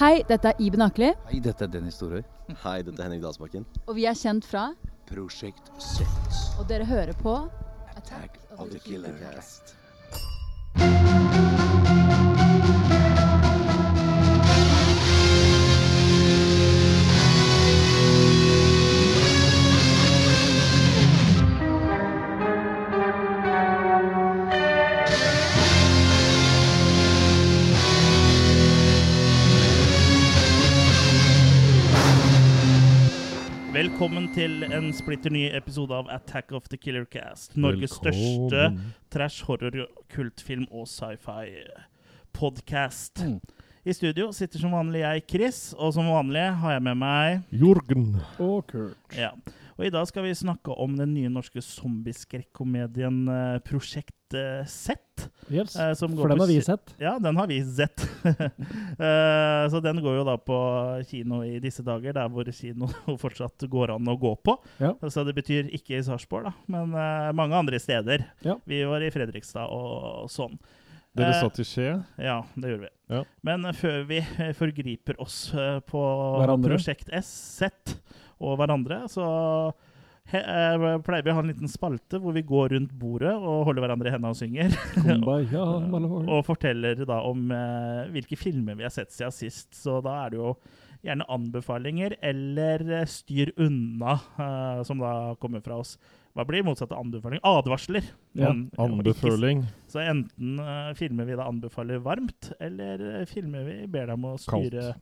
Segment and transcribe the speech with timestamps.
[0.00, 2.22] Hei, dette er Iben Akeli, Hei, dette er Dennis Storøy.
[2.64, 3.66] Hei, dette er Henrik Dalsbakken.
[3.86, 4.70] og vi er kjent fra
[5.10, 6.40] Prosjekt 6.
[6.60, 7.34] Og dere hører på
[7.96, 9.74] Attack of the Killer Cast.
[33.82, 37.56] Velkommen til en splitter ny episode av Attack of the Killer Cast.
[37.58, 38.78] Norges største
[39.10, 43.24] trash, horror, kultfilm og sci-fi-podkast.
[43.26, 43.40] Mm.
[43.82, 48.22] I studio sitter som vanlig jeg, Chris, og som vanlig har jeg med meg Jorgen.
[48.38, 48.94] Og Kurt.
[49.18, 49.34] ja.
[49.82, 54.94] Og i dag skal vi snakke om den nye norske zombieskrekkomedien uh, Prosjekt eh, Z.
[55.50, 55.74] Yes.
[55.74, 56.92] eh, For den har vi sett.
[57.02, 58.04] Ja, den har vi sett.
[58.22, 60.58] uh, så den går jo da på
[61.10, 62.86] kino i disse dager, der hvor kino
[63.24, 64.54] fortsatt går an å gå på.
[64.78, 64.92] Ja.
[65.10, 68.28] Så det betyr ikke i Sarpsborg, da, men uh, mange andre steder.
[68.46, 68.60] Ja.
[68.62, 70.54] Vi var i Fredrikstad og sånn.
[71.12, 71.88] Dere Eh, satt i Skje?
[72.22, 72.92] Ja, det gjorde vi.
[73.12, 73.24] Ja.
[73.44, 76.00] Men eh, før vi eh, forgriper oss eh, på
[76.38, 76.72] Hverandre.
[76.72, 77.98] Prosjekt S, Z
[78.42, 79.24] og hverandre, så
[80.32, 83.66] he, eh, pleier vi å ha en liten spalte hvor vi går rundt bordet og
[83.68, 84.76] holder hverandre i hendene og synger.
[85.06, 85.66] Kumbaya,
[86.22, 89.70] og forteller da om eh, hvilke filmer vi har sett siden sist.
[89.78, 90.56] Så da er det jo
[91.02, 95.96] gjerne anbefalinger eller eh, styr unna, eh, som da kommer fra oss.
[96.32, 97.42] Hva blir motsatt av anbefaling?
[97.44, 98.06] Advarsler.
[98.38, 99.66] Ja, Anbefaling.
[99.90, 104.30] Så enten eh, filmer vi da anbefaler varmt, eller eh, filmer vi ber deg om
[104.30, 104.94] å styre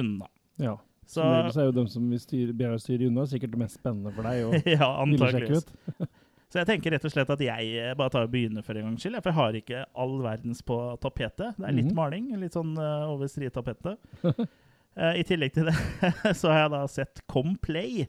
[0.00, 0.30] unna.
[0.62, 0.78] Ja.
[1.06, 3.50] Så Som regel så er jo dem som vi styr, ber deg styre unna, sikkert
[3.54, 4.44] det mest spennende for deg.
[4.48, 5.64] Og ja, sjekke antakeligvis.
[5.66, 6.08] ut.
[6.54, 8.84] Så jeg tenker rett og slett at jeg eh, bare tar og begynner for en
[8.86, 9.16] gangs skyld.
[9.24, 11.56] For jeg har ikke all verdens på tapetet.
[11.58, 11.96] Det er litt Mhm.
[11.98, 13.98] maling, litt sånn uh, over strietapetet.
[14.22, 15.74] uh, I tillegg til det
[16.38, 18.06] så har jeg da sett Complay,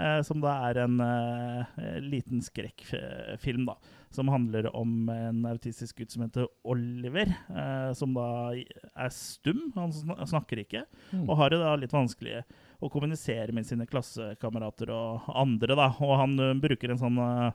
[0.00, 1.66] uh, som da er en uh,
[2.00, 3.76] liten skrekkfilm, da.
[4.14, 9.72] Som handler om en autistisk gutt som heter Oliver, eh, som da er stum.
[9.74, 10.84] Han snakker ikke.
[11.10, 11.24] Mm.
[11.28, 12.44] Og har det da litt vanskelig
[12.84, 15.74] å kommunisere med sine klassekamerater og andre.
[15.74, 15.88] da.
[16.04, 17.50] Og han ø, bruker en sånn ø,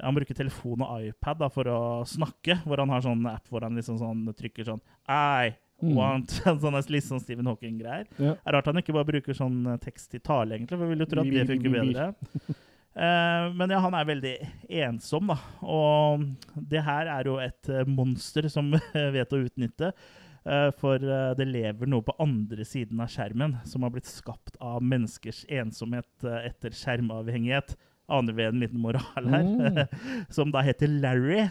[0.00, 3.62] han bruker telefon og iPad da, for å snakke, hvor han har sånn app hvor
[3.66, 5.52] han liksom sånn trykker sånn I
[5.82, 5.96] Mm.
[5.98, 6.30] want
[6.62, 8.06] Sånn litt sånn Stephen Hawking-greier.
[8.14, 8.36] Ja.
[8.38, 11.02] Det er rart han ikke bare bruker sånn tekst i tale, egentlig, for vi vil
[11.02, 12.04] jo tro at det funker bedre.
[12.92, 14.34] Eh, men ja, han er veldig
[14.82, 15.38] ensom, da.
[15.64, 16.26] Og
[16.56, 18.68] det her er jo et eh, monster som
[19.16, 19.92] vet å utnytte.
[20.42, 20.98] Eh, for
[21.38, 26.28] det lever noe på andre siden av skjermen som har blitt skapt av menneskers ensomhet
[26.42, 27.76] etter skjermavhengighet.
[28.12, 29.86] Aner vi en liten moral her,
[30.36, 31.46] som da heter Larry.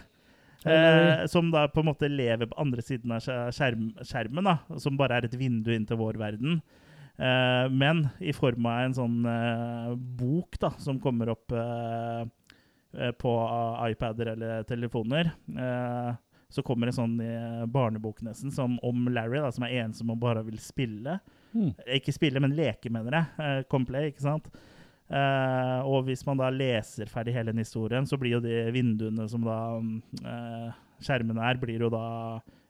[0.66, 5.00] Eh, som da på en måte lever på andre siden av skjerm, skjermen, da, som
[5.00, 6.60] bare er et vindu inn til vår verden.
[7.22, 13.34] Eh, men i form av en sånn eh, bok da, som kommer opp eh, på
[13.92, 15.32] iPader eller telefoner.
[15.54, 16.12] Eh,
[16.52, 17.14] så kommer en sånn
[17.72, 21.14] barnebok nesten, som om Larry, da, som er ensom og bare vil spille.
[21.56, 21.70] Mm.
[21.96, 23.70] Ikke spille, men leke, mener jeg.
[23.72, 24.50] Complay, ikke sant?
[25.12, 29.26] Eh, og hvis man da leser ferdig hele den historien, så blir jo de vinduene
[29.32, 29.58] som da
[30.24, 32.06] eh, skjermene er, blir jo da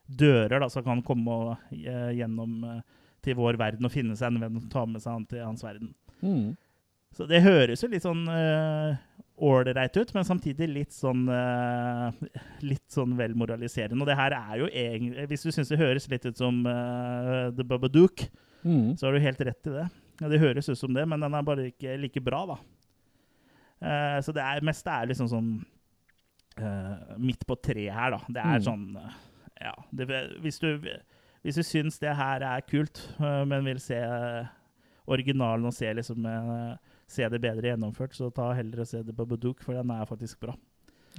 [0.06, 2.80] dører, da, så kan han komme og, eh, gjennom eh,
[3.22, 5.62] til vår verden og finne seg en venn og ta med seg han til hans
[5.64, 5.94] verden.
[6.22, 6.52] Mm.
[7.12, 8.22] Så det høres jo litt sånn
[9.42, 12.12] ålreit ut, men samtidig litt sånn uh,
[12.64, 14.00] Litt sånn vel moraliserende.
[14.04, 17.50] Og det her er jo egentlig Hvis du syns det høres litt ut som uh,
[17.56, 18.28] The Babadook,
[18.62, 18.92] Mm.
[18.96, 19.84] så har du helt rett i det.
[20.22, 22.56] Ja, det høres ut som det, men den er bare ikke like bra, da.
[23.82, 25.48] Uh, så det er meste er liksom sånn
[26.62, 28.20] eh, midt på treet her, da.
[28.28, 28.66] Det er Mm.
[28.68, 29.16] sånn eh,
[29.66, 29.72] Ja.
[29.90, 30.06] Det,
[30.44, 30.78] hvis, du,
[31.42, 34.50] hvis du syns det her er kult, eh, men vil se eh,
[35.10, 39.16] originalen og se, liksom, eh, se det bedre gjennomført, så ta heller og se det
[39.16, 40.54] på Badook, for den er faktisk bra.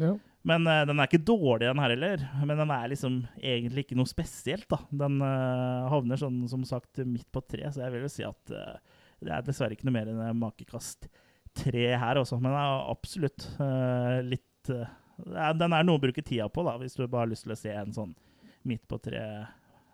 [0.01, 0.15] Ja.
[0.47, 2.23] Men uh, den er ikke dårlig, den her heller.
[2.43, 4.81] Men den er liksom egentlig ikke noe spesielt, da.
[5.03, 8.55] Den uh, havner sånn, som sagt, midt på tre, så jeg vil jo si at
[8.55, 11.07] uh, det er dessverre ikke noe mer enn makekast
[11.55, 12.41] tre her også.
[12.41, 13.45] Men det er absolutt
[14.25, 17.53] litt Den er noe å bruke tida på, da, hvis du bare har lyst til
[17.53, 18.11] å se en sånn
[18.67, 18.97] midt på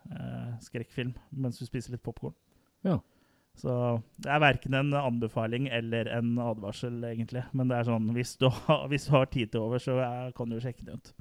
[0.10, 2.36] tre-skrekkfilm mens du spiser litt popkorn.
[2.86, 3.00] Ja.
[3.60, 3.74] Så
[4.24, 7.44] det er verken en anbefaling eller en advarsel, egentlig.
[7.52, 10.36] Men det er sånn, hvis du har, hvis du har tid til over, så er,
[10.38, 11.16] kan du sjekke det ut.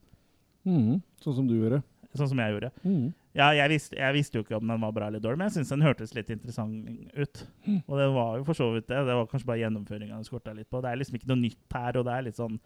[0.68, 0.98] Mm.
[1.24, 1.82] Sånn som du gjorde.
[2.16, 2.70] Sånn som jeg gjorde.
[2.84, 3.08] Mm.
[3.36, 5.58] Ja, jeg, visste, jeg visste jo ikke om den var bra eller dårlig, men jeg
[5.58, 7.42] syntes den hørtes litt interessant ut.
[7.84, 9.02] Og det var jo for så vidt det.
[9.06, 10.80] Det var kanskje bare gjennomføringa det skorta litt på.
[10.82, 12.56] Det er liksom ikke noe nytt her, og det er litt sånn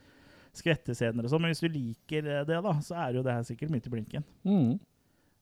[0.56, 1.44] skvettescener og sånn.
[1.44, 4.26] Men hvis du liker det, da, så er jo det her sikkert midt i blinken.
[4.48, 4.72] Mm.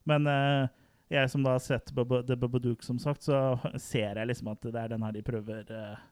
[0.08, 0.70] Men eh,
[1.10, 3.58] jeg som da har sett The Babadook, som sagt, så
[3.90, 6.02] ser jeg liksom at det er den her de prøver eh,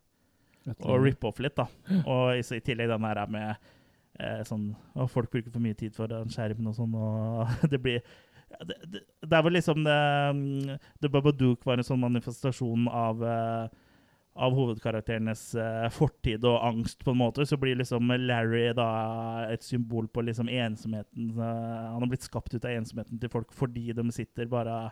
[0.84, 1.68] å rippe off litt, da.
[2.04, 3.68] Og i, i tillegg den her med
[4.18, 7.80] eh, sånn Og folk bruker for mye tid for den skjermen og sånn, og det
[7.82, 8.02] blir
[8.64, 9.98] det, det, det er vel liksom det
[10.34, 13.76] mm, The Babadook var en sånn manifestasjon av eh,
[14.38, 18.88] av hovedkarakterenes eh, fortid og angst, på en måte, så blir liksom Larry da
[19.50, 21.32] et symbol på liksom ensomheten.
[21.34, 24.88] eh, han har blitt skapt ut av ensomheten til folk fordi de sitter bare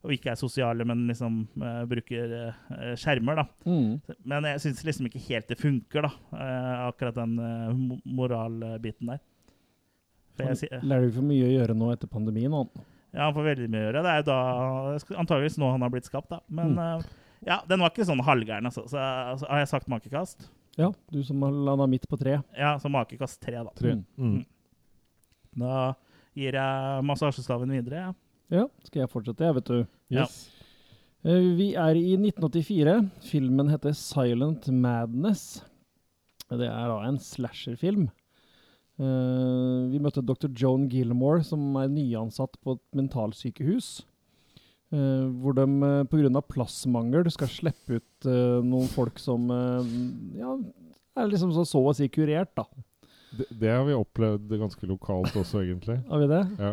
[0.00, 3.42] og ikke er sosiale, men liksom uh, bruker uh, skjermer, da.
[3.68, 3.98] Mm.
[4.32, 6.10] Men jeg syns liksom ikke helt det funker, da.
[6.32, 7.34] Uh, akkurat den
[7.76, 9.20] mo- moralbiten der.
[10.38, 12.56] For jeg, Larry får mye å gjøre nå etter pandemien.
[12.56, 12.70] Han.
[13.12, 14.04] ja, han får veldig mye å gjøre.
[14.06, 14.40] Det er jo da
[15.20, 16.40] antageligvis nå han har blitt skapt, da.
[16.48, 17.04] Men eh,
[17.46, 18.86] ja, den var ikke sånn halvgæren, altså.
[18.90, 20.48] Så altså, har jeg sagt makekast?
[20.78, 22.38] Ja, du som landa midt på tre.
[22.56, 23.72] Ja, så makekast tre, da.
[23.76, 23.96] Tre.
[24.20, 24.42] Mm.
[25.60, 25.92] Da
[26.38, 28.06] gir jeg massasjestaven videre.
[28.08, 28.12] Ja.
[28.50, 29.80] Ja, skal jeg fortsette, jeg, vet du.
[30.10, 30.24] Ja.
[31.22, 32.96] Eh, Vi er i 1984.
[33.30, 35.62] Filmen heter 'Silent Madness'.
[36.50, 38.08] Det er da en slasherfilm.
[38.98, 40.48] Eh, vi møtte dr.
[40.50, 44.02] Joan Gilmore, som er nyansatt på et mentalsykehus.
[44.90, 46.40] Uh, hvor de uh, pga.
[46.50, 49.92] plassmangel skal slippe ut uh, noen folk som eh,
[50.40, 50.56] ja,
[51.14, 52.66] er liksom så, så å si kurert, da.
[53.30, 56.00] Det, det har vi opplevd ganske lokalt også, egentlig.
[56.10, 56.42] Har vi det?
[56.58, 56.72] Ja.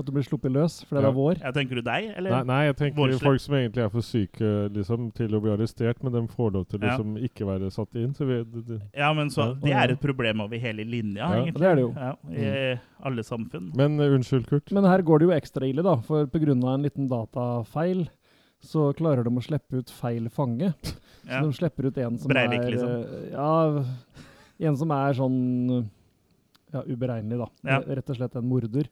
[0.00, 1.10] At du blir sluppet løs fordi det Ja.
[1.10, 1.40] er vår?
[1.44, 2.30] Ja, tenker du deg, eller?
[2.30, 3.20] Nei, nei, jeg tenker Vårsle.
[3.20, 6.64] folk som egentlig er for syke liksom, til å bli arrestert, men de får lov
[6.68, 7.24] til liksom Ja.
[7.28, 8.14] ikke være satt inn.
[8.16, 8.80] Så vi, det, det.
[8.96, 9.54] Ja, men så, Ja.
[9.60, 11.60] Det er et problem over hele linja, Ja, egentlig.
[11.60, 11.92] det er det jo.
[11.94, 12.14] Ja,
[12.74, 13.70] I alle samfunn.
[13.76, 14.72] Men uh, unnskyld, Kurt.
[14.72, 15.96] Men her går det jo ekstra ille, da.
[15.96, 16.50] For pga.
[16.74, 18.08] en liten datafeil
[18.62, 20.74] så klarer de å slippe ut feil fange.
[21.28, 21.40] Ja.
[21.42, 22.88] Så de slipper ut en som Breivik, er liksom.
[22.88, 23.84] eh, Ja,
[24.68, 25.88] en som er sånn
[26.72, 27.46] ja, uberegnelig, da.
[27.64, 27.78] Ja.
[27.96, 28.88] Rett og slett en morder.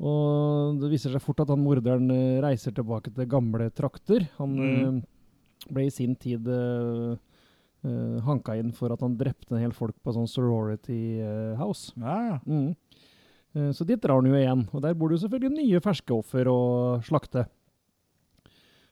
[0.00, 4.26] Og det viser seg fort at han morderen eh, reiser tilbake til gamle trakter.
[4.36, 4.98] Han Mm.
[4.98, 7.16] eh, ble i sin tid uh,
[8.26, 11.18] hanka inn for at han drepte en hel folk på sånn sorority
[11.58, 11.92] house.
[11.96, 12.74] Ja, Mm.
[13.72, 16.44] Så dit drar han jo igjen, og der bor det jo selvfølgelig nye ferske offer
[16.44, 17.46] å slakte.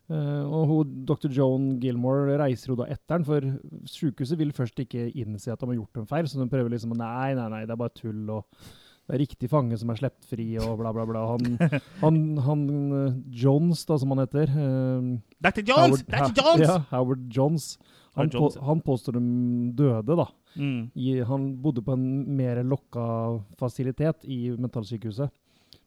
[0.09, 1.29] Uh, og hun, Dr.
[1.33, 3.45] Joan Gilmore reiser jo da etter den, for
[3.89, 6.97] sykehuset vil først ikke innse at de har gjort en feil, så de prøver liksom
[6.97, 8.45] Nei, nei, nei, det er bare tull, og
[9.05, 11.23] det er riktig fange som er sluppet fri, og bla, bla, bla.
[11.35, 11.59] Han,
[12.05, 12.63] han, han
[13.01, 15.11] eh, Jones, da, som han heter um,
[15.45, 15.61] Dr.
[15.69, 16.01] Jones!
[16.09, 16.41] Howard- Dr.
[16.41, 16.65] Jones!
[16.71, 17.67] Ja, Howard Jones.
[18.15, 19.23] Han, på, han påstår de
[19.77, 20.29] døde, da.
[20.55, 20.87] Mm.
[20.95, 22.05] I, han bodde på en
[22.39, 23.05] mer lokka
[23.61, 25.33] fasilitet i mentalsykehuset.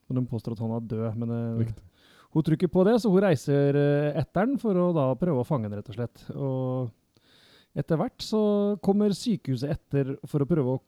[0.08, 1.86] Og de påstår at han er død, men eh, Riktig.
[2.36, 3.80] hun tror ikke på det, så hun reiser
[4.20, 6.28] etter den for å da prøve å fange den, rett og slett.
[6.36, 8.44] Og etter hvert så
[8.84, 10.84] kommer sykehuset etter for å prøve å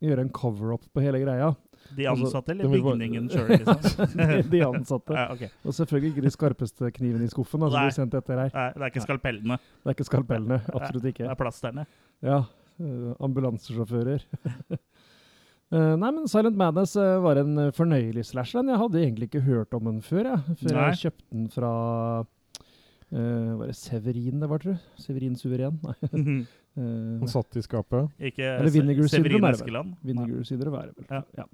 [0.00, 1.50] gjøre en cover-up på hele greia.
[1.96, 4.14] De Altså, ansatte, eller vil bygningen sjøl, liksom?
[4.52, 5.16] De ansatte.
[5.16, 5.50] Ja, okay.
[5.64, 7.64] Og selvfølgelig ikke de skarpeste knivene i skuffen.
[7.66, 7.90] Altså, Nei.
[7.96, 8.54] sendt etter her.
[8.54, 9.58] Nei, det er ikke skalpellene.
[9.58, 10.60] Det er ikke skalpellene.
[10.70, 11.26] Absolutt ikke.
[11.26, 11.86] Det er plasterne.
[12.22, 12.44] Ja,
[12.80, 14.22] Uh, ambulansesjåfører.
[15.68, 18.64] Uh, nei, men Silent Madness uh, var en fornøyelig slasher.
[18.64, 20.54] Jeg hadde egentlig ikke hørt om den før, jeg.
[20.62, 20.86] Før Nei.
[20.88, 21.72] jeg kjøpte den fra
[23.12, 24.88] eh, Var det Severin det var, tror du?
[25.02, 25.78] Severin Suveren?
[25.82, 26.46] Nei.
[26.78, 26.82] Eh,
[27.18, 28.12] Han satt i skapet.
[28.22, 29.56] Ikke Eller Vinegar Severin er.
[29.56, 29.96] Eskeland.
[30.06, 31.06] Vinegar Cider var det vel.
[31.10, 31.22] Ja.
[31.42, 31.44] Ja.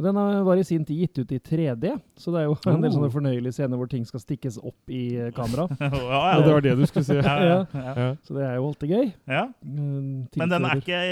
[0.00, 2.80] Den har- var i sin tid gitt ut i 3D, så det er jo en
[2.80, 2.96] del Oh.
[2.96, 5.66] sånne fornøyelige scener hvor ting skal stikkes opp i eh, kamera.
[5.80, 7.14] ja, Ja, ja, det var det du skulle si.
[7.20, 7.94] ja, ja, ja.
[7.98, 8.08] Ja.
[8.24, 9.12] Så det er jo alltid gøy.
[9.28, 9.42] ja.
[9.44, 11.02] Eh, Men den er ikke,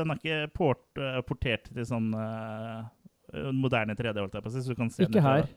[0.00, 4.52] den er ikke port, eh, portert til sånn eh, moderne 3D, holdt jeg på å
[4.56, 4.60] si.
[4.64, 5.28] Så du kan se den Ikke i 3D.
[5.28, 5.48] her.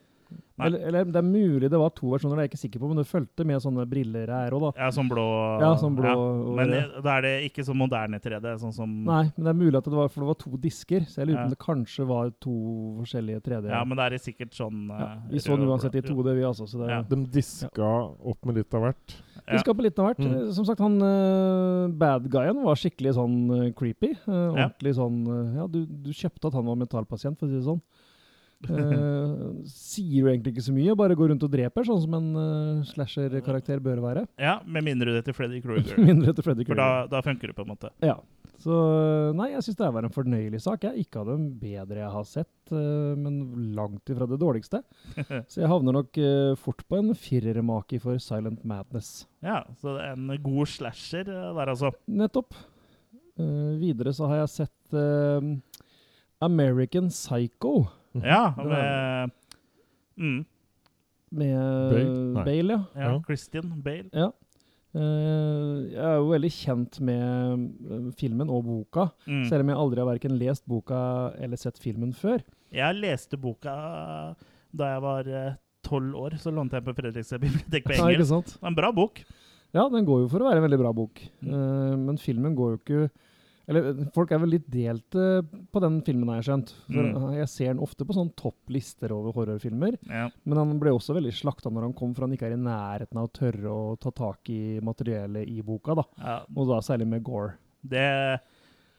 [0.56, 0.68] Nei.
[0.70, 2.88] Eller, eller det er mulig det var to versjoner, det er jeg ikke sikker på,
[2.88, 4.86] men det fulgte med sånne briller her òg, da.
[4.86, 5.26] Ja, sånn blå
[5.60, 6.54] Ja, sånn blå ja.
[6.56, 6.72] Men
[7.04, 9.90] da er det ikke så moderne 3D, sånn som Nei, men det er mulig at
[9.90, 11.50] det var, for det var to disker, så jeg lurer på Ja.
[11.50, 12.56] om det kanskje var to
[13.02, 13.68] forskjellige 3D.
[13.74, 16.48] Ja, men det er sikkert sånn Ja, eh, vi så den uansett i 2D, vi
[16.48, 16.70] altså.
[16.72, 17.02] Så det, Ja.
[17.04, 17.92] De diska
[18.24, 19.18] opp med litt av hvert.
[19.46, 19.58] Ja.
[19.58, 20.24] Diska på litt av hvert.
[20.24, 20.52] Mm.
[20.56, 24.16] Som sagt, han uh, bad guyen var skikkelig sånn uh, creepy.
[24.26, 24.50] Ja.
[24.56, 25.20] ordentlig sånn
[25.60, 27.82] Ja, du, du kjøpte at han var mentalpasient, for å si det sånn.
[28.70, 32.30] Eh, sier jo egentlig ikke så mye, bare går rundt og dreper, sånn som en
[32.38, 34.26] uh, slasher-karakter bør være.
[34.42, 36.00] Ja, med mindre du heter Freddy Krueger.
[36.08, 37.92] Mindre Freddy For da, da funker det på en måte.
[38.06, 38.18] Ja.
[38.62, 40.86] Så eh, nei, jeg syns det var en fornøyelig sak.
[40.88, 44.82] Jeg ikke av dem bedre jeg har sett, uh, men langt ifra det dårligste.
[45.52, 46.22] Så jeg havner nok
[46.62, 49.26] fort på en firermake for Silent Madness.
[49.46, 51.92] Ja, så det er en god slasher der, altså.
[52.10, 52.56] Nettopp.
[53.36, 54.96] Videre så har jeg sett
[56.46, 57.84] American Psycho
[58.24, 59.32] Ja, med
[60.18, 60.46] mm,
[61.36, 62.44] med Bale?
[62.46, 63.12] Bale, ja.
[63.12, 63.22] ja.
[63.28, 64.10] Christian Bale.
[64.14, 64.32] ja.
[64.96, 69.42] Uh, jeg er jo veldig kjent med eh, filmen og boka, Mm.
[69.50, 71.00] selv om jeg aldri har verken lest boka
[71.44, 72.40] eller sett filmen før.
[72.72, 73.74] Jeg leste boka
[74.72, 75.28] da jeg var
[75.84, 78.56] tolv år, så lånte jeg på Fredrikstad bibliotek på engelsk.
[78.56, 79.20] Ja, en bra bok.
[79.76, 81.20] Ja, den går jo for å være en veldig bra bok.
[81.44, 81.52] Mm.
[81.52, 83.10] uh, men filmen går jo ikke
[83.68, 85.42] Eller folk er vel litt delt eh,
[85.74, 86.74] på den filmen, har jeg skjønt.
[86.88, 87.34] For Mm.
[87.40, 89.98] Jeg ser den ofte på sånn topplister over horrorfilmer.
[90.06, 90.28] Ja.
[90.46, 93.18] Men han ble også veldig slakta når han kom, for han ikke er i nærheten
[93.18, 95.96] av å tørre å ta tak i materiellet i boka.
[95.96, 96.04] da.
[96.22, 97.56] Ja, Og da særlig med Gore.
[97.86, 98.40] det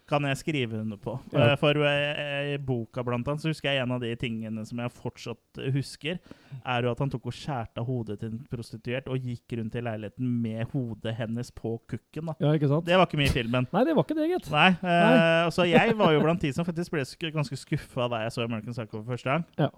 [0.06, 1.16] kan jeg skrive under på.
[1.34, 1.52] Ja.
[1.52, 4.78] Eh, For eh, i boka blant annet, så husker jeg en av de tingene som
[4.78, 6.20] jeg fortsatt husker,
[6.64, 9.82] er jo at han tok og skjærte hodet til en prostituert og gikk rundt i
[9.82, 12.30] leiligheten med hodet hennes på kukken.
[12.30, 12.36] da.
[12.40, 12.86] Ja, ikke sant?
[12.86, 13.66] Det var ikke mye i filmen.
[13.74, 14.50] Nei, det var ikke det, gitt.
[14.54, 18.22] Nei, eh, så jeg var jo blant de som faktisk ble sk ganske skuffa da
[18.26, 19.44] jeg så American Psycho for første gang.
[19.58, 19.70] Ja.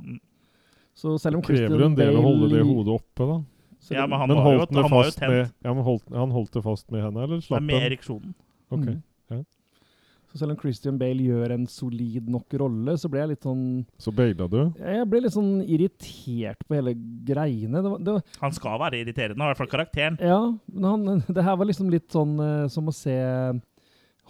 [0.98, 3.38] Så selv om Krever Christian en del å holde det hodet oppe, da.
[3.94, 5.30] Ja, men han Men var jo, han var jo tent.
[5.30, 7.68] med, ja, men holdt, han holdt det fast med henne, eller slapp den?
[7.70, 8.34] med ereksjonen.
[8.74, 8.88] Ok.
[8.90, 9.44] Mm.
[10.28, 13.62] Så selv om Christian Bale gjør en solid nok rolle, så ble jeg litt sånn
[13.98, 14.58] Så baila du?
[14.76, 16.92] Jeg ble litt sånn irritert på hele
[17.24, 17.80] greiene.
[17.80, 20.18] Det var, det var, Han skal være irriterende, i hvert fall karakteren.
[20.20, 23.16] ja, men han, det her var liksom litt sånn uh, som å se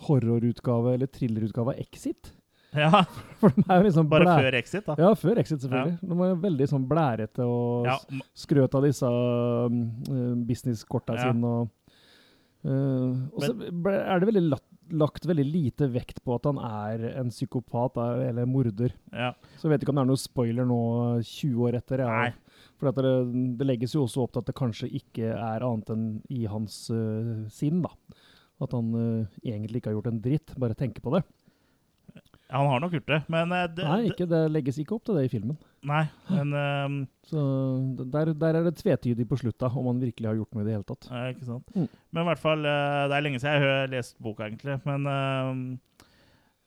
[0.06, 2.32] horrorutgave eller thrillerutgave av Exit.
[2.76, 3.00] Ja,
[3.40, 4.94] For de er liksom Bare før Exit, da.
[5.00, 5.98] Ja, før Exit, selvfølgelig.
[6.04, 7.96] De var veldig sånn blærete og Ja,
[8.38, 9.74] skrøt av disse uh,
[10.46, 11.30] businesskorta Ja.
[11.32, 11.52] sine.
[11.58, 11.74] Og,
[12.68, 17.04] uh, og så er det veldig lagt, lagt veldig lite vekt på at han er
[17.20, 18.94] en psykopat eller morder.
[19.12, 19.32] ja.
[19.56, 20.82] Så jeg vet ikke om det er noe spoiler nå
[21.22, 22.04] 20 år etter.
[22.04, 22.30] Ja.
[22.78, 23.14] For at det,
[23.58, 26.86] det legges jo også opp til at det kanskje ikke er annet enn i hans
[26.94, 27.82] uh, sinn.
[27.84, 27.92] da.
[28.62, 31.24] At han uh, egentlig ikke har gjort en dritt, bare tenker på det.
[32.50, 35.18] Han har nok gjort det, men eh, det, Nei, ikke, det legges ikke opp til
[35.18, 35.58] det i filmen.
[35.88, 36.94] Nei, men Um,
[37.28, 37.40] Så
[38.08, 40.78] der, der er det tvetydig på slutta, om han virkelig har gjort noe i det
[40.78, 41.10] hele tatt.
[41.34, 41.68] Ikke sant.
[41.76, 41.90] Mm.
[42.10, 44.78] Men i hvert fall eh, Det er lenge siden jeg har lest boka, egentlig.
[44.88, 45.60] Men ehm,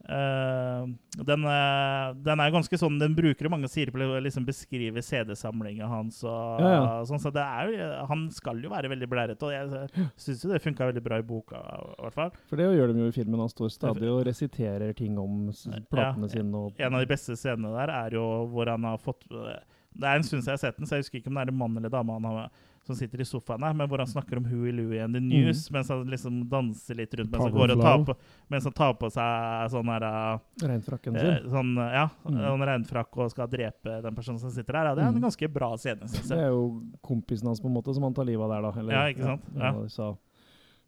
[0.09, 0.85] eh,
[1.21, 5.87] den, eh, den er ganske sånn Den bruker mange sider på å liksom beskrive CD-samlinga
[5.87, 6.23] hans.
[6.23, 7.03] Og, Ja, ja.
[7.05, 10.61] Sånn, så det er han skal jo være veldig blærete, og jeg syns jo det
[10.63, 11.57] funka veldig bra i boka.
[11.57, 12.31] i hvert fall.
[12.49, 13.39] For det gjør de jo i filmen.
[13.39, 15.49] Han står stadig og resiterer ting om
[15.91, 16.65] platene Ja, sine.
[16.79, 20.23] En av de beste scenene der er jo hvor han har fått Det er en
[20.23, 21.75] stund siden jeg har sett den, så jeg husker ikke om det er en mann
[21.77, 22.49] eller dame han har,
[22.91, 25.63] som sitter i sofaen her, men hvor han snakker om Huey Louie and the News,
[25.71, 28.15] mens han liksom danser litt rundt mens han, går og tar på,
[28.51, 31.49] mens han tar på seg sånn her uh, Regnfrakken eh, sin.
[31.55, 32.37] sånn, uh, Ja, Mm.
[32.53, 34.91] en regnfrakk og skal drepe den personen som sitter der.
[34.91, 35.23] Ja, det er en Mm.
[35.29, 38.25] ganske bra scene, syns Det er jo kompisen hans på en måte som han tar
[38.25, 38.79] livet av der, da.
[38.79, 39.41] Eller, Ja, ikke sant?
[39.55, 39.71] Ja.
[39.73, 40.13] ja.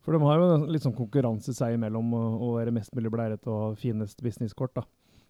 [0.04, 3.78] For de har jo litt sånn konkurranse seg imellom å være mest mulig blærete og
[3.80, 4.74] finest businesskort.
[4.76, 4.84] da.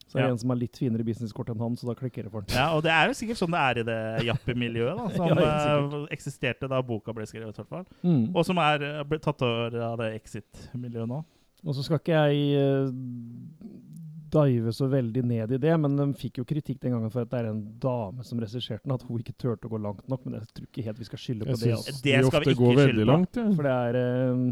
[0.08, 0.32] Så er det Ja.
[0.34, 2.52] en som har litt finere businesskort enn han, så da klikker det for han.
[2.54, 5.80] Ja, og det er jo sikkert sånn det er i det jappemiljøet, da, som Ja,
[5.80, 7.86] uh, eksisterte da boka ble skrevet, i hvert fall.
[8.04, 8.36] Mm.
[8.36, 11.24] Og som er ble tatt over av det Exit-miljøet nå.
[11.66, 12.92] Og så skal ikke jeg eh,
[14.34, 17.32] dive så veldig ned i det, men de fikk jo kritikk den gangen for at
[17.32, 20.26] det er en dame som regisserte den, at hun ikke turte å gå langt nok.
[20.26, 21.72] Men jeg tror ikke helt vi skal skylde på Jeg det.
[21.78, 21.96] Altså.
[22.04, 23.10] Det de skal vi ikke skylde på.
[23.12, 23.40] langt.
[23.40, 23.48] Ja.
[23.54, 24.44] For det er eh,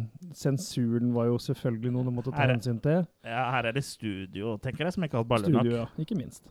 [0.46, 3.04] Sensuren var jo selvfølgelig noe du måtte ta Er hensyn til.
[3.28, 5.66] Ja, her er det studio, tenker jeg, som ikke har hatt baller nok.
[5.66, 5.88] Studio, ja.
[6.06, 6.44] Ikke minst.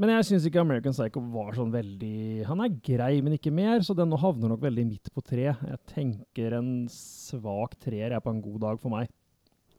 [0.00, 3.82] Men jeg syns ikke American Psycho var sånn veldig Han er grei, men ikke mer,
[3.84, 5.50] så den havner nok veldig midt på tre.
[5.52, 9.10] Jeg tenker en svak treer er på en god dag for meg.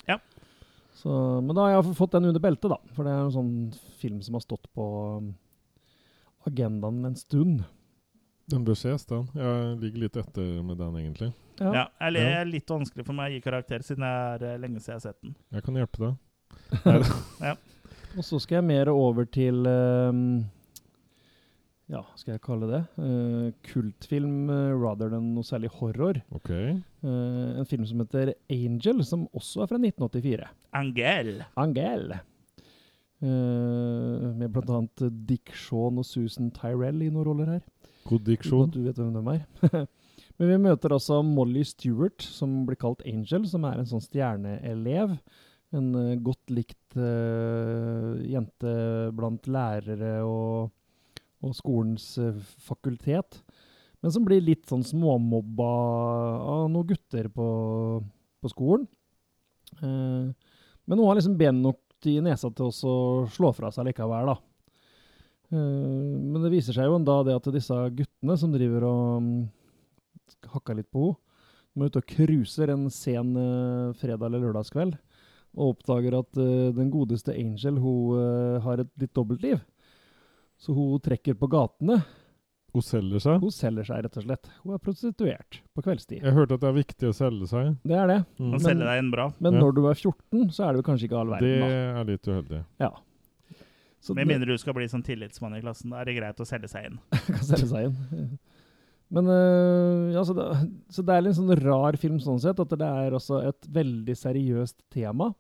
[0.10, 0.20] Ja.
[0.98, 2.78] Så, men da har jeg fått den under beltet, da.
[2.96, 3.54] For det er en sånn
[4.02, 5.30] film som har stått på um,
[6.50, 7.64] agendaen en stund.
[8.52, 9.28] Den bør ses, den.
[9.38, 11.32] Jeg ligger litt etter med den, egentlig.
[11.62, 11.72] Ja.
[11.74, 12.28] Ja, eller Ja.
[12.30, 14.94] det er litt vanskelig for meg å gi karakter, siden det er eh, lenge siden
[14.96, 15.36] jeg har sett den.
[15.56, 17.58] Jeg kan hjelpe deg.
[18.18, 20.24] Og så skal jeg mer over til um,
[21.92, 22.82] Ja, skal jeg kalle det?
[22.96, 26.22] Uh, kultfilm uh, rather than noe særlig horror.
[26.32, 26.52] Ok.
[27.04, 30.48] Uh, en film som heter Angel, som også er fra 1984.
[30.80, 31.34] Angel.
[31.60, 32.14] Angel.
[33.22, 37.62] Uh, med annet Dick Shaun og Susan Tyrell i noen roller her.
[38.08, 38.72] God Dick diksjon.
[38.72, 39.86] du vet hvem de er.
[40.40, 45.18] Men vi møter altså Molly Stewart, som blir kalt Angel, som er en sånn stjerneelev.
[45.76, 48.76] En uh, godt likt uh, jente
[49.18, 50.72] blant lærere og,
[51.42, 53.42] og skolens uh, fakultet.
[54.02, 55.72] Men som blir litt sånn småmobba
[56.42, 57.48] av noen gutter på,
[58.42, 58.88] på skolen.
[59.82, 60.34] Uh,
[60.86, 64.38] men hun har liksom ben nok i nesa til å slå fra seg likevel, da.
[65.52, 69.34] Uh, men det viser seg jo dag det at disse guttene som driver og um,
[70.56, 71.20] hakker litt på henne,
[71.72, 74.98] de er ute og cruiser en sen uh, fredag- eller lørdagskveld,
[75.56, 79.62] og oppdager at uh, den godeste Angel hun uh, har et litt dobbeltliv.
[80.62, 82.02] Så hun trekker på gatene.
[82.72, 83.42] Hun selger seg.
[83.44, 84.50] Hun selger seg, rett og slett.
[84.64, 86.22] Hun er prostituert på kveldstid.
[86.24, 87.72] Jeg hørte at det er viktig å selge seg.
[87.84, 88.20] Det er det.
[88.40, 88.52] Mm.
[88.54, 89.26] Men- selger deg en bra.
[89.40, 89.60] Men Ja.
[89.66, 92.00] når du er 14, så er det kanskje ikke all Det verden, da.
[92.02, 92.66] er litt uheldig.
[92.80, 92.92] Ja.
[94.02, 96.46] Så Med mindre du skal bli sånn tillitsmann i klassen, da er det greit å
[96.48, 97.00] selge seg inn.
[97.12, 98.40] kan selge seg inn.
[99.12, 100.48] Men øh, ja, så det,
[100.90, 104.16] så det er litt sånn rar film sånn sett, at det er også et veldig
[104.16, 105.34] seriøst tema.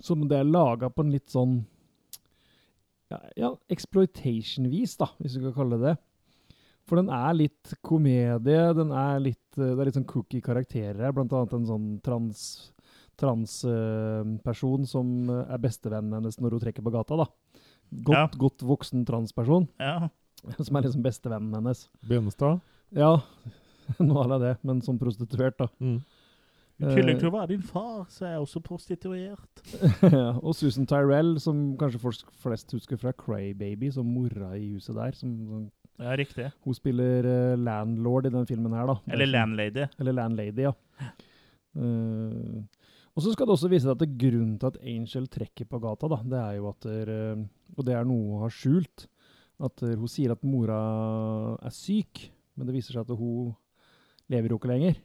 [0.00, 1.64] Som det er laga på en litt sånn
[3.10, 5.96] ja, ja, exploitation-vis, da, hvis du kan kalle det det.
[6.88, 11.02] For den er litt komedie, den er litt, øh, det er litt sånn cookie karakterer
[11.04, 12.42] her, blant annet en sånn trans
[13.18, 17.26] transperson som øh, er bestevennen hennes når hun trekker på gata, da.
[17.90, 18.26] Godt, Ja.
[18.38, 19.68] godt voksen transperson.
[19.80, 20.08] Ja.
[20.62, 21.88] Som er liksom bestevennen hennes.
[22.06, 22.60] Benestad.
[22.94, 23.16] Ja,
[23.98, 25.66] noe av det, men som prostituert, da.
[25.82, 25.96] Mm.
[26.78, 29.62] I tillegg til å være din far, så er jeg også prostituert.
[30.04, 34.94] ja, og Susan Tyrell, som kanskje folk flest husker fra Crybaby, som mora i huset
[34.94, 35.16] der.
[35.18, 35.66] Som, som,
[35.98, 36.52] Ja, riktig.
[36.62, 39.00] hun spiller uh, landlord i den filmen her, da.
[39.10, 39.88] Eller landlady.
[39.98, 40.74] Eller landlady, ja.
[41.74, 42.62] Uh,
[43.18, 45.80] og så skal det også vise seg at det grunnen til at Angel trekker på
[45.82, 47.40] gata, da, det er jo at der, eh,
[47.74, 49.08] Og det er noe hun har skjult.
[49.58, 50.78] At eh, hun sier at mora
[51.58, 53.56] er syk, men det viser seg at hun
[54.30, 55.00] lever jo ikke lenger.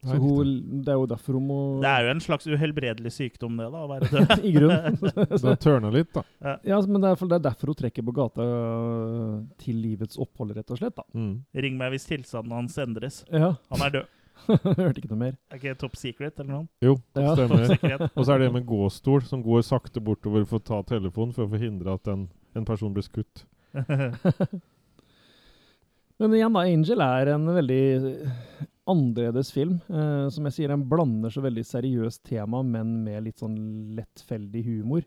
[0.00, 3.10] Så Nei, hun, det er jo derfor hun må Det er jo en slags uhelbredelig
[3.12, 4.30] sykdom, det, da, å være død.
[4.48, 4.94] I grunnen.
[5.44, 6.22] Det tørna litt, da.
[6.64, 10.16] ja, men det er, for det er derfor hun trekker på gata øh, til livets
[10.16, 10.96] opphold, rett og slett.
[10.96, 11.04] da.
[11.12, 11.34] Mm.
[11.66, 13.20] Ring meg hvis tilstanden hans endres.
[13.28, 14.08] Ja, Han er død.
[14.80, 15.34] Hørte ikke noe mer.
[15.52, 16.66] Er ikke top secret eller noe?
[16.80, 17.34] Jo, Ja.
[17.36, 18.08] stemmer.
[18.14, 21.44] Og så er det med gåstol, som går sakte bortover for å ta telefonen for
[21.44, 22.24] å forhindre at en,
[22.56, 23.44] en person blir skutt.
[26.20, 27.82] Men igjen, da, Angel er en veldig
[28.90, 29.78] annerledes film.
[29.88, 33.58] Eh, som jeg sier, den blander så veldig seriøst tema, men med litt sånn
[33.98, 35.06] lettfeldig humor.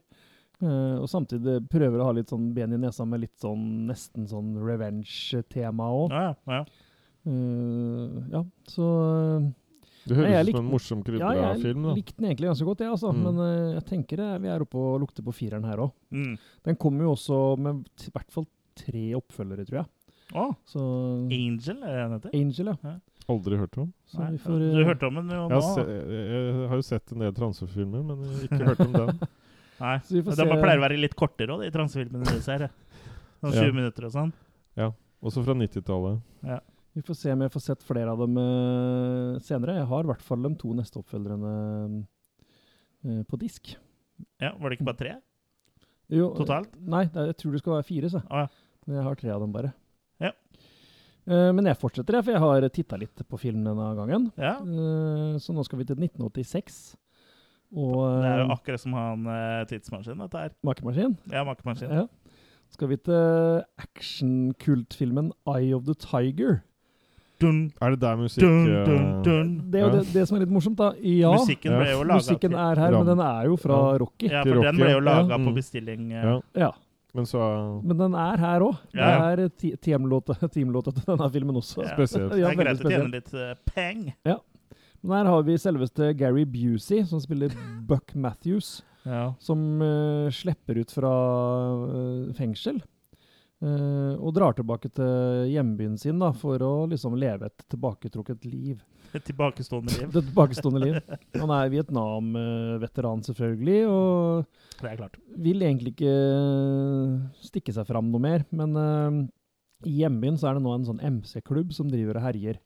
[0.63, 4.29] Eh, og samtidig prøver å ha litt sånn ben i nesa med litt sånn nesten
[4.29, 6.13] sånn revenge-tema òg.
[6.13, 7.35] Ja, ja, ja.
[8.37, 9.49] ja, så eh,
[10.07, 11.89] Det høres ut som en morsom Ja, krydra jeg film.
[11.89, 11.95] da.
[11.97, 13.11] likte den egentlig ganske godt, jeg, altså.
[13.11, 13.25] Mm.
[13.27, 15.91] Men uh, jeg tenker det, vi er oppe og lukter på fireren her òg.
[16.15, 16.37] Mm.
[16.69, 18.47] Den kommer jo også med i hvert fall
[18.77, 19.91] tre oppfølgere, tror jeg.
[20.33, 20.53] Oh.
[20.65, 20.81] Så
[21.29, 22.33] Angel, er det den heter?
[22.39, 22.93] Angel, ja.
[23.31, 23.93] Aldri hørt om.
[24.09, 25.61] Så Nei, vi får, du har hørte om den jo Jeg nå?
[25.75, 29.21] se, jeg, jeg har jo sett en del transefilmer, men ikke hørt om den.
[29.83, 29.93] Nei.
[30.03, 32.67] Så vi får De se- pleier å være litt kortere òg, de transefilmene du ser.
[33.43, 33.71] Sånn 20 Ja.
[33.79, 34.33] minutter og sånn.
[34.79, 34.89] Ja.
[35.23, 36.19] Også fra 90-tallet.
[36.93, 39.79] Vi får se om jeg får sett flere av dem uh, senere.
[39.79, 41.53] Jeg har i hvert fall de to neste oppfølgerne
[43.07, 43.71] uh, på disk.
[44.43, 45.13] Ja, Var det ikke bare tre?
[46.13, 46.75] Jo, Totalt?
[46.77, 48.21] Nei, jeg tror det skal være fire, så.
[48.29, 48.83] Ah, ja.
[48.85, 49.71] Men jeg har tre av dem bare.
[50.21, 50.33] Ja.
[51.27, 54.31] Eh, men jeg fortsetter, jeg, for jeg har titta litt på film denne gangen.
[54.37, 54.57] ja.
[54.59, 56.95] Eh, så nå skal vi til 1986.
[57.73, 60.51] Og Det er jo uh, akkurat som han eh, tidsmaskin, dette her.
[60.63, 61.15] makemaskin.
[61.31, 61.89] Ja, makemaskin.
[61.89, 62.03] Ja.
[62.69, 66.61] Skal vi til actionkultfilmen Eye of the Tiger.
[67.41, 69.49] Dun, Er det der musikk dun, eh, dun, dun.
[69.71, 69.99] Det er jo Ja.
[69.99, 70.91] det, det som er litt morsomt, da.
[71.01, 73.97] Ja, Musikken ble jo laget musikken er her, men den er jo fra Ja.
[73.97, 74.27] Rocky.
[74.29, 75.37] Ja, for den ble jo laga ja.
[75.37, 75.55] på Mm.
[75.55, 76.11] bestilling.
[76.13, 76.71] eh, Ja, Ja,
[77.13, 77.39] men så
[77.83, 78.77] Men den er her òg.
[78.93, 79.35] Ja, ja.
[79.35, 81.83] Det er te- teamlåta team til denne filmen også.
[81.85, 81.93] Ja.
[81.95, 82.31] spesielt.
[82.31, 84.07] Det Ja, er greit å tjene litt uh, peng.
[85.03, 87.51] Men her har vi selveste Gary Busey, som spiller
[87.89, 89.33] Buck Matthews, Ja.
[89.39, 91.11] som uh, slipper ut fra
[91.85, 92.81] uh, fengsel.
[93.63, 98.81] eh, og drar tilbake til hjembyen sin da, for å liksom leve et tilbaketrukket liv.
[99.17, 100.07] Et tilbakestående liv.
[100.09, 100.97] Et tilbakestående liv.
[101.37, 104.45] Han er Vietnam-veteran, selvfølgelig, og
[104.81, 105.19] Det er klart.
[105.37, 106.15] vil egentlig ikke
[107.45, 108.45] stikke seg fram noe mer.
[108.55, 109.21] Men uh,
[109.85, 112.59] i hjembyen så er det nå en sånn MC-klubb som driver og herjer.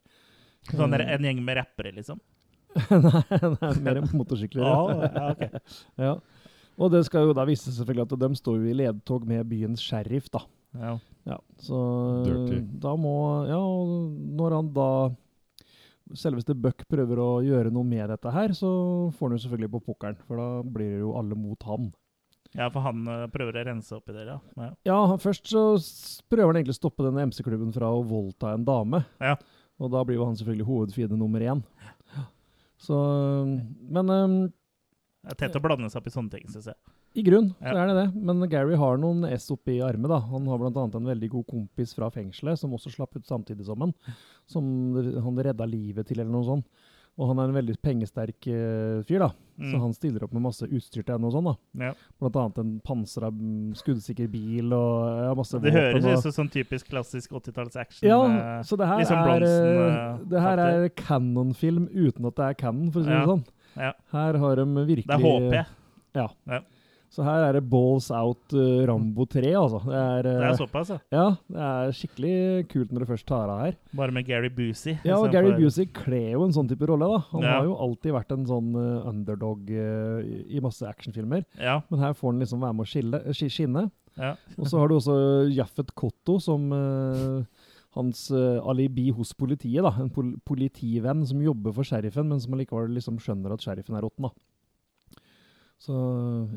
[0.72, 2.20] Sånn Eh, en gjeng med rappere, liksom.
[2.78, 4.64] Nei, nei, er mer motorsykler.
[4.64, 5.60] Ja, ok.
[6.08, 6.16] Ja.
[6.78, 9.48] Og det skal jo da vise seg selvfølgelig at de står jo i ledtog med
[9.50, 10.44] byens sheriff, da.
[10.78, 10.92] Ja.
[11.28, 11.78] Ja, så
[12.24, 12.60] Dirty.
[12.80, 13.14] da må
[13.48, 14.90] Ja, og når han da
[16.16, 18.68] Selveste Buck prøver å gjøre noe med dette her, så
[19.18, 21.90] får han jo selvfølgelig på pukkelen, for da blir det jo alle mot han.
[22.56, 24.38] ja, for han eh, prøver å rense opp i det, ja.
[24.56, 24.70] ja.
[24.88, 25.64] Ja, først så
[26.32, 29.02] prøver han egentlig å stoppe denne MC-klubben fra å voldta en dame.
[29.20, 29.36] Ja.
[29.78, 31.60] Og da blir jo han selvfølgelig hovedfiende nummer én.
[32.78, 32.94] Så
[33.90, 34.34] Men um,
[35.26, 36.78] Det er tett å blande seg opp i sånne ting, syns jeg.
[37.18, 38.06] I grunn så er det det.
[38.28, 40.20] Men Gary har noen S oppi armet, da.
[40.30, 43.80] Han har annet en veldig god kompis fra fengselet, som også slapp ut samtidig som
[43.80, 43.94] han.
[44.46, 44.68] Som
[45.24, 46.66] han redda livet til, eller noe sånt.
[47.18, 49.32] Og han er en veldig pengesterk uh, fyr, da.
[49.58, 49.72] Mm.
[49.72, 51.54] Så han stiller opp med masse utstyr til henne og sånn, da.
[51.88, 51.90] Ja.
[52.22, 56.36] Blant annet en pansra, mm, skuddsikker bil og ja, masse Det høres og- ut som
[56.36, 58.06] sånn typisk klassisk 80-talls action.
[58.06, 62.36] Ja, eh, så det her liksom er Bronsen, eh, Det her er canon-film uten at
[62.38, 63.26] det er canon, for å si det Ja.
[63.26, 63.44] sånn.
[63.76, 63.92] Ja.
[64.12, 66.64] Her har de virkelig Det er HP.
[67.10, 69.78] Så her er det balls out uh, Rambo 3, altså.
[69.86, 70.98] Det er, Det eh, er såpass, ja.
[71.10, 72.32] ja, det er skikkelig
[72.68, 73.78] kult når du først tar av her.
[73.96, 74.98] Bare med Gary Busey.
[75.08, 77.22] Ja, og Gary Busey kler jo en sånn type rolle, da.
[77.32, 77.54] Han Ja.
[77.58, 80.20] har jo alltid vært en sånn uh, underdog eh,
[80.52, 81.46] i- masse actionfilmer.
[81.58, 83.90] Ja, Men her får han liksom være med å skille, skinne.
[84.18, 84.34] Ja.
[84.58, 85.16] Og så har du også
[85.54, 87.44] Jaffet Kotto som eh,
[87.96, 89.80] hans uh, alibi hos politiet.
[89.82, 93.96] da, En pol politivenn som jobber for sheriffen, men som allikevel liksom skjønner at sheriffen
[93.96, 94.28] er råtten.
[94.28, 94.30] da.
[95.78, 95.96] Så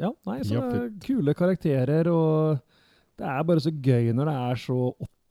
[0.02, 2.62] ja, nei, så det er kule karakterer, og
[3.22, 4.80] det er bare så gøy når det er så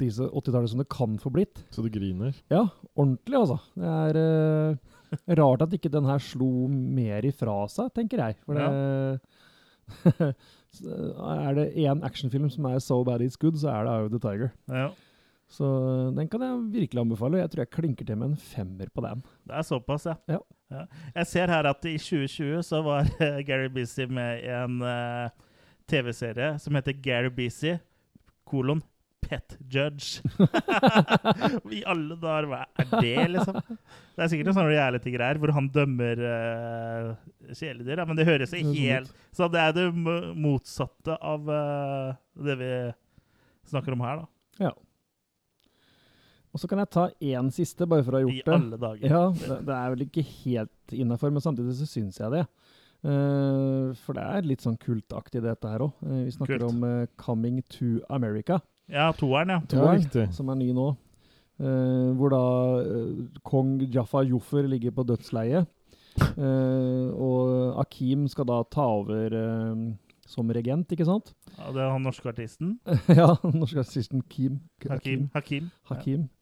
[0.01, 1.61] 80 80-tallet som det kan få blitt.
[1.75, 2.37] Så du griner.
[2.53, 2.63] Ja,
[2.95, 3.59] ordentlig, altså.
[3.77, 8.39] Det er uh, rart at ikke den her slo mer ifra seg, tenker jeg.
[8.47, 10.31] For det ja.
[10.71, 14.13] Er det én actionfilm som er so bad it's good, så er det Eye of
[14.13, 14.53] the Tiger.
[14.71, 14.85] Ja.
[15.51, 15.67] Så
[16.15, 17.39] den kan jeg virkelig anbefale.
[17.39, 19.23] og Jeg tror jeg klinker til med en femmer på den.
[19.49, 20.39] Det er såpass, ja.
[20.71, 20.85] Ja.
[21.17, 25.27] Jeg ser her at i 2020 så var eh, Gary Busey med i en uh,
[25.91, 27.81] TV-serie som heter Gary Busey,
[28.47, 28.83] kolon
[29.27, 30.23] Pet Judge.
[31.79, 33.59] I alle dager, hva er det, liksom?
[34.15, 37.11] Det er sikkert en sånn reality-greier hvor han dømmer uh,
[37.51, 42.71] kjæledyr, men det høres er helt Så det er det motsatte av uh, det vi
[43.75, 44.31] snakker om her, da.
[46.51, 48.51] Og så kan jeg ta én siste, bare for å ha gjort det.
[48.51, 49.13] I alle dager.
[49.13, 52.47] Ja, det, det er vel ikke helt innafor, men samtidig så syns jeg det.
[53.01, 55.95] Uh, for det er litt sånn kultaktig, dette her òg.
[56.27, 56.67] vi snakker Kult.
[56.69, 58.59] om uh, 'Coming to America'.
[58.91, 59.61] Ja, toeren, ja.
[59.71, 60.27] Toeren, ja.
[60.35, 60.91] Som er ny nå.
[61.61, 62.45] Eh, hvor da
[62.81, 65.69] eh, kong Jaffa Joffer ligger på dødsleiet.
[66.21, 69.83] Eh, og Akim skal da ta over eh,
[70.27, 71.35] som regent, ikke sant?
[71.59, 71.69] ja.
[71.75, 72.79] Det er han norske artisten.
[73.21, 74.61] ja, norske artisten Kim.
[74.89, 75.29] Hakim.
[75.35, 75.71] Hakim.
[75.91, 76.25] Hakim.
[76.25, 76.40] Eh,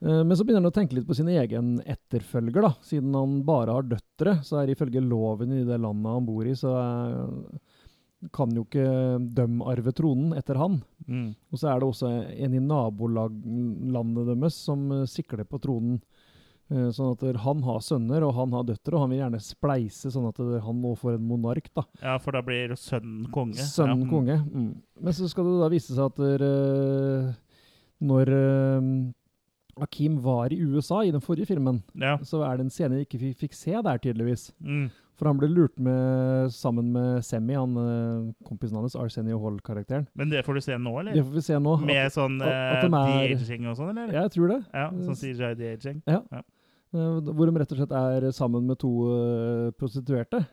[0.00, 2.70] Men så begynner han å tenke litt på sin egen etterfølger, da.
[2.86, 6.54] Siden han bare har døtre, så er ifølge loven i det landet han bor i,
[6.54, 7.16] så er,
[8.34, 8.86] kan jo ikke
[9.34, 10.80] dem arve tronen etter han.
[11.06, 11.32] Mm.
[11.52, 16.00] Og så er det også en i nabolandet deres som eh, sikler på tronen.
[16.68, 20.12] Eh, Sånn at han har sønner, og han har døtre, og han vil gjerne spleise
[20.12, 21.86] sånn at han nå får en monark, da.
[22.02, 23.62] Ja, for da blir sønnen konge.
[23.62, 24.10] Sønnen ja.
[24.10, 24.40] konge.
[24.46, 24.72] Mm.
[25.00, 27.30] Men så skal det da vise seg at der, eh,
[28.08, 28.34] når
[29.78, 32.16] eh, Akim var i USA i den forrige filmen, Ja.
[32.18, 34.50] så er det en scene vi ikke fikk se der, tydeligvis.
[34.60, 34.90] Mm.
[35.18, 40.06] For han ble lurt med sammen med Semi, han eh, kompisen hans, Arsenio Hall-karakteren.
[40.14, 41.12] Men det får du se nå, eller?
[41.12, 41.76] Det får vi se nå.
[41.84, 44.12] Med sånn at- at de er- de-aging og sånn, eller?
[44.12, 44.64] Jeg tror det.
[44.72, 46.02] Ja, sånn CGI de-aging.
[46.06, 46.22] Ja,
[46.92, 50.46] Hvor de rett og slett er sammen med to eh, prostituerte.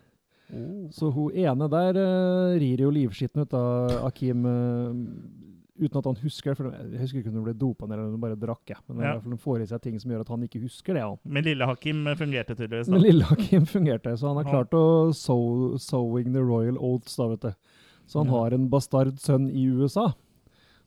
[0.53, 0.89] Oh.
[0.91, 4.91] Så hun ene der eh, rir jo livskitten ut av Akim eh,
[5.79, 6.57] uten at han husker det.
[6.57, 8.69] For jeg husker ikke om det ble dopa ned eller om hun bare drakk.
[8.69, 8.77] Ja.
[8.88, 9.03] Men Ja.
[9.03, 11.01] i hvert fall hun får i seg ting som gjør at han ikke husker det.
[11.03, 11.15] Ja.
[11.25, 12.88] Men lille Hakim fungerte tydeligvis.
[12.89, 14.51] Men lille Hakim fungerte, så han har Ja.
[14.63, 17.53] klart å sow, sowing the royal oats, da, vet du.
[18.07, 18.39] Så han Ja.
[18.39, 20.13] har en bastard sønn i USA,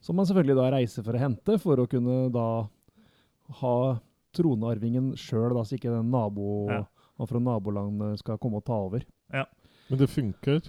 [0.01, 2.69] som han selvfølgelig da reiser for å hente, for å kunne da
[3.61, 4.01] ha
[4.33, 6.85] tronarvingen sjøl, så ikke den nabo, Ja.
[7.19, 9.03] han fra nabolandet skal komme og ta over.
[9.33, 9.45] Ja.
[9.91, 10.63] Men det funker.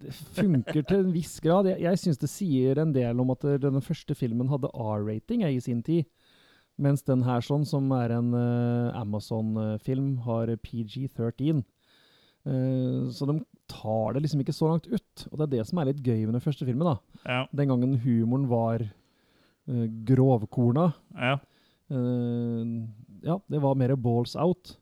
[0.00, 1.68] Det funker til en viss grad.
[1.70, 5.44] Jeg, jeg syns det sier en del om at den denne første filmen hadde R-rating
[5.48, 6.08] i sin tid.
[6.76, 11.62] Mens den her, sånn, som er en uh, Amazon-film, har PG-13.
[12.44, 13.38] Uh, så de
[13.72, 15.26] tar det liksom ikke så langt ut.
[15.30, 16.90] Og det er det som er litt gøy med den første filmen.
[16.90, 17.22] da.
[17.24, 20.90] Ja, Den gangen humoren var uh, grovkorna.
[21.16, 21.38] ja.
[21.86, 22.66] Eh,
[23.22, 24.76] ja, det var mer balls out.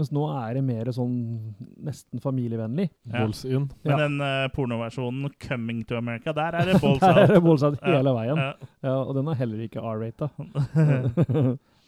[0.00, 1.14] Mens nå er det mer sånn
[1.84, 2.88] nesten familievennlig.
[3.10, 3.26] Ja.
[3.26, 3.96] Men Ja.
[4.00, 7.44] den uh, pornoversjonen 'Coming to America', der er det balls Der er det out.
[7.44, 8.36] balls out hele veien.
[8.40, 8.52] Ja.
[8.82, 10.30] Ja, og den er heller ikke R-rata.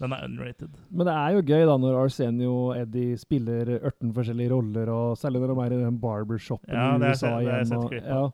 [0.03, 0.73] Den er unrated.
[0.91, 5.17] Men det er jo gøy da når Arsenio og Eddie spiller 18 forskjellige roller, og
[5.21, 7.77] særlig når de er i den barbershopen Ja, i USA igjen.
[7.77, 8.25] Og, ja.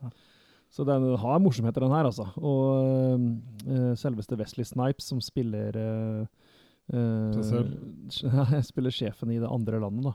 [0.73, 2.25] Så den har morsomheter, den her, altså.
[2.41, 3.21] Og
[3.69, 6.27] uh, selveste Wesley Snipes, som spiller øh,
[6.89, 7.75] Seg
[8.55, 10.15] Jeg spiller sjefen i det andre landet, da.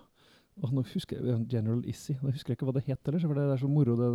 [0.64, 2.16] Og nå husker jeg General Issy.
[2.22, 3.96] Nå husker jeg ikke hva det het heller, for det er så moro.
[3.98, 4.10] Det,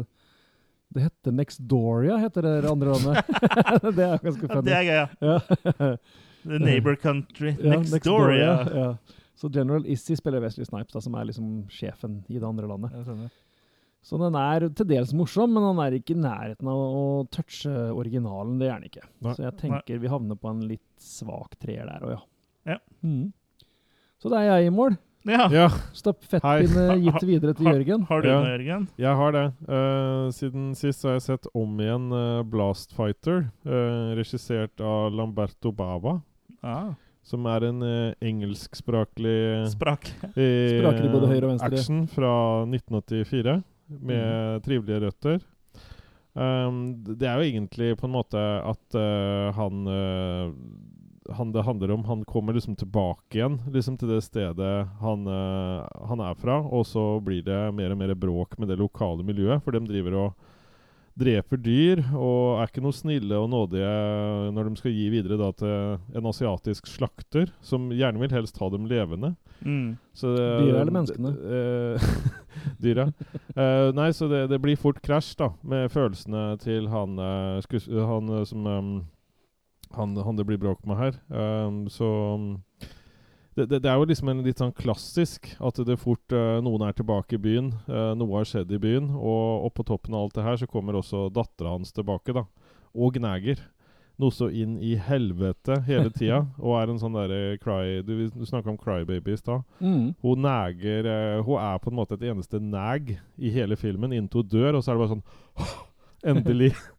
[0.94, 3.32] det heter Nexdoria, heter det andre landet.
[3.98, 5.08] det er ganske Ja, det er gøy, ja.
[5.22, 5.90] Ja.
[6.48, 8.76] The neighbor country Ja, next Doria Ja.
[8.78, 8.90] ja.
[9.38, 12.94] Så General Issy spiller Wesley Snipes, da, som er liksom sjefen i det andre landet.
[14.02, 17.70] Så den er til dels morsom, men han er ikke i nærheten av å touche
[17.94, 18.56] originalen.
[18.58, 19.04] Det er han ikke.
[19.22, 19.34] Nei.
[19.36, 22.20] Så jeg tenker vi havner på en litt svak treer der òg, ja.
[22.68, 22.78] Ja.
[23.02, 23.30] Mm.
[24.18, 24.96] Så det er jeg i mål.
[25.28, 25.44] Ja.
[25.52, 28.04] Ja, Stafettpinne gitt videre til Jørgen.
[28.08, 28.38] Har du Ja.
[28.44, 28.86] det, Jørgen?
[28.96, 29.42] jeg har det.
[29.68, 35.72] Uh, siden sist har jeg sett om igjen uh, Blast Fighter, uh, regissert av Lamberto
[35.74, 36.20] Bava.
[36.62, 36.94] Ah.
[37.28, 40.08] Som er en uh, engelskspråklig Sprak.
[40.32, 41.74] både høyre og venstre.
[41.76, 42.32] action fra
[42.64, 43.58] 1984
[44.08, 45.38] med trivelige røtter.
[46.38, 48.96] Um, det er jo egentlig på en måte at
[49.58, 49.78] han,
[51.36, 55.84] han det handler om Han kommer liksom tilbake igjen liksom til det stedet han, uh,
[56.08, 59.62] han er fra, og så blir det mer og mer bråk med det lokale miljøet,
[59.64, 60.48] for de driver og
[61.18, 63.90] dreper dyr og er ikke noe snille og nådige
[64.54, 68.68] når de skal gi videre da til en asiatisk slakter, som gjerne vil helst ha
[68.70, 69.32] dem levende.
[69.60, 69.96] Mm.
[70.14, 71.34] Så det, Dyra eller menneskene?
[71.58, 72.08] Eh,
[72.84, 73.08] dyra.
[73.58, 78.34] uh, nei, så det, det blir fort krasj da, med følelsene til han, eh, han
[78.38, 78.92] eh, som um,
[79.98, 81.18] han, han det blir bråk med her.
[81.28, 82.08] Um, så
[83.58, 86.84] det, det, det er jo liksom en litt sånn klassisk at det fort uh, noen
[86.86, 87.72] er tilbake i byen.
[87.88, 89.10] Uh, noe har skjedd i byen.
[89.18, 92.46] Og oppå toppen av alt det her så kommer også dattera hans tilbake, da.
[92.94, 93.64] Og gnager.
[94.18, 96.44] Noe så inn i helvete hele tida.
[96.64, 99.66] og er en sånn derre cry Du, du snakka om crybaby i stad.
[99.82, 100.14] Mm.
[100.22, 104.46] Hun neger uh, Hun er på en måte et eneste nag i hele filmen inntil
[104.46, 105.76] hun dør, og så er det bare sånn
[106.34, 106.72] Endelig.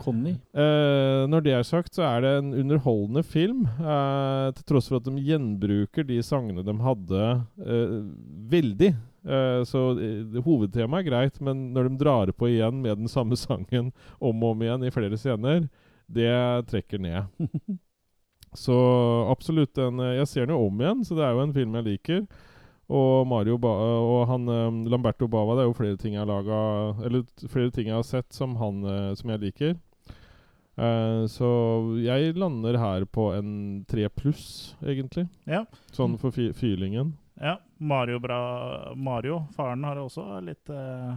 [0.00, 0.34] Conny.
[0.56, 3.64] Uh, når det er sagt, så er det en underholdende film.
[3.78, 7.26] Uh, til tross for at de gjenbruker de sangene de hadde,
[7.64, 7.98] uh,
[8.52, 8.94] veldig.
[9.64, 9.80] Så
[10.44, 13.86] hovedtemaet er greit, men når de drar på igjen med den samme sangen
[14.20, 15.62] om og om igjen i flere scener,
[16.12, 16.34] det
[16.68, 17.48] trekker ned.
[18.54, 18.76] Så
[19.32, 21.86] absolutt en Jeg ser den jo om igjen, så det er jo en film jeg
[21.88, 22.20] liker.
[22.90, 23.68] Og Mario ba
[24.04, 27.70] og han eh, Lamberto Bava, det er jo flere ting jeg har laget, Eller flere
[27.72, 29.76] ting jeg har sett som han eh, som jeg liker.
[30.76, 31.48] Eh, så
[32.02, 35.28] jeg lander her på en tre pluss, egentlig.
[35.46, 35.64] Ja.
[35.94, 37.14] Sånn for feelingen.
[37.40, 37.58] ja.
[37.84, 41.14] Mario bra Mario, faren har også litt eh,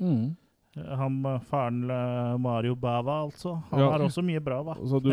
[0.00, 0.30] Mm.
[0.96, 1.16] Han
[1.50, 1.80] faren
[2.40, 3.56] Mario Bava, altså.
[3.70, 3.90] Han Ja.
[3.90, 4.76] har også mye bra, hva.
[4.88, 5.10] Så du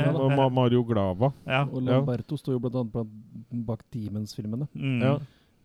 [0.49, 1.33] Mario Glava.
[1.45, 1.63] Ja.
[1.65, 1.97] Og Ja.
[1.97, 4.67] Lamberto står jo blant annet bak Demons-filmene.
[4.75, 5.01] Mm.
[5.01, 5.17] Ja.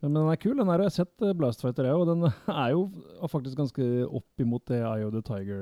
[0.02, 0.56] Men den er kul.
[0.58, 2.24] den her har jeg sett Blastfighter, Blast Fighter, jeg, og den
[2.64, 2.90] er jo
[3.30, 5.60] faktisk ganske opp imot det Eye of the Tiger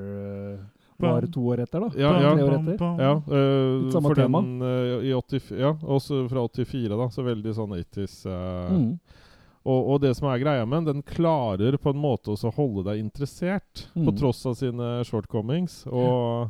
[0.57, 0.63] uh,
[1.01, 1.79] var to år etter.
[1.81, 1.89] da.
[1.97, 2.31] Ja, ja.
[2.35, 3.01] Tre år etter.
[3.01, 4.41] Ja, uh, Litt samme for tema.
[4.41, 7.07] den uh, i 80, Ja, også fra 84, da.
[7.13, 8.19] Så veldig sånn 80s.
[8.25, 8.91] Uh, Mm.
[9.65, 12.55] og, og det som er greia med den, den klarer på en måte også å
[12.55, 14.15] holde deg interessert, på Mm.
[14.17, 15.83] tross av sine shortcomings.
[15.85, 16.49] Og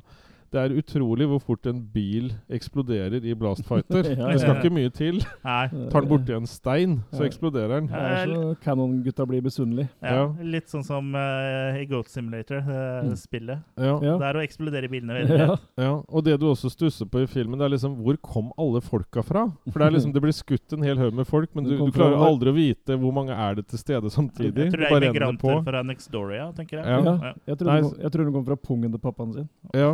[0.51, 4.03] det er utrolig hvor fort en bil eksploderer i Blast Fighter.
[4.21, 5.21] Ja, Det skal ikke mye til.
[5.45, 5.67] Nei.
[5.91, 7.29] Tar den borti en stein, så Ja.
[7.29, 7.87] eksploderer den.
[7.87, 9.89] Det er så Canon-gutta blir misunnelige.
[10.03, 10.25] Ja, Ja.
[10.43, 13.15] Litt sånn som uh, i Goat Simulator, Mm.
[13.17, 13.59] spillet.
[13.77, 13.93] Ja.
[14.03, 14.17] Ja.
[14.17, 15.37] Der å eksplodere bilene veldig.
[15.39, 15.55] Ja.
[15.77, 18.81] Ja, og det du også stusser på i filmen, det er liksom Hvor kom alle
[18.81, 19.45] folka fra?
[19.71, 21.91] For det er liksom Det blir skutt en hel haug med folk, men du, du
[21.91, 24.67] klarer aldri å vite hvor mange er det til stede samtidig.
[24.67, 25.63] Jeg tror det er immigranter på.
[25.65, 26.85] fra Nextoria, tenker jeg.
[26.85, 27.15] Ja.
[27.21, 27.33] Ja.
[27.47, 29.49] Jeg tror, Nei, jeg tror den kom fra pungen til pappaen sin.
[29.73, 29.91] Ja.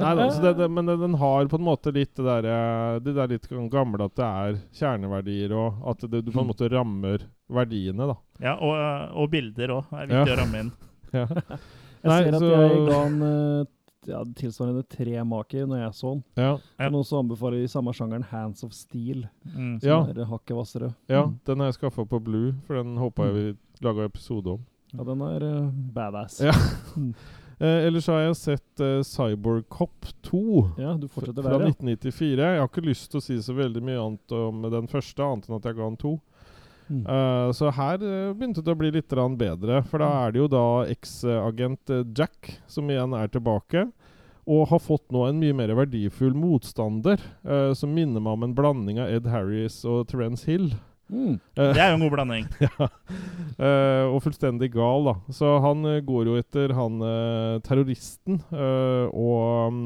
[0.00, 3.12] Nei, altså det, det, men den har på en måte litt det der, eh, det
[3.18, 7.26] der litt gamle at det er kjerneverdier, og at det, du på en måte rammer
[7.52, 8.16] verdiene, da.
[8.40, 10.36] Ja, og, eh, og bilder òg er viktig Ja.
[10.36, 10.72] å ramme inn.
[11.12, 11.26] Ja.
[11.26, 13.64] Jeg Nei, ser at så- jeg ga den uh,
[14.08, 16.22] ja, tilsvarende tre maker når jeg så den.
[16.38, 16.86] Ja, Ja.
[16.86, 19.80] Kan også anbefaler i samme sjangeren Hands of Steel, Mm.
[19.82, 19.98] som Ja.
[20.08, 20.94] er hakket hvassere.
[21.10, 21.34] ja Mm.
[21.44, 24.64] den har jeg skaffa på Blue, for den håpa jeg vi laga episode om.
[24.94, 26.40] Ja, den er uh, badass.
[26.40, 26.52] Ja.
[27.60, 27.66] Mm.
[27.66, 30.42] Eh, ellers har jeg sett eh, Cyborg Cop 2.
[30.80, 31.68] Ja, du fra der, ja.
[31.68, 32.40] 1994.
[32.40, 35.48] Jeg har ikke lyst til å si så veldig mye annet om den første, annet
[35.48, 36.16] enn at jeg ga den to.
[36.90, 37.04] Mm.
[37.06, 40.48] Uh, så her uh, begynte det å bli litt bedre, for da er det jo
[40.50, 43.86] da eks-agent eh, Jack som igjen er tilbake.
[44.50, 48.56] Og har fått nå en mye mer verdifull motstander, uh, som minner meg om en
[48.56, 50.72] blanding av Ed Harris og Terence Hill.
[51.10, 51.36] Mm.
[51.58, 52.48] Eh, Det er jo en god blanding.
[52.66, 52.88] ja.
[53.58, 55.14] uh, og fullstendig gal, da.
[55.34, 58.40] Så han uh, går jo etter han uh, terroristen.
[58.54, 59.80] eh, og um,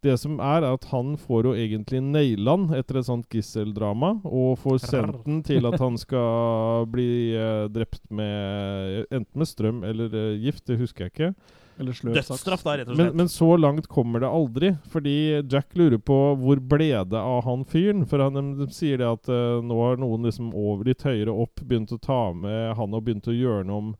[0.00, 4.14] det som er, er at han får jo egentlig naila han etter et sånt gisseldrama.
[4.24, 7.36] Og får sendt den til at han skal bli
[7.68, 10.08] drept med enten med strøm eller
[10.40, 10.64] gift.
[10.66, 11.34] Det husker jeg ikke.
[11.80, 12.28] Eller sløv saks.
[12.28, 13.14] Dødsstraff, da, rett og slett.
[13.16, 14.72] men så langt kommer det aldri.
[14.92, 18.04] Fordi Jack lurer på hvor ble det av han fyren.
[18.08, 21.32] For han, de, de sier det at uh, nå har noen liksom over litt høyere
[21.32, 23.92] opp begynt å ta med han og begynt å gjøre noe om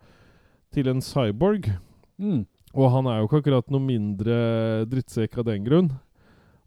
[0.74, 1.70] til en cyborg.
[2.20, 2.44] Mm.
[2.76, 4.36] Og han er jo ikke akkurat noe mindre
[4.90, 5.94] drittsekk av den grunn.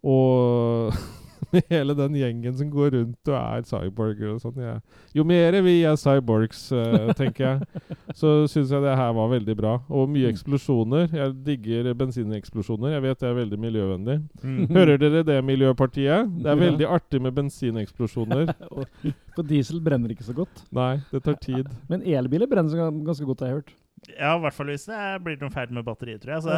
[0.04, 0.97] Og
[1.74, 4.76] hele den gjengen som går rundt og er cyborger og sånn ja.
[5.16, 7.84] Jo mer vi er cyborgs, uh, tenker jeg,
[8.20, 9.76] så syns jeg det her var veldig bra.
[9.94, 11.10] Og mye eksplosjoner.
[11.13, 12.96] Jeg digger bensineksplosjoner.
[12.96, 14.18] Jeg vet det er veldig miljøvennlig.
[14.42, 14.63] Mm.
[14.74, 16.34] Hører dere det, Miljøpartiet?
[16.44, 18.54] Det er veldig artig med bensineksplosjoner.
[19.36, 20.66] For diesel brenner ikke så godt.
[20.74, 21.70] Nei, det tar tid.
[21.89, 23.74] Men elbiler brenner ganske godt, har jeg hørt.
[24.20, 26.44] Ja, i hvert fall hvis det blir noe feil med batteriet, tror jeg.
[26.44, 26.50] Så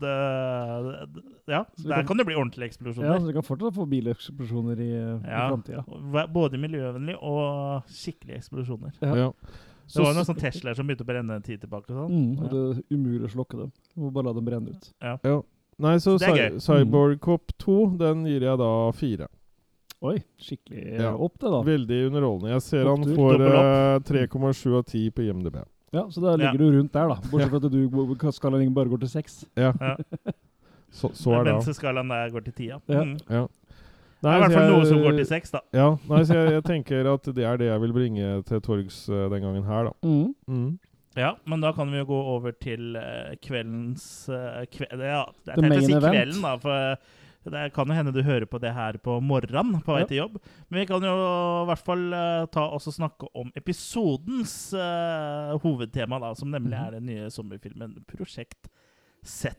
[0.00, 0.12] det,
[1.16, 3.08] det, ja, Så der kan- kan det bli ordentlige eksplosjoner.
[3.10, 5.84] Ja, så Du kan fortsatt få bileksplosjoner i, i framtida.
[6.32, 8.92] Både miljøvennlig og skikkelige eksplosjoner.
[9.02, 9.14] Ja.
[9.14, 9.30] Ja.
[9.90, 11.90] Det var noen sånne Teslaer som begynte å brenne en tid tilbake.
[11.90, 12.10] og sånn.
[12.14, 13.72] Mm, og det er umulig å slokke dem.
[13.96, 14.92] Du må bare la dem brenne ut.
[15.02, 15.40] ja.
[15.80, 16.18] Nei, så.
[16.60, 19.28] Cyborg Cop 2, den gir jeg da fire.
[20.02, 21.14] Oi, skikkelig Ja.
[21.16, 21.62] opp det, da.
[21.62, 22.50] Veldig underholdende.
[22.52, 23.16] Jeg ser han Opptur.
[23.16, 25.56] får eh, 3,7 av 10 på IMDb.
[25.92, 26.58] Ja, Så da ligger Ja.
[26.58, 27.16] du rundt der, da.
[27.30, 29.44] Bortsett fra at du skalaen bare går til seks.
[29.56, 29.72] Ja.
[30.90, 31.52] Så, så er det.
[31.54, 32.78] Mens skalaen der går til ti, ja.
[32.88, 33.04] Ja.
[33.04, 33.18] Mm.
[33.30, 33.46] Ja.
[34.20, 35.60] Det er i hvert fall noe som går til seks, da.
[35.72, 38.98] Ja, nei, så jeg, jeg tenker at det er det jeg vil bringe til torgs
[39.08, 39.92] uh, den gangen her, da.
[40.04, 40.34] Mm.
[40.50, 40.78] Mm.
[41.16, 45.54] Ja, men da kan vi jo gå over til uh, kveldens uh, kve Ja, det
[45.54, 46.10] er teit å si event.
[46.12, 46.98] kvelden, da, for
[47.48, 50.06] det kan jo hende du hører på det her på morgenen på vei Ja.
[50.06, 50.34] til jobb.
[50.68, 51.14] Men vi kan jo
[51.62, 56.84] i hvert fall uh, ta og snakke om episodens uh, hovedtema, da, som nemlig Mhm.
[56.86, 58.68] er den nye sommerfilmen Prosjekt
[59.24, 59.54] Z.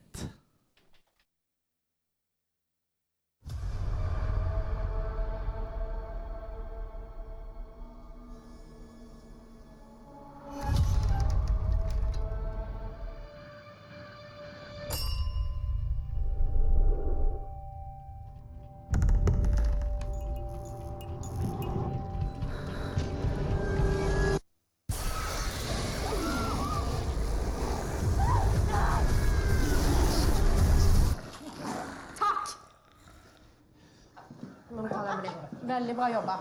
[35.82, 36.34] Veldig bra jobba.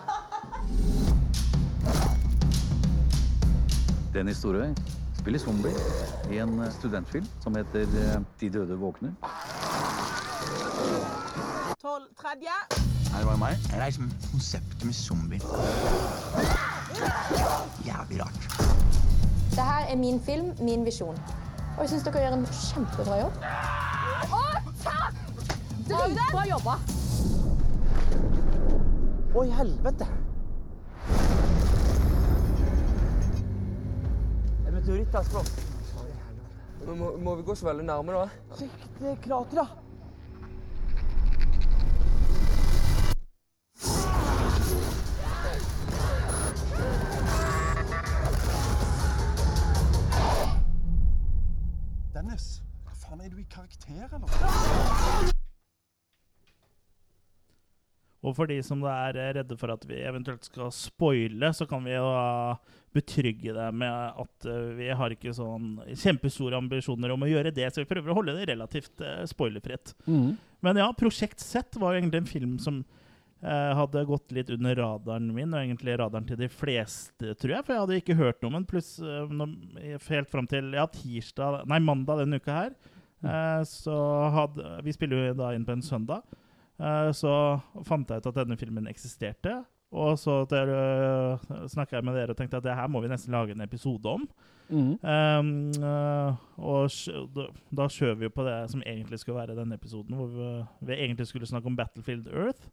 [4.12, 4.74] Dennis Storøy
[5.16, 5.72] spiller zombie
[6.28, 9.14] i en eh, studentfilm som heter eh, De døde våkner.
[11.80, 12.58] Tolv tredje.
[13.14, 13.56] Her var det meg.
[13.64, 15.40] Det er liksom konseptet med zombie.
[17.88, 18.40] Jævlig rart.
[19.56, 21.16] Det her er min film, min visjon.
[21.78, 23.44] Og jeg syns dere gjør en kjempebra jobb.
[24.36, 24.46] Å,
[24.84, 25.28] takk!
[25.88, 26.82] Dritbra jobba.
[29.30, 30.06] Å, i helvete!
[34.66, 35.44] En meteoritt, Aspro.
[36.98, 38.56] Må, må vi gå så veldig nærme, da?
[38.58, 39.68] Riktig klart, da.
[58.30, 61.96] Og for de som er redde for at vi eventuelt skal spoile, så kan vi
[61.96, 62.06] jo
[62.94, 67.68] betrygge deg med at eh, vi har ikke sånn kjempestore ambisjoner om å gjøre det,
[67.70, 69.92] så vi prøver å holde det relativt uh, spoilerfritt.
[70.10, 70.32] Mm.
[70.66, 72.80] Men ja, Prosjekt Z var jo egentlig en film som
[73.42, 77.66] eh, hadde gått litt under radaren min, og egentlig radaren til de fleste, tror jeg,
[77.66, 78.68] for jeg hadde ikke hørt noe om den.
[78.70, 82.76] Pluss eh, helt fram til ja, tirsdag, nei, mandag denne uka her,
[83.22, 83.96] eh, så
[84.36, 86.26] hadde Vi spiller jo da inn på en søndag.
[86.80, 87.34] Eh, så
[87.86, 89.60] fant jeg ut at denne filmen eksisterte.
[89.90, 93.34] Og så uh, snakka jeg med dere og tenkte at det her må vi nesten
[93.34, 94.28] lage en episode om.
[94.70, 94.92] Mm.
[95.02, 95.48] Um,
[95.82, 96.92] eh, og
[97.34, 100.50] da, kjører skjøv vi jo på det som egentlig skulle være denne episoden, hvor vi,
[100.86, 102.70] vi egentlig skulle snakke om Battlefield Earth.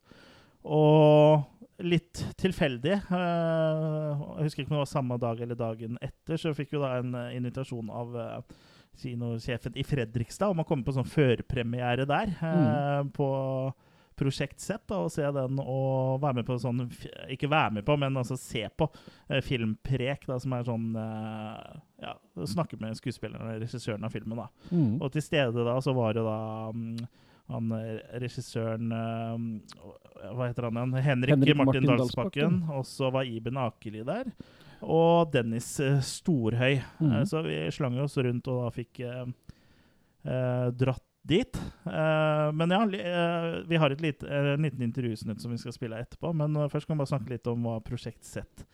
[0.67, 1.41] Og
[1.85, 6.53] litt tilfeldig eh, Jeg husker ikke om det var samme dag eller dagen etter, så
[6.57, 8.55] fikk vi da en eh, invitasjon av eh,
[8.97, 12.31] kinosjefen i Fredrikstad om å komme på sånn førpremiere der.
[12.41, 13.11] Mm.
[13.13, 13.27] På
[14.17, 16.87] Prosjekt sett, da, og se den og være med på sånn
[17.29, 18.89] Ikke være med på, men altså se på
[19.29, 21.77] eh, filmprek, da, som er sånn eh,
[22.07, 22.17] Ja,
[22.49, 24.49] snakke med skuespilleren og regissøren av filmen, da.
[24.71, 24.97] Mm.
[25.01, 26.41] Og til stede da så var det da
[26.73, 26.97] um,
[27.47, 30.95] han eh, regissøren eh, Hva heter han igjen?
[31.05, 32.61] Henrik, Henrik Martin, Martin Dalsbakken.
[32.75, 34.31] Og så var Iben Akeli der.
[34.83, 36.81] Og Dennis uh, Storhøy.
[36.99, 37.11] Mm.
[37.11, 39.05] Eh, så vi slang oss rundt og da fikk
[40.27, 41.59] dratt dit.
[41.85, 45.75] Eh, men ja, eh, vi har et lite, eh, en liten intervjusnutt som vi skal
[45.75, 46.33] spille etterpå.
[46.35, 48.65] Men først kan vi bare snakke litt om hva Prosjekt Z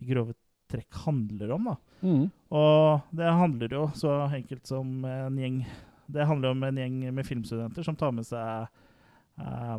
[0.00, 0.36] i grove
[0.70, 1.64] trekk handler om.
[1.70, 1.76] da.
[2.02, 2.30] Mm.
[2.50, 5.64] Og det handler jo så enkelt som en gjeng
[6.06, 8.66] Det handler om en gjeng med filmstudenter som tar med seg
[9.40, 9.78] uh,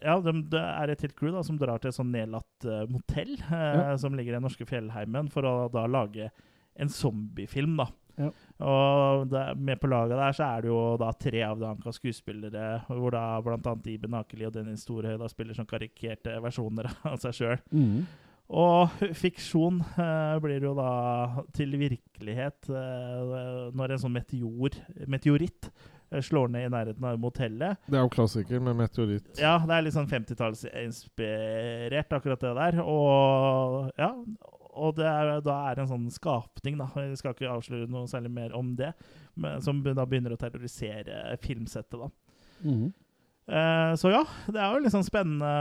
[0.00, 2.86] Ja, de, det er et helt crew da, som drar til et sånn nedlatt uh,
[2.88, 3.98] motell uh, Ja.
[4.00, 6.30] som ligger i den norske fjellheimen, for å da lage
[6.80, 7.76] en zombiefilm.
[7.82, 7.90] da.
[8.20, 8.30] Ja.
[8.60, 12.82] Og det, med på laget der så er det jo da tre av Dankas skuespillere,
[12.88, 13.74] hvor da bl.a.
[13.88, 17.62] Iben Akeli og Dennis Storhøy da spiller som karikerte versjoner av seg sjøl.
[17.72, 18.02] Mm.
[18.50, 20.90] Og fiksjon eh, blir jo da
[21.54, 24.74] til virkelighet eh, når en sånn meteor,
[25.06, 27.78] meteoritt eh, slår ned i nærheten av motellet.
[27.86, 29.30] Det er jo klassiker med meteoritt.
[29.38, 32.82] Ja, det er litt sånn 50-tallsinspirert, akkurat det der.
[32.82, 34.10] Og ja,
[34.80, 36.88] og det er, da er en sånn skapning, da.
[37.04, 38.90] Jeg skal ikke avsløre noe særlig mer om det,
[39.36, 42.10] men, som da begynner å terrorisere filmsettet, da.
[42.64, 42.86] Mm.
[43.50, 45.52] Eh, så ja, det er jo litt sånn spennende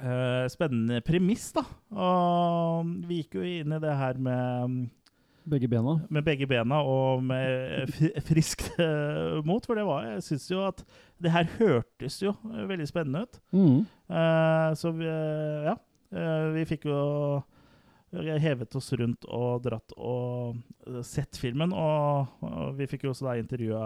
[0.00, 1.64] eh, Spennende premiss, da.
[1.94, 4.84] Og vi gikk jo inn i det her med,
[5.44, 5.98] Begge bena.
[6.08, 9.60] med begge bena og med fri- friskt uh, mot.
[9.68, 10.80] For det var Jeg syns jo at
[11.20, 13.40] det her hørtes jo veldig spennende ut.
[13.52, 13.82] Mm.
[14.08, 15.10] Uh, så vi,
[15.68, 15.74] ja.
[16.16, 16.96] eh, vi fikk jo
[18.22, 20.56] hevet oss rundt og dratt og
[20.86, 21.72] eh, sett filmen.
[21.72, 23.84] Og, og vi fikk jo også da intervjua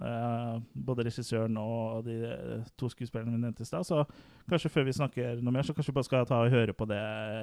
[0.00, 3.84] eh, både regissøren og de eh, to skuespillerne vi nevnte i stad.
[3.86, 4.04] Så
[4.50, 6.84] kanskje før vi snakker noe mer, så kanskje vi bare skal ta og høre på
[6.90, 7.02] det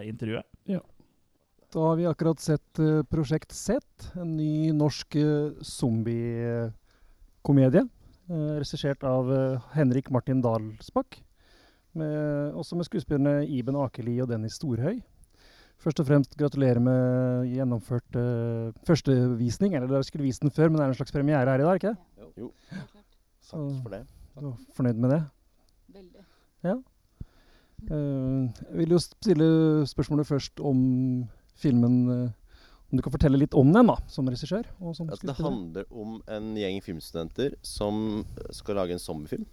[0.09, 0.45] intervjuet.
[0.69, 0.81] Ja.
[1.73, 3.75] Da har vi akkurat sett uh, Prosjekt Z,
[4.15, 7.83] en ny norsk uh, zombiekomedie.
[8.31, 11.19] Uh, Regissert av uh, Henrik Martin Dalsbakk.
[11.97, 15.03] Med, også med skuespillerne Iben Akeli og Dennis Storhøy.
[15.83, 19.75] Først og fremst gratulerer med gjennomført uh, førstevisning.
[19.77, 21.81] Eller dere skulle vist den før, men det er en slags premiere her i dag,
[21.81, 22.29] ikke det?
[22.41, 22.51] Jo.
[23.45, 24.03] Så, Takk for det.
[24.37, 25.19] Du er fornøyd med det?
[25.97, 26.25] Veldig.
[26.65, 26.75] Ja.
[27.91, 29.47] Uh, jeg vil jo stille
[29.85, 30.79] spørsmålet først om
[31.61, 32.31] filmen uh,
[32.89, 35.85] Om du kan fortelle litt om den, da, som regissør og som ja, det handler
[35.91, 38.23] om en gjeng filmstudenter som
[38.55, 39.45] skal lage en zombiefilm.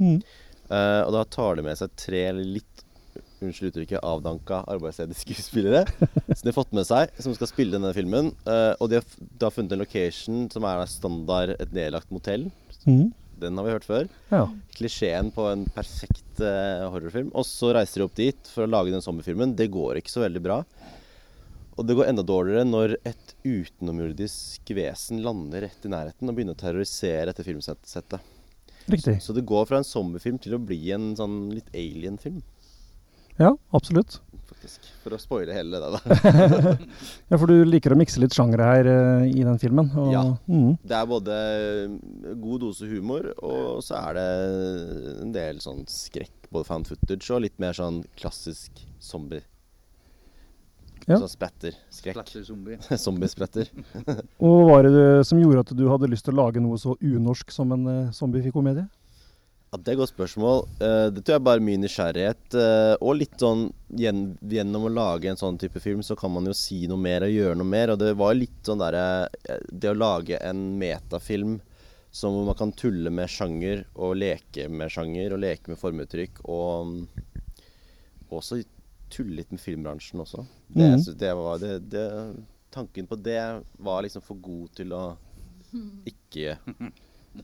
[0.00, 0.22] Mm.
[0.68, 2.84] Uh, og da tar de med seg tre litt
[3.44, 5.84] unnskyld uttrykket, avdanka arbeidsledige skuespillere
[6.36, 8.32] som de har fått med seg, som skal spille denne filmen.
[8.48, 12.48] Uh, og de har de har, funnet en location som er standard et nedlagt motell.
[12.84, 13.08] Mm.
[13.38, 14.08] Den har vi hørt før.
[14.32, 14.44] Ja.
[14.74, 17.30] Klisjeen på en perfekt uh, horrorfilm.
[17.38, 19.54] Og så reiser de opp dit for å lage den sommerfilmen.
[19.58, 20.62] Det går ikke så veldig bra.
[21.78, 26.58] Og det går enda dårligere når et utenomjordisk vesen lander rett i nærheten og begynner
[26.58, 28.18] å terrorisere dette filmsettet.
[28.88, 29.18] Riktig.
[29.22, 32.40] Så det går fra en sommerfilm til å bli en sånn litt alien-film,
[33.38, 34.20] Ja, absolutt.
[34.48, 34.88] faktisk.
[35.04, 36.74] For å spoile hele det, da.
[37.30, 39.90] ja, for du liker å mikse litt sjangre her uh, i den filmen.
[39.94, 40.24] Og, Ja.
[40.48, 40.72] Mm.
[40.82, 41.36] Det er både
[42.42, 44.26] god dose humor, og så er det
[45.22, 46.34] en del sånn skrekk.
[46.50, 49.44] Både found footage og litt mer sånn klassisk zombie.
[51.08, 51.16] Ja.
[51.16, 51.76] Sånn splatter.
[51.94, 52.18] Skrekk.
[52.18, 52.78] Splatter-zombie.
[53.00, 53.70] Zombiespretter.
[54.44, 56.98] Og hva var det som gjorde at du hadde lyst til å lage noe så
[57.00, 58.84] unorsk som en uh, zombiekomedie?
[59.70, 60.62] Ja, Det er et godt spørsmål.
[60.80, 62.54] Eh, det tror jeg bare er mye nysgjerrighet.
[62.54, 66.46] eh, og litt sånn gjen, gjennom å lage en sånn type film, så kan man
[66.46, 67.90] jo si noe mer og gjøre noe mer.
[67.90, 71.60] Og det var litt sånn derre eh, Det å lage en metafilm
[72.10, 76.86] som man kan tulle med sjanger og leke med sjanger og leke med formuttrykk og
[76.88, 77.02] mm,
[78.32, 78.62] også
[79.12, 80.46] tulle litt med filmbransjen også.
[80.68, 81.02] Det, mm.
[81.04, 82.06] synes det var det, det,
[82.72, 85.02] Tanken på det var liksom for god til å
[86.08, 86.56] ikke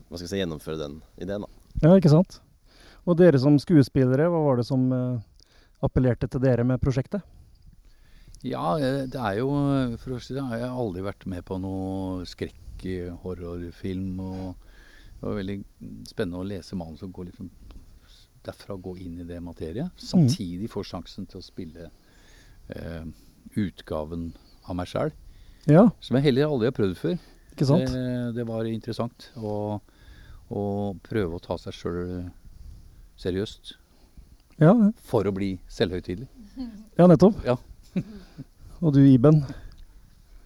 [0.09, 1.54] hva skal jeg si, gjennomføre den ideen, da.
[1.83, 2.39] Ja, ikke sant?
[3.05, 5.19] Og dere som skuespillere, hva var det som eh,
[5.85, 7.25] appellerte til dere med prosjektet?
[8.45, 9.49] Ja, eh, det er jo
[10.01, 14.21] For å si det, jeg har aldri vært med på noe skrekk-horrorfilm.
[14.21, 14.55] Og
[15.21, 15.59] det var veldig
[16.09, 17.51] spennende å lese manus og gå liksom
[18.45, 19.93] derfra gå inn i det materiet.
[19.97, 21.87] Samtidig få sjansen til å spille
[22.69, 23.05] eh,
[23.57, 24.33] utgaven
[24.69, 25.15] av meg sjæl.
[25.69, 27.15] Ja, Som jeg heller aldri har prøvd før.
[27.55, 27.89] ikke sant?
[27.89, 29.81] Det, det var interessant å,
[30.53, 32.01] å prøve å ta seg sjøl
[33.21, 33.77] seriøst.
[34.63, 34.75] Ja.
[35.07, 36.29] For å bli selvhøytidelig.
[36.99, 37.39] ja nettopp.
[37.47, 37.57] Ja.
[38.85, 39.43] Og du, Iben?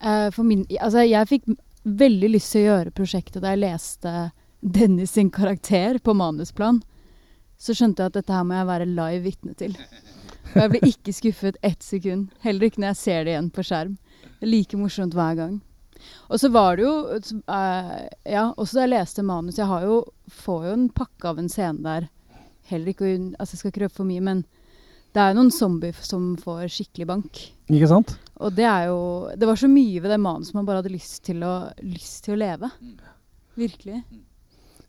[0.00, 1.48] Eh, for min, altså, jeg fikk
[1.88, 4.14] veldig lyst til å gjøre prosjektet da jeg leste
[4.60, 6.80] Dennis sin karakter på manusplan.
[7.58, 9.74] Så skjønte jeg at dette her må jeg være live vitne til.
[10.54, 12.28] Og jeg ble ikke skuffet ett sekund.
[12.44, 13.96] Heller ikke når jeg ser det igjen på skjerm.
[14.38, 15.58] Det er like morsomt hver gang.
[16.28, 16.94] Og så var det jo
[17.48, 17.96] uh,
[18.28, 21.50] Ja, også da jeg leste manus Jeg har jo, får jo en pakke av en
[21.52, 22.08] scene der.
[22.70, 24.44] Heller ikke Altså, jeg skal ikke røpe for mye, men
[25.16, 27.38] det er jo noen zombier som får skikkelig bank.
[27.72, 28.12] Ikke sant?
[28.38, 28.98] Og det er jo
[29.40, 32.36] Det var så mye ved det manuset man bare hadde lyst til å, lyst til
[32.36, 32.70] å leve.
[33.58, 34.02] Virkelig.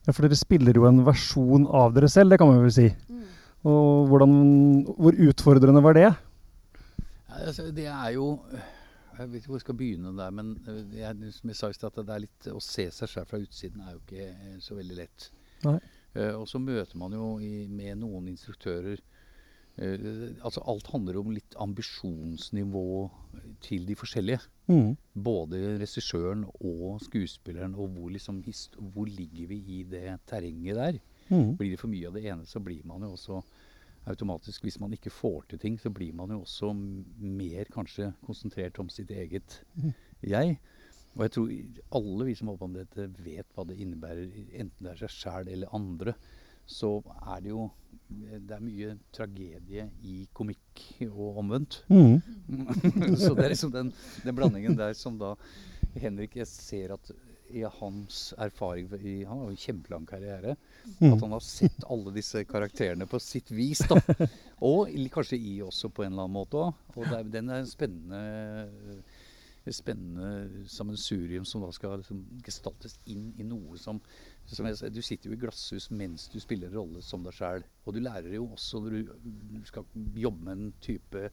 [0.05, 2.89] Ja, For dere spiller jo en versjon av dere selv, det kan man vel si.
[3.67, 4.33] Og hvordan,
[4.95, 6.07] hvor utfordrende var det?
[6.09, 8.35] Ja, altså, det er jo
[9.19, 11.75] Jeg vet ikke hvor jeg skal begynne der, men eh, jeg, som jeg sa i
[11.75, 14.59] stad, at det er litt å se seg selv fra utsiden er jo ikke eh,
[14.63, 15.29] så veldig lett.
[15.65, 15.79] Nei.
[16.15, 21.29] Uh, og så møter man jo i, med noen instruktører uh, Altså alt handler om
[21.35, 22.85] litt ambisjonsnivå
[23.61, 24.39] til de forskjellige.
[24.71, 24.95] Mm.
[25.13, 28.41] Både regissøren og skuespilleren, og hvor, liksom,
[28.95, 30.99] hvor ligger vi i det terrenget der?
[31.29, 31.53] Mm.
[31.59, 33.43] Blir det for mye av det ene, så blir man jo også
[34.09, 38.79] automatisk Hvis man ikke får til ting, så blir man jo også mer kanskje konsentrert
[38.79, 39.93] om sitt eget Mhm.
[40.23, 40.59] jeg.
[41.15, 41.49] Og jeg tror
[41.97, 45.09] alle vi som holder på med dette, vet hva det innebærer, enten det er seg
[45.09, 46.13] sjæl eller andre.
[46.69, 47.69] Så er det jo
[48.09, 50.81] Det er mye tragedie i komikk
[51.11, 51.83] og omvendt.
[51.89, 52.21] Mm.
[53.21, 53.91] så det er liksom den,
[54.23, 55.35] den blandingen der som da
[55.95, 57.11] Henrik Jeg ser at
[57.49, 60.55] i hans erfaring i, Han har jo kjempelang karriere.
[60.99, 61.13] Mm.
[61.13, 63.83] At han har sett alle disse karakterene på sitt vis.
[63.89, 63.99] da.
[64.69, 66.85] Og kanskje i også på en eller annen måte òg.
[66.95, 68.23] Og er, den er spennende
[69.69, 73.99] spennende sammensurium som da skal liksom gestaltes inn i noe som,
[74.49, 77.65] som jeg, Du sitter jo i glasshus mens du spiller en rolle som deg sjøl.
[77.85, 79.13] Og du lærer jo også når du,
[79.53, 79.85] du skal
[80.15, 81.29] jobbe med en type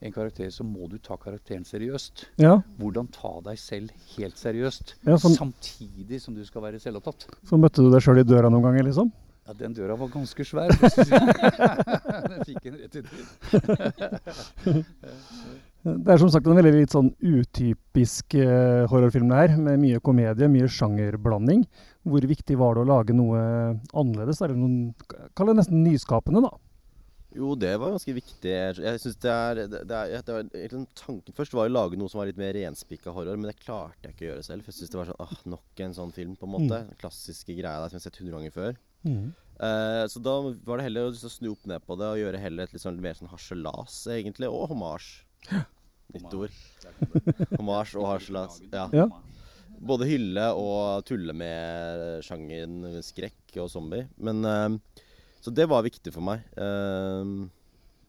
[0.00, 2.26] en karakter, så må du ta karakteren seriøst.
[2.40, 2.54] Ja.
[2.80, 7.26] Hvordan ta deg selv helt seriøst, Ja, sånn- samtidig som du skal være selvopptatt.
[7.44, 9.12] Så møtte du deg sjøl i døra noen ganger, liksom?
[9.46, 10.68] Ja, den døra var ganske svær.
[12.30, 13.18] den fikk en rett uti.
[15.80, 20.00] Det er som sagt en veldig litt sånn utypisk uh, horrorfilm det her, med mye
[20.04, 21.62] komedie, mye sjangerblanding.
[22.04, 23.40] Hvor viktig var det å lage noe
[23.96, 24.92] annerledes, eller noen
[25.36, 26.52] Kall det nesten nyskapende, da.
[27.30, 28.50] Jo, det var ganske viktig.
[28.50, 32.10] Jeg synes det er, det, det er, det er, Tanken først var å lage noe
[32.10, 34.64] som var litt mer renspikka horror, men det klarte jeg ikke å gjøre selv.
[34.64, 36.80] For jeg synes det var sånn ah, nok en sånn film, på en måte.
[36.88, 38.80] Den klassiske greia der som jeg har sett hundre ganger før.
[39.06, 39.28] Mm.
[39.60, 40.34] Eh, så da
[40.66, 42.82] var det heller å liksom snu opp ned på det og gjøre heller et litt
[42.82, 44.50] sånn mer sånn harselas, egentlig.
[44.50, 45.22] Og hommage.
[46.16, 46.56] Nytt ord.
[47.60, 48.58] Hommage og harselas.
[48.72, 48.88] Ja.
[48.96, 49.06] Ja.
[49.80, 54.08] Både hylle og tulle med sjangeren skrekk og zombie.
[54.18, 55.04] Men eh,
[55.40, 56.42] Så det var viktig for meg.
[56.56, 57.48] eh,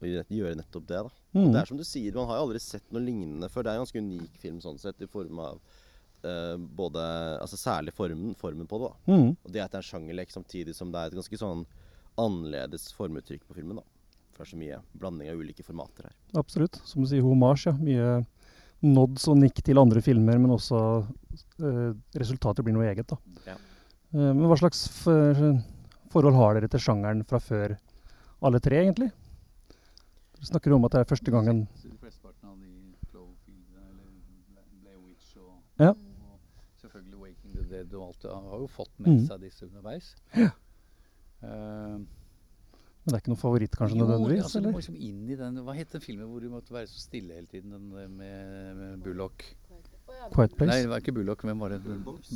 [0.02, 1.10] å gjøre nettopp det, da.
[1.10, 1.52] Og Mhm.
[1.54, 3.64] Det er som du sier, man har jo aldri sett noe lignende før.
[3.64, 5.60] Det er en ganske unik film sånn sett, i form av
[6.24, 9.14] uh, både Altså særlig formen, formen på det, da.
[9.14, 9.30] Mm.
[9.46, 11.66] Og det at det er en sjangerlek samtidig som det er et ganske sånn
[12.18, 13.84] annerledes formuttrykk på filmen, da.
[14.34, 16.14] For det er så mye blanding av ulike formater her.
[16.36, 16.82] Absolutt.
[16.86, 17.74] Som du sier, homasj, Ja.
[17.74, 18.26] Mye
[18.84, 21.06] nods og nikk til andre filmer, men også
[21.62, 23.18] uh, resultatet blir noe eget, da.
[23.46, 23.56] Ja.
[24.14, 24.90] Uh, men hva slags
[26.12, 27.78] forhold har dere til sjangeren fra før,
[28.44, 29.12] alle tre, egentlig?
[30.36, 31.66] Dere snakker om at det er første gangen
[35.82, 35.90] Ja.
[35.90, 36.40] og
[36.82, 39.26] selvfølgelig Waking the Dead og alt det har jo fått med Mhm.
[39.28, 40.16] seg disse underveis.
[40.36, 40.50] Ja.
[41.44, 41.98] Uh,
[43.02, 44.44] Men det er ikke noen favoritt, kanskje, jo, nødvendigvis?
[44.44, 44.74] altså, eller?
[44.78, 47.48] liksom inn i den Hva het den filmen hvor du måtte være så stille hele
[47.48, 47.72] tiden?
[47.72, 49.44] Den med, med Bullock.
[50.34, 50.70] Quiet Place?
[50.72, 51.42] Nei, det var ikke Bullock.
[51.42, 51.82] Hvem var det?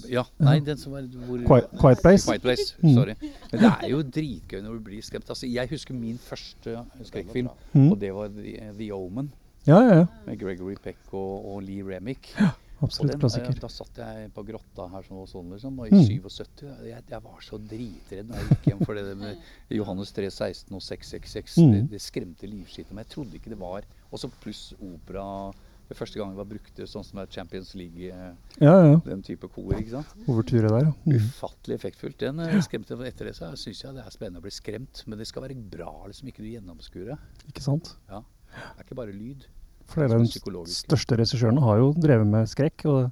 [0.10, 2.26] Ja, nei, den som var hvor, Quiet- Quiet Place?
[2.26, 2.94] Quiet Place, Mm.
[2.96, 3.16] Sorry.
[3.22, 5.30] Men det er jo dritgøy når du blir skremt.
[5.30, 7.92] Altså, jeg husker min første skrekkfilm, Mm.
[7.92, 9.32] og det var The, The Omen.
[9.68, 10.06] Ja, ja, ja.
[10.28, 12.34] Med Gregory Peck og, og Lee Remick.
[12.40, 13.50] Ja, absolutt og den, klassiker.
[13.56, 15.80] eh, Da satt jeg på grotta her som var sånn, liksom.
[15.80, 16.06] Og i Mm.
[16.06, 19.38] 77 jeg, jeg var så dritredd når jeg gikk hjem for det med
[19.72, 21.58] Johannes 3, 16 og 666.
[21.58, 21.72] Mm.
[21.72, 23.08] Det, det skremte livskiten Men meg.
[23.08, 23.82] Jeg trodde ikke det var
[24.12, 25.52] Og så pluss opera.
[25.88, 28.96] Det første gang det var brukt sånn som er Champions League, eh, Ja, ja.
[29.06, 30.08] den type kor, ikke sant.
[30.28, 30.94] Overture der, ja.
[31.06, 31.18] Mm.
[31.20, 32.18] Ufattelig effektfullt.
[32.18, 32.64] Den skremte
[32.96, 35.44] skremte Etter det så syns jeg det er spennende å bli skremt, men det skal
[35.44, 36.28] være bra, liksom.
[36.32, 37.18] Ikke du gjennomskuer det.
[37.52, 37.96] Ikke sant?
[38.10, 38.22] Ja.
[38.50, 39.46] Det er ikke bare lyd.
[39.86, 40.88] For av psykologisk.
[40.88, 43.12] største regissørene har jo drevet med skrekk, og,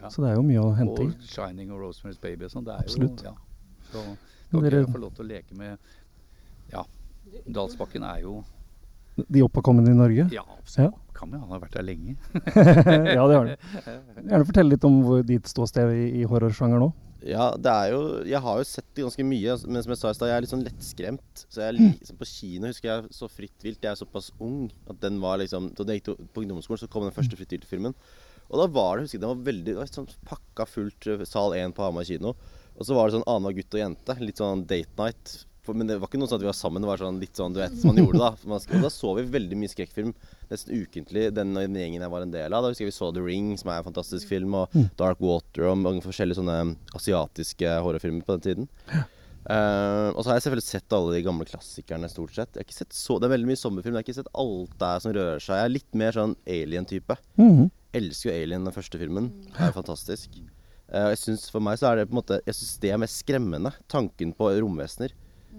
[0.00, 0.08] Ja.
[0.08, 1.06] så det er jo mye å hente i.
[1.06, 2.64] Og 'Shining' og 'Rosemary's Baby' og sånn.
[2.64, 3.22] Det er Absolutt.
[3.22, 3.34] jo ja.
[3.92, 4.16] Så
[4.50, 5.78] kan dere- få lov til å leke med
[6.72, 6.82] Ja.
[7.48, 8.44] Dalsbakken er jo
[9.28, 10.28] De oppadkommende i Norge?
[10.34, 10.44] Ja,
[10.78, 10.90] Ja.
[11.14, 11.38] kan jo.
[11.42, 12.16] Han har vært der lenge.
[13.16, 13.56] ja, det har han.
[14.22, 16.92] Gjerne fortelle litt om hvor ditt ståsted i, i horrorsjanger nå.
[17.26, 18.00] Ja, det er jo
[18.30, 20.36] Jeg har jo sett det ganske mye, altså, men som jeg sa i stad, jeg
[20.36, 21.42] er litt sånn lettskremt.
[21.50, 23.82] Så jeg liksom på kino husker jeg så Fritt vilt.
[23.82, 26.88] Jeg er såpass ung at den var liksom Da jeg gikk til- på ungdomsskolen, så
[26.92, 27.96] kom den første Fritt vilt-filmen.
[28.48, 31.24] Og da var det husker jeg, den var veldig Det var sånn pakka fullt eh,
[31.26, 32.36] sal 1 på Hamar kino.
[32.78, 34.14] Og så var det sånn annenhver gutt og jente.
[34.22, 35.34] Litt sånn date night.
[35.68, 36.84] For, men det var ikke noe sånn at vi var sammen.
[36.84, 38.30] Det var sånn litt sånn du vet som man gjorde da.
[38.48, 40.14] Man, og da så vi veldig mye skrekkfilm
[40.48, 41.28] nesten ukentlig.
[41.36, 42.64] Den, den gjengen jeg var en del av.
[42.64, 45.68] Da husker jeg vi så The Ring, som er en fantastisk film, og Dark Water
[45.68, 46.58] og mange forskjellige sånne
[46.98, 48.68] asiatiske horrorfilmer på den tiden.
[49.48, 52.50] Uh, og så har jeg selvfølgelig sett alle de gamle klassikerne stort sett.
[52.52, 53.94] Jeg har ikke sett så, Det er veldig mye sommerfilm.
[53.96, 55.56] Jeg har ikke sett alt der som rører seg.
[55.56, 57.16] Jeg er litt mer sånn alien-type.
[57.40, 57.70] Mhm.
[57.98, 59.30] Elsker jo Alien, den første filmen.
[59.54, 60.34] Det er fantastisk.
[60.92, 63.00] Uh, jeg synes For meg så er det på en måte Jeg synes det er
[63.00, 63.72] mest skremmende.
[63.88, 65.14] Tanken på romvesener.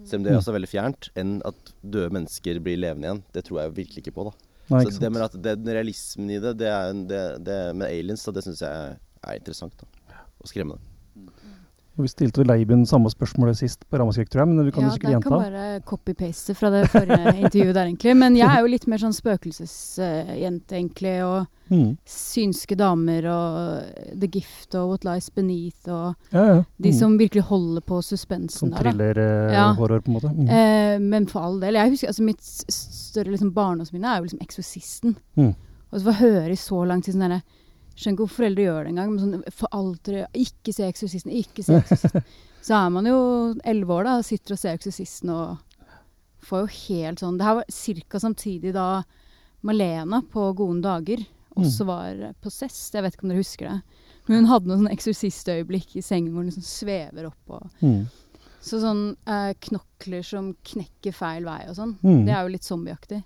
[0.05, 1.09] Selv om det er også veldig fjernt.
[1.19, 3.23] Enn at døde mennesker blir levende igjen.
[3.33, 4.31] Det tror jeg virkelig ikke på, da.
[4.69, 7.59] Nei, ikke så det med at den realismen i det, det, er, en- det, det
[7.75, 9.73] med aliens, da, det syns jeg er interessant.
[9.81, 10.79] da Og skremmende.
[11.99, 14.87] Og Vi stilte Leiben samme spørsmålet sist på Ramaskrik, tror jeg, men du kan ja,
[14.87, 15.29] jo sikkert gjenta.
[15.29, 18.13] Ja, det kan bare copy-paste fra det forrige intervjuet der, egentlig.
[18.15, 21.15] Men jeg er jo litt mer sånn spøkelsesjente, egentlig.
[21.27, 21.89] Og mm.
[22.07, 26.63] synske damer og The Gift og What Lies Beneath og Ja, ja.
[26.79, 26.97] de Mhm.
[27.01, 28.85] som virkelig holder på suspensen Sånn der.
[29.51, 29.73] Ja.
[29.75, 30.33] thriller-horror, på en måte.
[30.33, 30.49] Mm.
[30.49, 31.73] Eh, men for all del.
[31.73, 35.15] Jeg husker, altså Mitt større liksom, barndomsminne er jo liksom 'Eksorsisten'.
[35.37, 35.55] Mm.
[35.91, 37.41] Og så få høre i så lang tid sånn derre
[37.99, 39.09] Skjønner ikke hvorfor foreldre gjør det engang.
[39.11, 42.23] Men sånn, for aldri, Ikke se 'Eksorsisten', ikke se 'Eksorsisten'.
[42.65, 43.17] så er man jo
[43.67, 45.57] elleve år da og sitter og ser 'Eksorsisten' og
[46.47, 48.19] får jo helt sånn Det her var ca.
[48.23, 49.03] samtidig da
[49.61, 51.25] Malena på Gode dager
[51.59, 52.95] også var possessed.
[52.95, 53.81] Jeg vet ikke om dere husker det.
[54.29, 58.05] Men hun hadde noen sånne eksorsistøyeblikk i sengen hvor hun liksom svever opp og mm.
[58.61, 62.25] så sånn eh, knokler som knekker feil vei og sånn, Mm.
[62.27, 63.23] det er jo litt zombieaktig.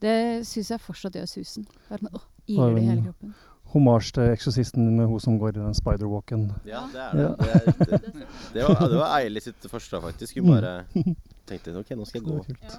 [0.00, 1.66] Det syns jeg fortsatt gjør susen.
[1.66, 3.34] Det er sånn, åh, iler er det i hele kroppen.
[3.74, 6.46] Hommage til Eksorsisten med hun som går i den spider-walken.
[6.64, 7.26] Ja, det er det.
[7.38, 8.12] Det, er, det,
[8.54, 10.38] det, var, det var Eili sitt første, faktisk.
[10.40, 10.54] Hun Mm.
[10.54, 10.72] bare
[11.48, 12.38] tenkte ok, nå skal jeg gå.
[12.48, 12.78] Det.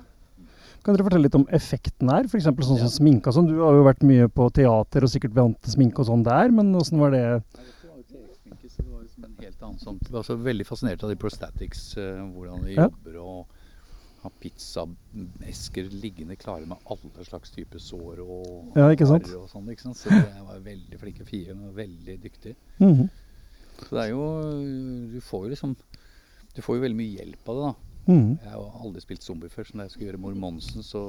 [0.84, 2.24] Kan dere fortelle litt om effekten her?
[2.30, 2.46] F.eks.
[2.48, 3.50] sånn som sminke og sånn.
[3.52, 6.50] Du har jo vært mye på teater og sikkert vant til sminke og sånn der,
[6.56, 7.24] men åssen var det?
[7.60, 11.82] Det var liksom en helt annen sånn Jeg var også veldig fascinert av de prostatics,
[12.00, 12.88] eh, hvordan de Ja.
[12.88, 13.59] jobber og
[14.24, 19.70] har pizzaesker liggende klare med alle slags typer sår og Ja, arr og sånn.
[19.72, 19.98] ikke sant?
[19.98, 22.56] Så jeg var veldig flinke fire, og veldig dyktig.
[22.80, 23.10] Mhm.
[23.80, 24.24] Så det er jo
[25.14, 25.76] Du får jo liksom
[26.56, 27.74] Du får jo veldig mye hjelp av det, da.
[28.10, 28.40] Mhm.
[28.42, 31.02] Jeg har aldri spilt zombie før, så når jeg skulle gjøre Mor Monsen, så,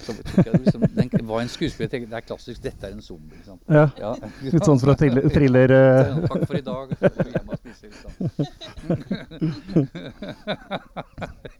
[0.00, 3.02] så tok jeg liksom den, var en skuespiller tenkte, Det er klassisk, dette er en
[3.04, 3.36] zombie.
[3.36, 3.58] Liksom.
[3.68, 4.14] Ja,
[4.46, 5.74] litt sånn fra thriller- thriller.
[6.24, 6.94] Takk for i dag.
[6.96, 8.08] så går vi hjem og spiser, liksom.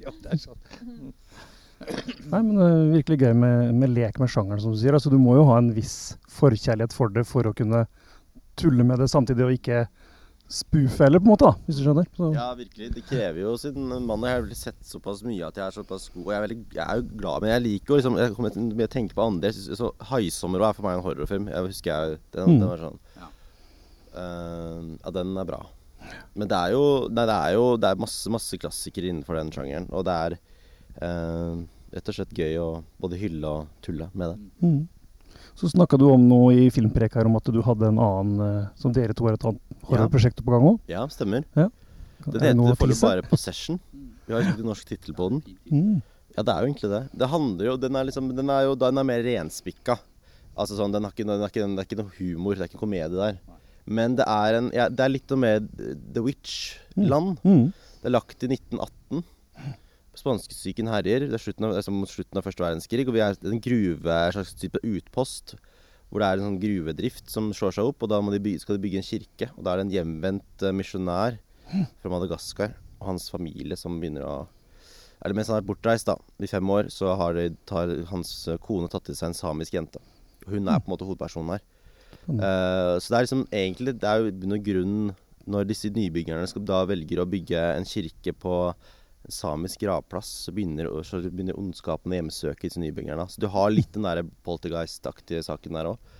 [0.02, 0.60] ja, det er sånn.
[2.32, 4.96] Nei, men er virkelig gøy med, med lek med sjangeren, som du sier.
[4.96, 7.84] Altså, du må jo ha en viss forkjærlighet for det for å kunne
[8.58, 9.84] tulle med det samtidig og ikke
[10.48, 12.06] spoofe heller, på en måte, da, hvis du skjønner.
[12.16, 12.86] Så, Ja, virkelig.
[12.94, 14.22] Det krever jo Siden mann.
[14.24, 16.24] jeg har vel sett såpass mye at jeg er såpass god.
[16.26, 18.50] Og jeg er, veldig, jeg er jo glad, men jeg liker jo liksom Jeg kommer
[18.54, 19.50] til å tenke på andre.
[19.50, 21.48] Jeg synes, så 'Haisommer' er for meg en horrorfilm.
[21.52, 22.60] Jeg husker jeg Den, Mm.
[22.60, 22.98] den var sånn
[24.16, 25.66] Eh, Ja, den er bra.
[26.34, 29.50] Men det er jo Nei, det er jo Det er masse, masse klassikere innenfor den
[29.50, 29.88] sjangeren.
[29.92, 30.38] Og det er
[31.02, 34.38] uh, rett og slett gøy å både hylle og tulle med det.
[34.62, 34.88] Mhm.
[35.58, 38.66] Så snakka du om noe i filmprek her om at du hadde en annen eh,
[38.78, 40.76] Som dere to har et annet horrorprosjekt på gang òg?
[40.90, 41.42] Ja, stemmer.
[41.58, 41.66] Ja.
[42.28, 43.80] Den Er heter foreløpig bare 'Possession'.
[44.28, 45.42] Vi har ikke norsk tittel på den.
[45.72, 46.02] Mm.
[46.36, 47.02] Ja, det er jo egentlig det.
[47.18, 49.98] Det handler jo Den er liksom Den er jo den er mer renspikka.
[50.58, 52.78] Altså sånn, den har ikke, den ikke, det er ikke noe humor, det er ikke
[52.78, 53.38] en komedie der.
[53.86, 55.68] Men det er en ja, Det er litt med
[56.14, 57.38] The Witch-land.
[57.42, 57.72] Mm.
[58.02, 59.24] Det er lagt i 1918.
[60.18, 61.26] Spanskesyken herjer.
[61.28, 63.06] Det er slutten av, altså mot slutten av første verdenskrig.
[63.08, 65.56] Og vi er en gruve, en slags type utpost.
[66.08, 68.04] Hvor det er en sånn gruvedrift som slår seg opp.
[68.04, 69.50] Og da må de bygge, skal de bygge en kirke.
[69.56, 71.40] Og da er det en hjemvendt eh, misjonær
[72.00, 74.36] fra Madagaskar og hans familie som begynner å
[75.18, 78.30] Eller mens han har vært bortreist da, i fem år, så har de, tar hans
[78.46, 79.98] eh, kone tatt til seg en samisk jente.
[80.46, 81.64] Hun er på en måte hovedpersonen her.
[82.28, 84.96] Uh, så det er liksom egentlig Det er jo noen bunn og grunn
[85.48, 88.54] når disse nybyggerne skal da velger å bygge en kirke på
[89.26, 93.26] en samisk gravplass, så begynner, så begynner ondskapen å hjemsøke disse nybyggerne.
[93.28, 96.12] Så du har litt den der poltergeist-aktige saken der òg.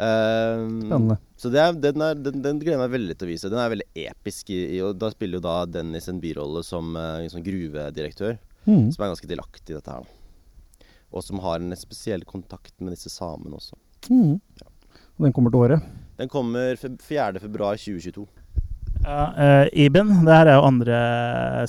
[0.00, 1.18] Spennende.
[1.36, 3.50] Så det er, den, er, den, den gleder jeg meg veldig til å vise.
[3.52, 4.52] Den er veldig episk.
[4.54, 8.88] I, og da spiller jo da Dennis en birolle som, eh, som gruvedirektør, mm.
[8.94, 10.06] som er ganske delaktig i dette her.
[10.06, 10.88] da.
[11.10, 13.76] Og som har en spesiell kontakt med disse samene også.
[14.08, 14.38] Mhm.
[15.20, 15.88] Og den kommer til året.
[16.16, 17.40] Den kommer fe- 4.
[17.42, 18.24] februar 2022.
[19.00, 21.00] Ja, uh, Iben, det her er jo andre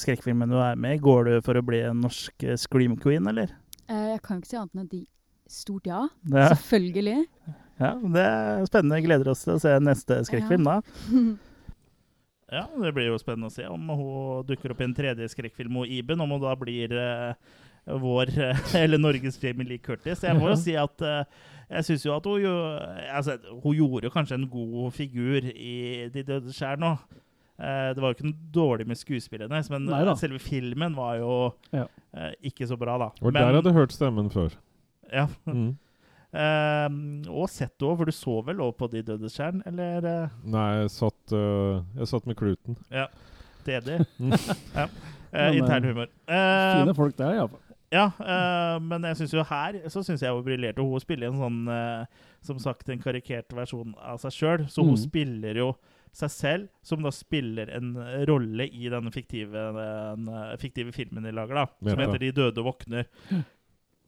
[0.01, 1.01] skrekkfilmen du er med i.
[1.01, 3.53] Går du for å bli en norsk eh, scream queen, eller?
[3.87, 5.05] Uh, jeg kan ikke si annet enn at de
[5.51, 6.05] Stort ja.
[6.31, 6.45] Ja.
[6.53, 7.25] Selvfølgelig.
[7.81, 9.01] Ja, det er spennende.
[9.03, 10.77] Gleder oss til å se neste skrekkfilm da.
[12.51, 15.77] Ja, det blir jo spennende å se om hun dukker opp i en tredje skrekkfilm
[15.79, 17.53] og Iben, om hun da blir eh,
[17.99, 20.23] vår, eh, eller Norges Jamie Lee Curtis.
[20.23, 21.23] Jeg må jo si at eh,
[21.71, 22.53] jeg syns jo at hun, jo,
[23.11, 26.95] altså, hun gjorde jo kanskje en god figur i De døde skjær nå.
[27.61, 30.15] Eh, det var jo ikke noe dårlig med skuespillet hennes, men Neida.
[30.19, 31.85] selve filmen var jo Ja.
[32.43, 33.11] ikke så bra, da.
[33.21, 34.51] Og Men- der hadde du hørt stemmen før.
[35.13, 35.27] ja.
[35.47, 35.77] Mm.
[36.31, 36.87] Uh,
[37.41, 40.29] og sett òg, for du så vel òg på De dødes Skjær, eller?
[40.47, 42.77] Nei, jeg satt, uh, jeg satt med kluten.
[42.89, 43.07] Ja.
[43.65, 43.97] DD.
[44.17, 44.31] Mm.
[44.79, 44.85] ja.
[45.33, 46.07] Uh, intern humor.
[46.27, 47.59] Fine folk der, iallfall.
[47.91, 50.83] Ja, uh, men jeg syns jo her så synes jeg hun briljerte.
[50.83, 54.63] Hun spiller en sånn uh, som sagt en karikert versjon av seg sjøl.
[54.71, 55.01] Så hun mm.
[55.01, 55.73] spiller jo
[56.15, 57.93] seg selv, som da spiller en
[58.27, 61.65] rolle i denne fiktive, den, eh, fiktive filmen de lager, da.
[61.79, 62.01] Som Meta.
[62.01, 63.07] heter 'De døde våkner'.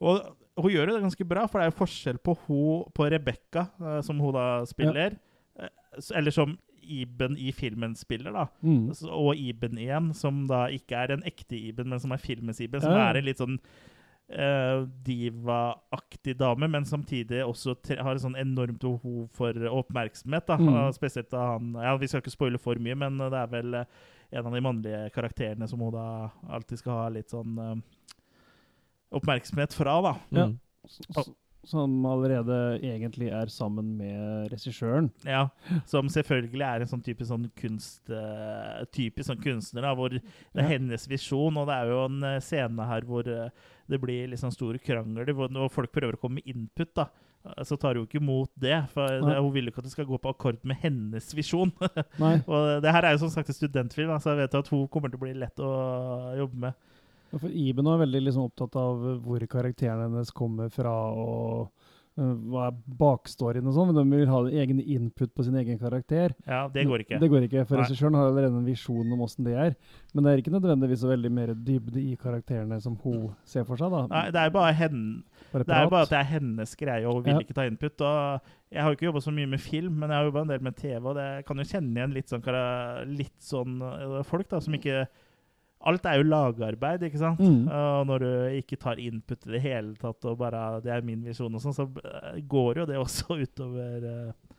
[0.04, 0.20] Og
[0.60, 4.02] hun gjør jo det ganske bra, for det er jo forskjell på hun, på Rebekka,
[4.02, 5.16] som hun da spiller,
[5.56, 5.68] ja.
[6.12, 8.46] eller som Iben i filmen spiller, da.
[8.62, 8.92] Mm.
[9.10, 12.80] Og Iben igjen, som da ikke er en ekte Iben, men som er filmens Iben,
[12.84, 13.08] som Ja.
[13.10, 13.58] er en litt sånn
[14.32, 20.46] uh, diva-aktig dame, men samtidig også tre har et sånn enormt behov for oppmerksomhet.
[20.46, 20.56] da.
[20.56, 20.92] Mm.
[20.96, 23.84] Spesielt da han ja, Vi skal ikke spoile for mye, men det er vel eh,
[24.32, 27.76] en av de mannlige karakterene som hun da alltid skal ha litt sånn uh,
[29.14, 30.14] oppmerksomhet fra, da.
[30.34, 30.46] Ja.
[30.46, 30.58] Mm.
[31.66, 35.10] Som allerede egentlig er sammen med regissøren.
[35.24, 35.46] Ja,
[35.88, 40.22] Som selvfølgelig er en sånn type sånn kunst, eh, typisk sånn kunstner, da, hvor det
[40.54, 40.68] er Ja.
[40.76, 41.56] hennes visjon.
[41.56, 43.48] Og det er jo en eh, scene her hvor eh,
[43.88, 46.94] det blir liksom store krangler, hvor når folk prøver å komme med input.
[46.94, 47.08] da,
[47.62, 48.88] Så tar hun ikke imot det.
[48.90, 51.72] For det, hun vil ikke at det skal gå på akkord med hennes visjon.
[52.48, 54.88] Og det her er jo som sagt en studentfilm, så så jeg vet at hun
[54.88, 56.74] kommer til å bli lett å jobbe med.
[57.34, 61.72] Ja, For Iben er veldig liksom opptatt av hvor karakteren hennes kommer fra, og
[62.14, 65.80] uh, hva er bakstoryen og sånn, men de vil ha egen input på sin egen
[65.80, 66.36] karakter.
[66.46, 67.18] Ja, det går ikke.
[67.18, 69.74] Det går ikke, For regissøren har allerede en visjon om åssen det er.
[70.14, 73.82] Men det er ikke nødvendigvis så veldig mer dybde i karakterene som hun ser for
[73.82, 74.04] seg, da.
[74.14, 75.24] Nei, det er bare, henne
[75.54, 77.42] det er bare at det er hennes greie, og hun vil Ja.
[77.42, 78.00] ikke ta input.
[78.00, 80.54] Og jeg har jo ikke jobba så mye med film, men jeg har jobba en
[80.54, 82.46] del med TV, og det kan jo kjenne igjen litt sånn,
[83.10, 85.06] litt sånn eh, folk da, som ikke
[85.84, 87.40] Alt er jo lagarbeid, ikke sant?
[87.44, 87.66] Mm.
[87.68, 88.30] Og når du
[88.60, 91.76] ikke tar input i det hele tatt, og bare det er min visjon og sånn,
[91.76, 94.56] så eh, går jo det også utover eh,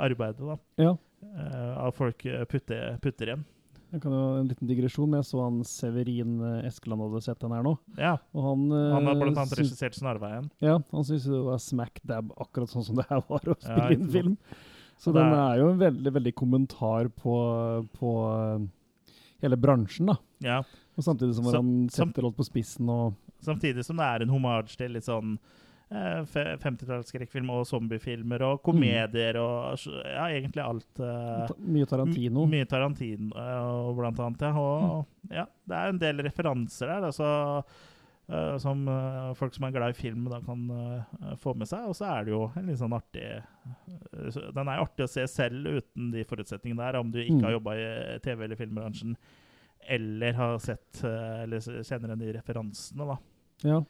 [0.00, 0.56] arbeidet, da.
[0.82, 0.96] Ja.
[1.22, 3.46] Eh, av folk putter, putter igjen.
[3.90, 6.36] Jeg kan jo En liten digresjon, men jeg så han Severin
[6.68, 7.72] Eskeland hadde sett den her nå.
[7.98, 8.12] Ja.
[8.34, 10.46] Og han, Han har blant annet regissert 'Snarveien'.
[10.62, 13.88] Ja, han syntes det var smack dab akkurat sånn som det her var å spille
[13.90, 14.36] ja, inn film.
[15.00, 17.34] Så den er- jo en veldig veldig kommentar på,
[17.98, 18.10] på
[19.42, 20.16] hele bransjen, da.
[20.44, 20.60] Ja.
[20.96, 24.74] Og samtidig som han setter alt på spissen og Samtidig som det er en hommage
[24.76, 25.38] til litt sånn
[25.88, 26.18] eh,
[26.60, 31.00] 50-tallsskrekkfilm og zombiefilmer og komedier og ja, egentlig alt.
[31.00, 32.44] eh, mye Tarantino.
[32.50, 34.52] Mye Tarantino eh, blant annet, ja.
[34.60, 37.30] Og ja, det er en del referanser der, altså,
[37.64, 37.89] eh,
[38.62, 41.88] som eh, folk som er glad i film, da kan eh, få med seg.
[41.90, 45.24] Og så er det jo en litt sånn artig eh, Den er artig å se
[45.30, 47.44] selv uten de forutsetningene der, om du ikke Mm.
[47.48, 49.16] har jobba i TV- eller filmbransjen.
[49.88, 53.16] Eller har sett eh, Eller kjenner igjen de referansene, da.
[53.64, 53.80] Ja.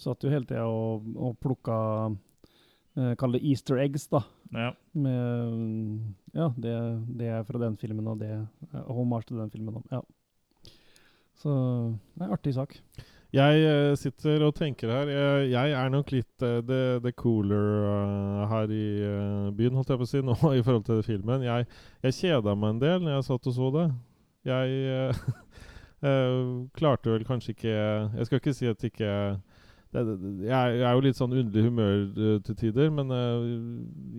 [0.00, 1.76] Satt jo hele tida og, og plukka
[2.96, 4.20] eh, Kall det easter eggs, da.
[4.52, 4.70] Ja.
[4.92, 6.74] Med mm, Ja, det,
[7.18, 9.82] det er fra den filmen, og det er homage til den filmen.
[9.90, 10.02] Ja.
[11.40, 11.48] Så
[12.14, 12.74] det er en artig sak.
[13.30, 17.84] Jeg eh, sitter og tenker her Jeg, jeg er nok litt uh, the, the cooler
[17.86, 21.46] uh, her i uh, byen, holdt jeg på å si, nå i forhold til filmen.
[21.46, 21.68] Jeg,
[22.02, 23.86] jeg kjeda meg en del når jeg satt og så det.
[24.50, 25.22] Jeg uh,
[26.08, 26.42] eh,
[26.74, 29.10] klarte vel kanskje ikke Jeg skal ikke si at ikke
[29.90, 33.48] det, det, jeg, jeg er jo litt sånn underlig humør eh, til tider, men eh,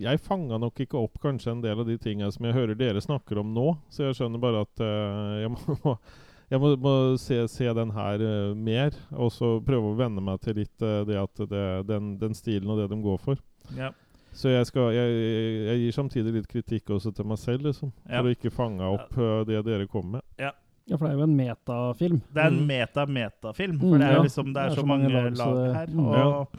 [0.04, 3.00] jeg fanga nok ikke opp kanskje en del av de tinga som jeg hører dere
[3.00, 3.70] snakker om nå.
[3.92, 5.96] Så jeg skjønner bare at eh, jeg må,
[6.52, 10.40] jeg må, må se, se den her uh, mer, og så prøve å venne meg
[10.44, 13.40] til litt uh, det at det, den, den stilen og det de går for.
[13.78, 13.88] Ja.
[14.36, 15.16] Så jeg, skal, jeg,
[15.68, 17.90] jeg, gir samtidig litt kritikk også til meg selv, liksom.
[18.06, 18.20] Ja.
[18.20, 20.28] For å ikke fange opp uh, det dere kommer med.
[20.40, 20.52] Ja.
[20.90, 22.16] Ja, for det er jo en metafilm.
[22.34, 22.64] Det er en Mm.
[22.66, 24.22] meta-metafilm, Mm, for det er jo ja.
[24.26, 25.86] liksom Det er så mange lag, så her.
[25.86, 26.08] mm.
[26.08, 26.56] Og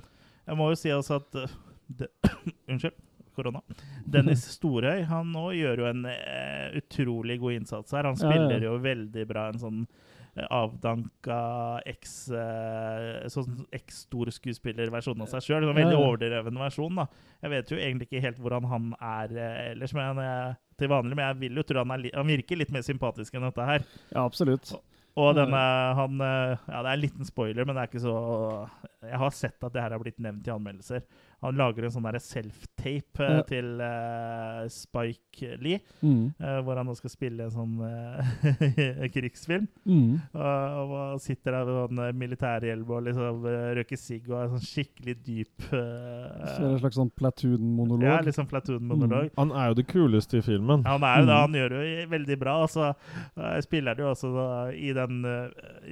[0.47, 1.55] jeg må jo si også at uh,
[1.99, 2.07] det,
[2.71, 2.95] Unnskyld.
[3.35, 3.61] Korona.
[4.05, 8.07] Dennis Storhøy han nå gjør jo en uh, utrolig god innsats her.
[8.09, 8.33] Han Ja, ja.
[8.33, 11.39] spiller jo veldig bra en sånn uh, avdanka
[11.89, 15.67] eks uh, sånn eks-storskuespillerversjon av seg sjøl.
[15.69, 16.07] En veldig Ja, ja.
[16.07, 16.95] overdreven versjon.
[17.01, 17.07] da.
[17.43, 19.35] Jeg vet jo egentlig ikke helt hvordan han er
[19.73, 22.71] ellers men jeg, til vanlig, men jeg vil jo tro han, er han virker litt
[22.73, 23.85] mer sympatisk enn dette her.
[24.13, 24.73] Ja, absolutt.
[25.15, 25.59] Og denne,
[25.93, 28.13] han Ja, det er en liten spoiler, men det er ikke så
[29.03, 31.03] Jeg har sett at det her har blitt nevnt i anmeldelser.
[31.43, 33.41] Han lager en sånn self-tape eh, Ja.
[33.43, 36.33] til uh, Spike Lee, Mm.
[36.39, 39.67] uh, hvor han nå skal spille en sånn uh, krigsfilm.
[39.85, 40.19] Mm.
[40.33, 44.63] Og, og sitter der med sånn militærhjelm og liksom uh, røyker sigg og er sånn
[44.67, 48.05] skikkelig dyp Så er det en slags sånn platoon-monolog.
[48.07, 49.31] Ja, liksom platoon-monolog.
[49.37, 50.83] Han er jo det kuleste i filmen.
[50.87, 51.41] Han er jo det, Mm.
[51.43, 52.53] han gjør det jo veldig bra.
[52.63, 52.89] Altså,
[53.37, 55.23] eh, spiller det jo også da, i den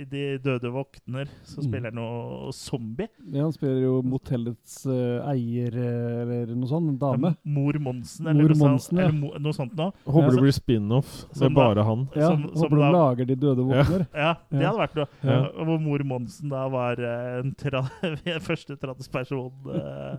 [0.02, 1.66] I De døde våkner, så Mm.
[1.68, 3.08] spiller han jo zombie.
[3.32, 6.90] Ja, han spiller jo motellets eier, eh, eller noe sånt.
[6.92, 7.32] En dame.
[7.44, 9.04] Mor Monsen, eller, Mor noe, sånt, Monsen, ja.
[9.08, 9.92] eller mo, noe sånt noe.
[10.06, 11.12] Håper Ja, det blir spin-off.
[11.42, 12.08] Er bare han.
[12.16, 14.08] Ja, som- som håper de lager De døde våkner.
[14.14, 15.08] Ja, det hadde vært noe.
[15.24, 15.40] Ja.
[15.66, 17.84] Hvor mor Monsen da var eh, en tra
[18.50, 20.18] første transperson eh,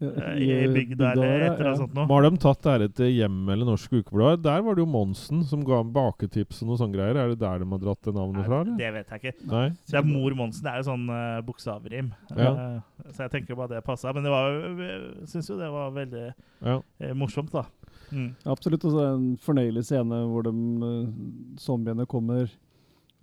[0.00, 2.06] i bygda eller et eller annet sånt noe.
[2.08, 4.42] Har de tatt ære til etter Hjem eller Norsk Ukeblad?
[4.44, 7.18] Der var det jo Monsen som ga baketips og noe sånne greier.
[7.20, 8.60] Er det der de har dratt det navnet fra?
[8.64, 8.78] eller?
[8.80, 9.48] Det vet jeg ikke.
[9.50, 9.66] Nei.
[9.84, 10.64] Så det er Mor Monsen.
[10.64, 12.12] Det er jo sånn uh, bokstavrim.
[12.36, 12.52] Ja.
[12.54, 14.14] Uh, så jeg tenker bare det passa.
[14.16, 16.26] Men det var Jeg syns jo det var veldig
[16.64, 16.78] Ja.
[16.80, 17.66] uh, morsomt, da.
[18.10, 18.32] Mm.
[18.48, 18.84] Absolutt.
[18.84, 21.12] Og så er det en fornøyelig scene hvor de uh,
[21.60, 22.48] zombiene kommer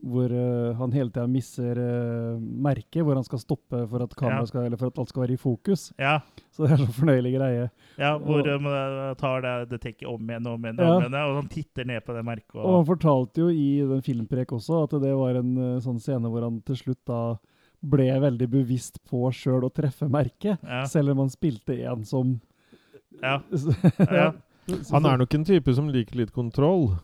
[0.04, 4.44] hvor uh, han hele tida misser uh, merket, hvor han skal stoppe for at, Ja.
[4.46, 5.88] skal, eller for at alt skal være i fokus.
[5.98, 6.20] Ja.
[6.54, 7.70] Så det er så fornøyelig greie.
[7.98, 10.92] Ja, hvor Og- eh, tar det, det tekket om igjen og om igjen, Ja.
[10.96, 12.56] om igjen, og han titter ned på det merket.
[12.56, 16.30] Og Og, han fortalte jo i den filmprek også at det var en sånn scene
[16.30, 17.38] hvor han til slutt da
[17.84, 20.84] ble veldig bevisst på sjøl å treffe merket, Ja.
[20.86, 22.40] selv om han spilte en som
[23.24, 23.40] Ja.
[24.12, 24.32] Ja.
[24.92, 26.98] Han er nok en type som liker litt kontroll,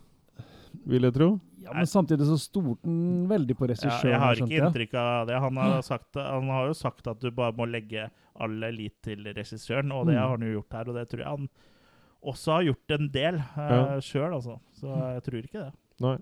[0.86, 1.40] vil jeg tro.
[1.64, 4.12] Ja, men samtidig så stolte han veldig på ja, regissøren.
[4.12, 5.40] jeg har ikke inntrykk av det.
[5.40, 9.24] Han har, sagt, han har jo sagt at du bare må legge all lit til
[9.24, 10.22] regissøren, og det Mm.
[10.22, 10.90] har han jo gjort her.
[10.90, 11.50] Og det tror jeg han
[12.24, 14.00] også har gjort en del uh, Ja.
[14.02, 14.60] sjøl, altså.
[14.74, 15.74] Så jeg tror ikke det.
[16.02, 16.18] Nei.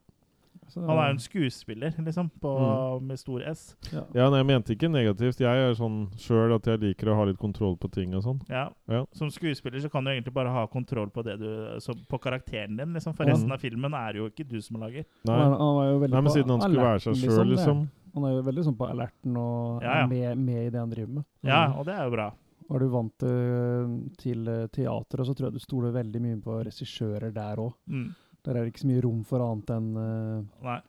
[0.80, 3.08] Han er jo en skuespiller, liksom, på, Mm.
[3.08, 3.76] med stor S.
[3.92, 4.04] Ja.
[4.14, 5.40] Ja, nei, jeg mente ikke negativt.
[5.40, 8.42] Jeg er sånn sjøl at jeg liker å ha litt kontroll på ting og sånn.
[8.50, 8.70] Ja.
[8.88, 9.06] Ja.
[9.14, 11.48] Som skuespiller så kan du egentlig bare ha kontroll på det du
[11.80, 13.14] så, På karakteren din, liksom.
[13.16, 15.04] For resten av filmen er det jo ikke du som lager.
[15.26, 15.36] Nei.
[15.38, 17.50] Han, han var jo veldig Nei, men siden han skulle være seg sjøl, liksom.
[17.56, 17.90] liksom.
[18.14, 20.08] Han er jo veldig sånn på alerten og Ja, ja.
[20.08, 21.24] med, med i det han driver med.
[21.48, 22.32] Ja, og det er jo bra.
[22.72, 26.38] Er du vant til, til eh, teater, og så tror jeg du stoler veldig mye
[26.44, 27.74] på regissører der òg.
[27.88, 28.14] Mm.
[28.44, 30.80] Der er det ikke så mye rom for annet enn uh, Nei.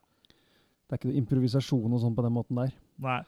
[0.89, 2.73] Det er ikke improvisasjon og sånn på den måten der.
[3.01, 3.21] Nei.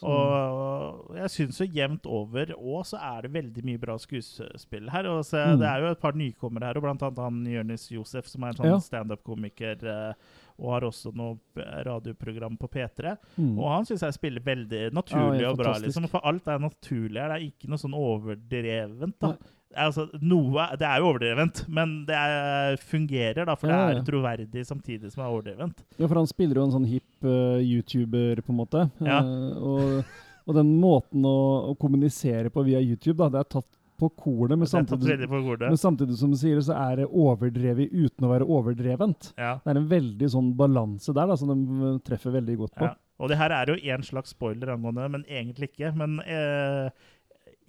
[0.00, 4.88] Så- Og jeg syns jo jevnt over òg så er det veldig mye bra skuespill
[4.88, 5.06] her.
[5.10, 5.58] Og så, Mm.
[5.58, 8.48] Det er jo et par nykommere her, og blant annet han Jonis Josef, som er
[8.48, 8.78] en sånn Ja.
[8.78, 10.14] standup-komiker Uh,
[10.58, 13.16] og har også noe radioprogram på P3.
[13.38, 13.58] Mm.
[13.58, 15.72] Og han syns jeg spiller veldig naturlig ja, og bra.
[15.74, 17.28] liksom, For alt er naturlig her.
[17.28, 19.18] Det er ikke noe sånn overdrevent.
[19.20, 19.36] da.
[19.78, 23.90] Altså, noe, Det er jo overdrevent, men det er, fungerer, da, for Ja, ja.
[23.92, 25.84] det er troverdig samtidig som det er overdrevent.
[25.96, 28.86] Ja, for han spiller jo en sånn hipp uh, YouTuber, på en måte.
[29.06, 29.20] Ja.
[29.22, 30.16] Uh, og,
[30.50, 31.36] og den måten å,
[31.70, 36.32] å kommunisere på via YouTube, da, det er tatt på kornet, men men samtidig som
[36.32, 39.32] du sier, det, så er det overdrevet uten å være overdrevent.
[39.36, 39.58] Ja.
[39.60, 42.88] Det er en veldig sånn balanse der da, som de eh, treffer veldig godt på.
[42.88, 42.96] Ja.
[43.20, 45.92] Og det her er jo en slags spoiler angående, men egentlig ikke.
[46.00, 46.88] Men eh,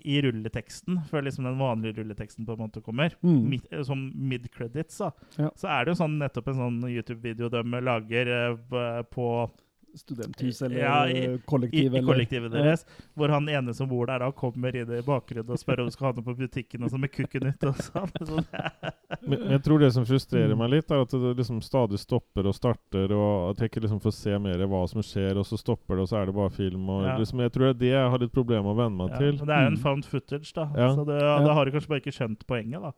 [0.06, 3.50] i rulleteksten, før liksom den vanlige rulleteksten på en måte kommer, Mm.
[3.50, 5.00] mid, eh, som mid-credits,
[5.38, 5.50] Ja.
[5.56, 9.50] så er det jo sånn, nettopp en sånn YouTube-video de lager eh, på
[9.96, 11.80] Studenthus eller Ja, i- kollektiv.
[11.80, 12.64] I, i eller- kollektivet Ja.
[12.64, 12.86] deres.
[13.18, 15.92] Hvor han ene som bor der, da kommer inn i bakgrunnen og spør om du
[15.92, 18.12] skal ha noe på butikken, og sånn med kukken ut og sånn.
[18.28, 18.94] Så det-
[19.28, 22.56] Men jeg tror det som frustrerer meg litt, er at det liksom stadig stopper og
[22.56, 25.96] starter, og at jeg ikke liksom får se mer hva som skjer, og så stopper
[25.96, 26.90] det, og så er det bare film.
[26.90, 27.18] Og Ja.
[27.18, 29.18] liksom, jeg tror det er det jeg har litt problemer med å venne meg Ja,
[29.18, 29.38] til.
[29.38, 29.82] men det er jo en Mm.
[29.84, 30.70] found footage, da.
[30.76, 30.90] Ja.
[30.96, 31.40] Så det, Ja.
[31.44, 32.92] da har du kanskje bare ikke skjønt poenget, da.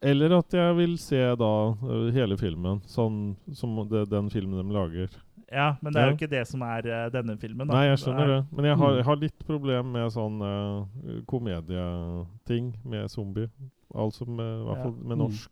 [0.00, 4.72] Eller at jeg vil se da øh, hele filmen, sånn som det, den filmen de
[4.72, 5.08] lager.
[5.50, 6.10] Ja, men det er Ja.
[6.12, 7.66] jo ikke det som er uh, denne filmen.
[7.68, 7.74] Da.
[7.74, 8.46] Nei, jeg skjønner det.
[8.52, 8.96] Men jeg har, Mm.
[8.96, 13.48] jeg har litt problem med sånn uh, komedieting med zombie.
[13.94, 14.82] Altså med, i hvert Ja.
[14.82, 15.22] fall med Mm.
[15.24, 15.50] norsk.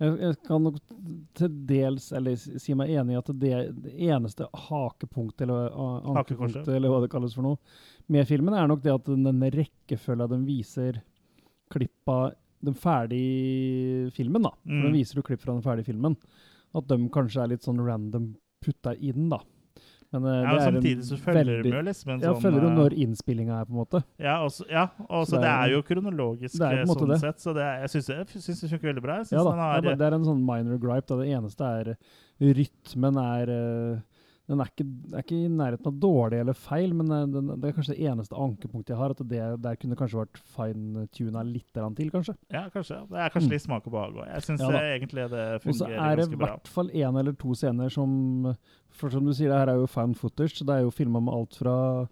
[0.00, 0.76] Jeg, jeg kan nok
[1.34, 6.66] til dels eller si meg enig i at det, det eneste hakepunktet, eller uh, ankepunktet,
[6.68, 7.58] eller hva det kalles for noe,
[8.08, 11.02] med filmen, er nok det at den- rekkefølga den viser
[11.70, 12.32] klipp av
[12.62, 14.50] den ferdige filmen, da.
[14.50, 14.82] For Mm.
[14.82, 16.16] den viser jo klipp fra den ferdige filmen.
[16.74, 19.40] At de kanskje er litt sånn random putta inn, da.
[20.12, 22.62] Men uh, Ja, er samtidig så følger veldig- de jo liksom en Ja, sånn følger
[22.66, 24.02] jo eh, når innspillinga er, på en måte.
[24.20, 27.08] Ja, også, ja også Så det, det det er- er jo kronologisk er eh, sånn
[27.14, 27.20] det.
[27.22, 28.16] sett, så det er, jeg syns det,
[28.74, 29.16] funker veldig bra.
[29.22, 31.06] Jeg synes Ja da, den har, er, det er en sånn minor gripe.
[31.08, 31.16] Da.
[31.16, 31.96] Det eneste er
[32.60, 34.00] rytmen er eh,
[34.50, 34.84] Den er ikke,
[35.14, 38.08] er ikke i nærheten av dårlig eller feil, men eh, den, det er kanskje det
[38.10, 39.10] eneste ankepunktet jeg har.
[39.14, 42.34] At det der kunne kanskje vært fine-tuna litt til, kanskje.
[42.50, 42.98] ja, kanskje.
[43.08, 43.54] Det er kanskje Mm.
[43.54, 44.26] litt smak og behag òg.
[44.34, 44.78] Jeg syns Ja da.
[44.96, 48.56] egentlig det Og så er det i hvert fall én eller to scener som
[48.90, 50.58] For som du sier, det her er jo found footage.
[50.58, 52.08] så Det er jo filma med alt fra,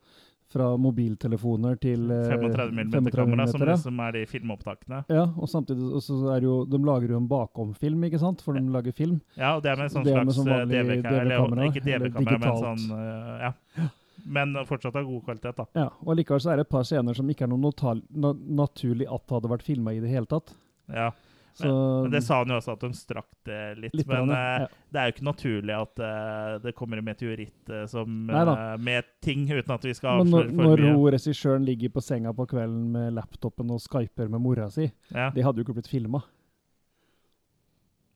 [0.51, 5.05] fra mobiltelefoner til eh, 35 mm-kamera, som som, er de filmopptakene.
[5.13, 8.43] Ja, og samtidig og så er jo De lager jo en bakomfilm, ikke sant?
[8.45, 9.21] For de lager film.
[9.37, 11.71] Ja, og det er med sånn Det er slags sånn eh, DV-kamera.
[11.71, 13.89] Ikke DV-kamera, men sånn eh, Ja.
[14.31, 15.65] Men fortsatt av god kvalitet, da.
[15.79, 19.07] Ja, og likevel så er det et par scener som ikke er noe na naturlig
[19.09, 20.53] at hadde vært filma i det hele tatt.
[20.93, 21.09] Ja.
[21.55, 21.71] Så,
[22.03, 23.95] Men, det sa han jo også, at de strakk det litt.
[23.99, 24.69] Litt men grann, eh, ja.
[24.93, 28.55] det er jo ikke naturlig at uh, det kommer en meteoritt uh, som, Neida.
[28.55, 30.93] eh, med ting, uten at vi skal avsløre for når mye.
[30.95, 35.31] Når regissøren ligger på senga på kvelden med laptopen og skyper med mora si, Ja.
[35.35, 36.23] det hadde jo ikke blitt filma.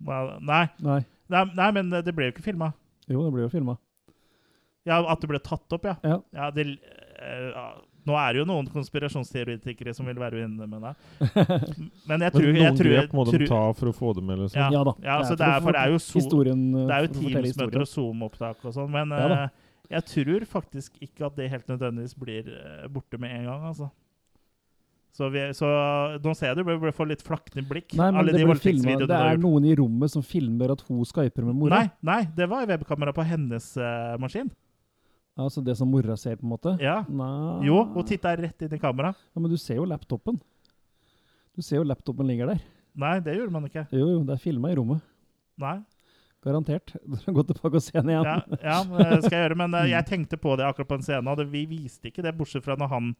[0.04, 0.22] Nei.
[0.40, 0.66] Nei.
[0.84, 1.00] nei.
[1.32, 2.74] Nei, men det ble jo ikke filma.
[3.08, 3.78] Jo, det ble jo filma.
[4.84, 5.96] Ja, at det ble tatt opp, ja.
[6.04, 6.50] Ja.
[6.52, 6.66] det,
[7.18, 7.66] eh, ja.
[8.04, 10.94] Nå er det jo noen konspirasjonsteoretikere som vil være uenige med deg.
[12.10, 14.24] Men jeg tror Men jeg noen tror, grep må de ta for å få det
[14.28, 14.60] med, liksom.
[14.60, 14.96] Ja, Ja da.
[15.00, 17.12] Ja, Det er det er, for det er jo få Zoom- historien, Det er jo
[17.18, 19.60] Teams-møter og Zoom-opptak og sånn, men Ja eh,
[19.92, 23.90] jeg tror faktisk ikke at det helt nødvendigvis blir uh, borte med en gang, altså.
[25.14, 25.68] Så, vi, så
[26.24, 27.92] nå ser jeg du bør får litt flakkende blikk.
[27.94, 29.44] Nei, men Alle det, de det du har er gjort.
[29.44, 31.84] noen i rommet som filmer at hun skyper med mora.
[31.84, 34.50] Nei, nei, det var webkamera på hennes uh, maskin.
[35.34, 36.76] Altså det som mora ser, på en måte?
[36.82, 37.00] Ja.
[37.10, 37.66] Nei.
[37.66, 39.10] Jo, hun titta rett inn i kamera.
[39.34, 40.38] Ja, Men du ser jo laptopen.
[41.54, 42.62] Du ser jo laptopen ligger der.
[42.94, 43.86] Nei, det gjorde man ikke.
[43.90, 45.02] Jo, jo, det er filma i rommet.
[45.58, 45.80] Nei.
[46.44, 46.94] Garantert.
[47.36, 48.28] Gå tilbake og se den igjen.
[48.28, 51.06] Ja, ja det skal jeg gjøre, men eh, jeg tenkte på det akkurat på en
[51.06, 53.10] scene, og vi viste ikke det, bortsett fra når han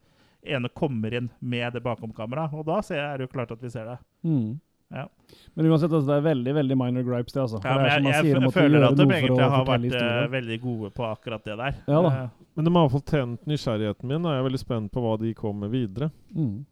[0.44, 2.54] ene kommer inn med det bakom kameraet.
[2.54, 3.98] Og da ser jeg, er det jo klart at vi ser det.
[4.28, 4.54] Mm.
[4.94, 5.08] Ja.
[5.54, 7.40] Men uansett, altså, det er veldig veldig minor gripes, det.
[7.42, 7.60] altså.
[7.64, 10.90] Ja, det men jeg, jeg, jeg føler at de egentlig har vært eh, veldig gode
[10.94, 11.80] på akkurat det der.
[11.90, 12.12] Ja da.
[12.54, 15.34] Men de har iallfall tent nysgjerrigheten min, og jeg er veldig spent på hva de
[15.38, 16.10] kommer videre.
[16.34, 16.64] Mm.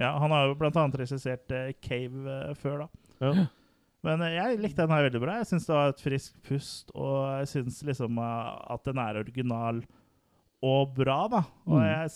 [0.00, 2.88] ja, han har jo annet regissert uh, Cave uh, før, da.
[3.24, 3.46] Ja.
[4.04, 5.38] Men jeg likte den her veldig bra.
[5.40, 9.80] Jeg syns det var et friskt pust, og jeg syns liksom at den er original
[10.64, 11.40] og bra, da.
[11.68, 11.86] Og Mm.
[11.88, 12.10] jeg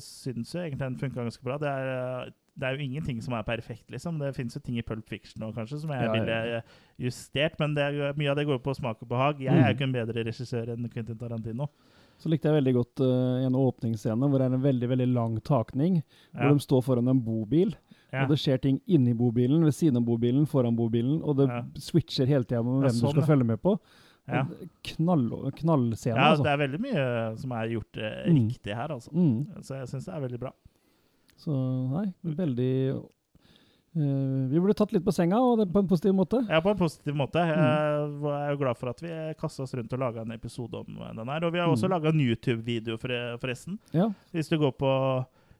[0.00, 1.58] syns jo egentlig den funka ganske bra.
[1.60, 4.18] Det er, det er jo ingenting som er perfekt, liksom.
[4.18, 6.56] Det fins jo ting i Pulp Fiction nå, kanskje, som jeg Ja, ja, ville ja.
[6.56, 6.62] eh,
[7.00, 9.40] justert, men det, er- mye av det går på smak og behag.
[9.40, 9.66] Jeg er Mm.
[9.66, 11.68] jo ikke en bedre regissør enn Quentin Tarantino.
[12.16, 15.40] Så likte jeg veldig godt uh, en åpningsscene hvor det er en veldig veldig lang
[15.42, 16.02] takning.
[16.32, 16.46] Ja.
[16.46, 17.74] Hvor de står foran en bobil.
[18.12, 18.22] Ja.
[18.22, 21.20] Og det skjer ting inni bobilen, ved siden av bobilen, foran bobilen.
[21.24, 21.62] Og det Ja.
[21.74, 23.80] switcher hele tida med Ja, hvem sånn, du skal følge med på.
[24.28, 24.44] Ja.
[24.84, 25.28] Knall,
[25.58, 26.44] knallscene, Ja, altså.
[26.44, 28.48] det er veldig mye som er gjort Mm.
[28.48, 29.10] riktig her, altså.
[29.12, 29.46] Mm.
[29.62, 30.52] Så jeg syns det er veldig bra.
[31.36, 31.52] Så
[31.90, 32.70] nei, veldig
[33.94, 36.40] Uh, Vi ble tatt litt på senga, og det på en positiv måte.
[36.50, 37.38] Ja, på en positiv måte.
[37.38, 38.24] Mm.
[38.24, 40.96] Jeg er jo glad for at vi kasta oss rundt og laga en episode om
[41.14, 41.44] den her.
[41.46, 41.92] Og vi har også Mm.
[41.94, 43.78] laga en YouTube-video, for, forresten.
[43.94, 44.08] Ja.
[44.32, 44.90] Hvis du går på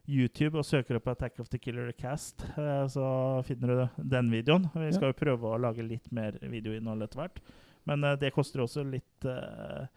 [0.09, 4.69] YouTube og søker opp 'Attack of the Killer Cast', eh, så finner du den videoen.
[4.75, 7.39] Vi skal jo prøve å lage litt mer videoinnhold etter hvert.
[7.87, 9.87] Men eh, det koster også litt eh,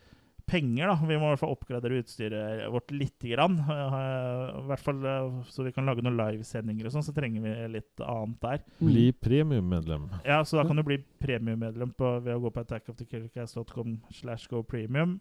[0.48, 0.96] penger, da.
[0.98, 3.58] Vi må i hvert fall oppgradere utstyret vårt lite grann.
[3.62, 7.44] Eh, I hvert fall eh, så vi kan lage noen livesendinger og sånn, så trenger
[7.44, 8.62] vi litt annet der.
[8.80, 10.08] Bli premiummedlem.
[10.26, 15.18] Ja, så da kan du bli premiummedlem ved å gå på attackofthekillercast.com slash go premium.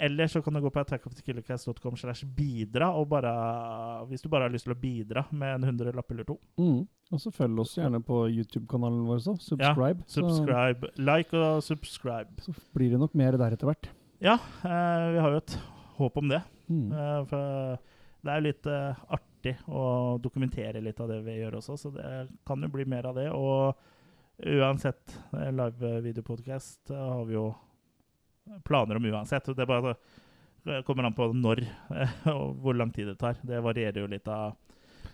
[0.00, 3.32] Eller så kan du gå på attackofthekillercast.com slash bidra, og bare,
[4.08, 6.38] hvis du bare har lyst til å bidra med en hundrelapp eller to.
[6.56, 6.86] Mm.
[7.10, 9.34] Og så følg oss gjerne på YouTube-kanalen vår også.
[9.42, 10.06] Subscribe.
[10.06, 10.92] Ja, subscribe.
[10.96, 12.32] Like og subscribe.
[12.40, 13.90] Så, så blir det nok mer der etter hvert.
[14.20, 15.56] Ja, eh, vi har jo et
[15.96, 16.42] håp om det.
[16.68, 16.92] Mm.
[16.92, 17.78] Eh, for
[18.20, 19.84] det er jo litt eh, artig å
[20.20, 22.10] dokumentere litt av det vi gjør også, så det
[22.46, 23.30] kan jo bli mer av det.
[23.32, 27.48] Og uansett, eh, live-videopodkast har vi jo
[28.64, 29.48] planer om uansett.
[29.56, 29.96] Det bare
[30.84, 33.40] kommer an på når eh, og hvor lang tid det tar.
[33.42, 34.58] Det varierer jo litt av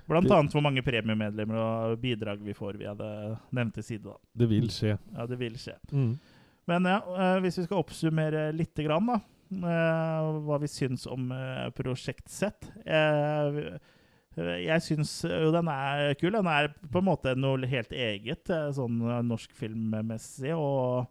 [0.07, 3.11] Blant annet hvor mange premiemedlemmer og bidrag vi får via det
[3.55, 4.05] nevnte side.
[4.07, 4.15] da.
[4.39, 4.93] Det vil skje.
[5.17, 5.75] Ja, det vil skje.
[5.91, 6.13] Mm.
[6.67, 9.21] Men ja, eh, hvis vi skal oppsummere litt grann, da,
[9.55, 12.67] eh, hva vi syns om eh, Prosjekt Z
[14.37, 16.35] Jeg syns jo den er kul.
[16.35, 21.07] Den er på en måte noe helt eget, sånn norsk filmmessig, og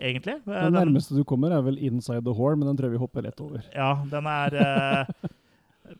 [0.00, 2.98] egentlig Den, Det nærmeste du kommer, er vel 'Inside the Horn', men den tror jeg
[2.98, 3.62] vi hopper rett over.
[3.74, 5.06] Ja, den er eh,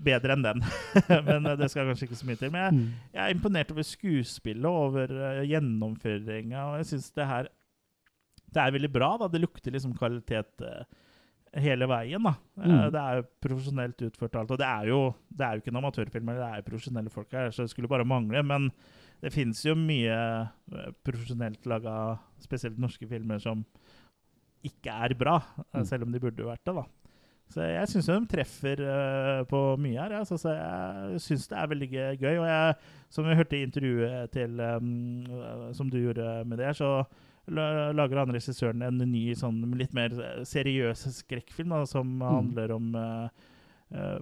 [0.05, 0.61] bedre enn den.
[1.28, 2.51] men det skal kanskje ikke så mye til.
[2.53, 2.93] Men jeg, Mm.
[3.14, 5.07] jeg er imponert over skuespillet over
[5.47, 6.61] gjennomføringa.
[6.72, 7.49] Og jeg syns det her
[8.53, 9.16] Det er veldig bra.
[9.18, 10.84] da, Det lukter liksom kvalitet eh,
[11.61, 12.22] hele veien.
[12.22, 12.34] da.
[12.61, 12.90] Eh, Mm.
[12.92, 14.51] det er jo profesjonelt utført alt.
[14.51, 17.32] Og det er jo, det er jo ikke en amatørfilm, det er jo profesjonelle folk
[17.32, 18.42] her, så det skulle bare mangle.
[18.44, 18.70] Men
[19.22, 20.18] det fins jo mye
[20.72, 23.64] eh, profesjonelt laga, spesielt norske filmer, som
[24.64, 25.38] ikke er bra,
[25.74, 25.84] Mm.
[25.86, 26.74] selv om de burde vært det.
[26.74, 26.84] da.
[27.51, 30.11] Så jeg syns de treffer uh, på mye her.
[30.12, 30.22] Ja.
[30.22, 31.88] Så, så jeg syns det er veldig
[32.20, 32.38] gøy-.
[32.38, 32.76] Og jeg,
[33.11, 37.05] som vi hørte i intervjuet til, um, som du gjorde med det, så
[37.51, 40.11] lager han regissøren en ny, sånn litt mer
[40.46, 42.26] seriøs skrekkfilm da, som Mm.
[42.34, 43.28] handler om uh,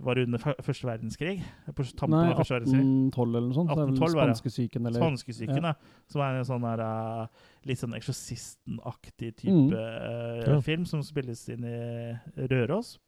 [0.00, 1.42] Var det under første verdenskrig?
[1.76, 2.80] På tampen Nei, av første verdenskrig?
[3.12, 3.68] 1812 eller noe sånt.
[3.68, 4.36] Det er vel 1812 var det.
[4.38, 5.72] spanskesyken eller Spanskesyken, ja.
[5.74, 6.02] ja.
[6.08, 7.26] Som er en sånn der, uh,
[7.68, 10.46] litt sånn Eksorsisten-aktig type Mm.
[10.46, 10.60] Ja.
[10.64, 12.98] film som spilles inn i Røros.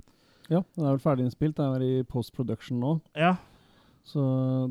[0.50, 1.56] Ja, den er vel ferdig innspilt.
[1.56, 3.00] Den er i post-production nå.
[3.16, 3.36] Ja.
[4.06, 4.22] Så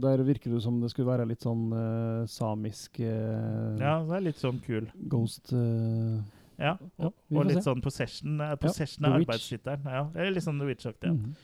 [0.01, 4.25] der virker det som det skulle være litt sånn uh, samisk uh, Ja, det er
[4.25, 4.89] litt sånn kul.
[5.11, 6.17] Ghost uh,
[6.59, 7.67] Ja, og, ja, og litt se.
[7.69, 8.41] sånn Possession.
[8.59, 9.85] Possession ja, er arbeidstittelen.
[9.85, 11.13] Ja, eller litt sånn The Witch-aktig.
[11.13, 11.15] Ja.
[11.15, 11.37] Mhm.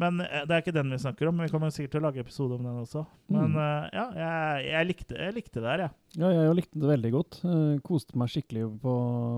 [0.00, 1.42] Men eh, det er ikke den vi snakker om.
[1.44, 3.04] Vi kommer sikkert til å lage episode om den også.
[3.30, 3.58] Men mm.
[3.60, 5.94] uh, ja, jeg, jeg, likte, jeg likte det her, jeg.
[6.14, 7.38] Ja, jeg likte det veldig godt.
[7.46, 8.94] Uh, koste meg skikkelig på,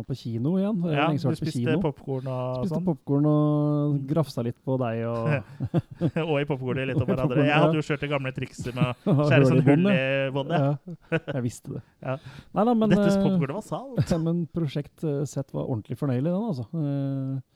[0.08, 0.80] på kino igjen.
[0.92, 2.86] Ja, du spiste popkorn popcorn og Spiste sånn?
[2.86, 5.28] popkorn og grafsa litt på deg og
[6.28, 7.44] og i popkornet litt om hverandre.
[7.50, 9.98] Jeg hadde jo kjørt det gamle trikset med å skjære sånn hull i
[10.34, 10.56] båndet.
[10.56, 11.82] Ja, jeg visste det.
[12.04, 12.16] Ja.
[12.56, 14.16] Nei, da, men, Dette popkornet var salt.
[14.24, 16.66] men Prosjekt sett var ordentlig fornøyelig, den, altså.
[16.80, 17.55] Eh,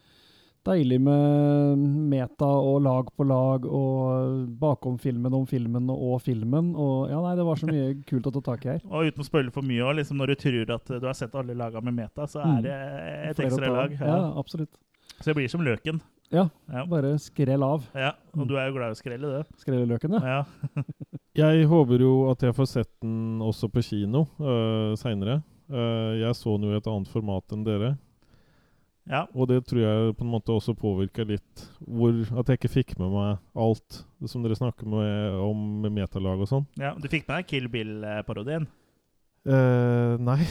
[0.67, 1.79] Deilig med
[2.13, 6.75] meta og lag på lag, og bakom filmen om filmen og filmen.
[6.77, 8.83] Og ja, nei, det var så mye kult å ta tak i her.
[8.91, 11.57] Og uten å spoile for mye, liksom når du tror at du har sett alle
[11.57, 12.59] laga med meta, så Mm.
[12.59, 12.75] er det
[13.31, 13.97] et ekstra lag.
[14.01, 14.77] Ja, absolutt.
[15.21, 16.01] Så det blir som løken.
[16.31, 16.85] Ja, Ja.
[16.87, 17.89] bare skrell av.
[17.95, 19.57] Ja, og du er jo glad i å skrelle, du.
[19.59, 20.45] Skrelleløken, ja.
[20.45, 20.85] Ja.
[21.41, 25.41] Jeg håper jo at jeg får sett den også på kino uh, seinere.
[25.71, 27.93] jeg så den jo i et annet format enn dere.
[29.09, 29.25] Ja.
[29.35, 32.93] Og det tror jeg på en måte også påvirka litt hvor, at jeg ikke fikk
[33.01, 36.67] med meg alt som dere snakker med, om med metalag og sånn.
[36.79, 36.93] ja.
[37.01, 38.69] Du fikk med deg Kill Bill-parodien?
[39.49, 40.43] Uh, nei.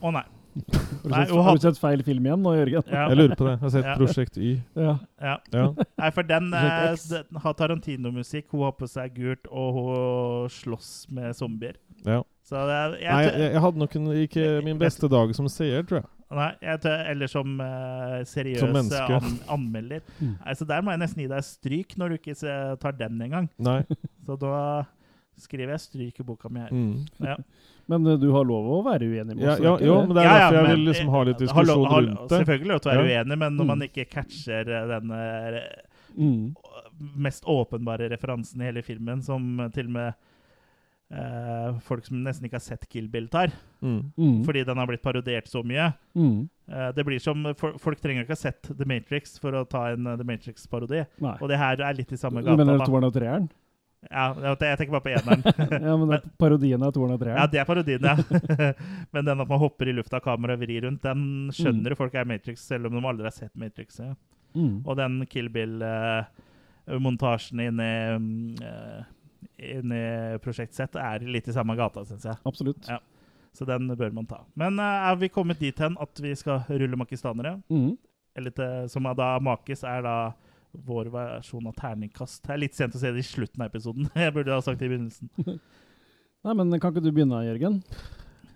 [0.00, 0.24] Å nei.
[0.60, 2.88] Har du, Nei, sett, og har du sett feil film igjen nå, Jørgen?
[2.90, 3.04] Ja.
[3.12, 3.52] Jeg lurer på det.
[3.52, 3.92] Jeg har sett Ja.
[4.00, 4.48] Prosjekt Y.
[4.74, 4.94] Ja.
[5.22, 5.34] Ja.
[5.54, 5.66] Ja.
[6.00, 10.90] Nei, for den, eh, den har Tarantino-musikk, hun har på seg gult, og hun slåss
[11.14, 11.78] med zombier.
[12.02, 12.24] Ja.
[12.42, 13.94] Så det jeg, Nei, jeg, jeg hadde nok
[14.24, 16.10] ikke min beste dag som seer, tror jeg.
[16.30, 20.00] Nei, jeg tør, eller som uh, seriøs Som an, anmelder.
[20.20, 20.36] Mm.
[20.46, 22.36] Altså, der må jeg nesten gi deg stryk når du ikke
[22.78, 23.48] tar den engang.
[24.26, 24.84] Så da
[25.40, 26.70] skriver jeg stryk i boka mi her.
[26.70, 27.06] Mm.
[27.24, 27.34] Ja.
[27.90, 29.60] Men eh, du har lov å være uenig med Ja, oss?
[29.64, 31.80] ja, ja, jo, men det er derfor jeg vil liksom ha litt diskusjon har lov-
[31.80, 32.38] diskusjon har- rundt det.
[32.44, 33.22] Selvfølgelig lov til å være Ja.
[33.24, 33.70] uenig, men når Mm.
[33.72, 35.60] man ikke catcher eh, den eh,
[36.10, 36.54] Mm.
[37.26, 40.14] mest åpenbare referansen i hele filmen, som til og med
[41.10, 43.50] eh, folk som nesten ikke har sett Kill Bill, tar.
[43.82, 44.12] Mm.
[44.16, 44.44] Mm.
[44.46, 45.92] Fordi den har blitt parodiert så mye.
[46.14, 46.48] Mm.
[46.70, 49.88] Eh, det blir som, for, Folk trenger ikke ha sett The Matrix for å ta
[49.94, 51.00] en uh, The Matrix-parodi.
[51.32, 52.58] Og det her er litt i samme Du gata.
[52.62, 52.84] mener da.
[52.86, 53.46] toeren og treeren?
[54.08, 55.40] Ja, jeg jeg tenker bare på eneren.
[55.88, 57.36] ja, men er parodien av toeren og treeren?
[57.36, 58.14] Ja, det er parodien, ja.
[59.12, 62.64] Men den at man hopper i lufta, kamera vrir rundt, den skjønner folk er Matrix,
[62.64, 64.00] selv om de aldri har sett Matrix.
[64.00, 64.16] Ja.
[64.56, 64.80] Mm.
[64.86, 69.04] Og den Kill Bill-montasjen inni, uh, inni
[70.44, 72.38] Prosjekt Z er litt i samme gata, syns jeg.
[72.48, 72.88] Absolutt.
[72.90, 73.00] Ja.
[73.56, 74.44] Så den bør man ta.
[74.58, 77.56] Men uh, er vi kommet dit hen at vi skal rulle makistanere?
[77.72, 77.96] Mm.
[78.38, 80.16] Eller til, som er da makis, er da
[80.86, 82.44] vår versjon av terningkast.
[82.44, 84.06] Det er litt sent å se det i slutten av episoden.
[84.22, 85.32] Jeg burde ha sagt det i begynnelsen.
[86.46, 87.80] Nei, men kan ikke du begynne, Jørgen?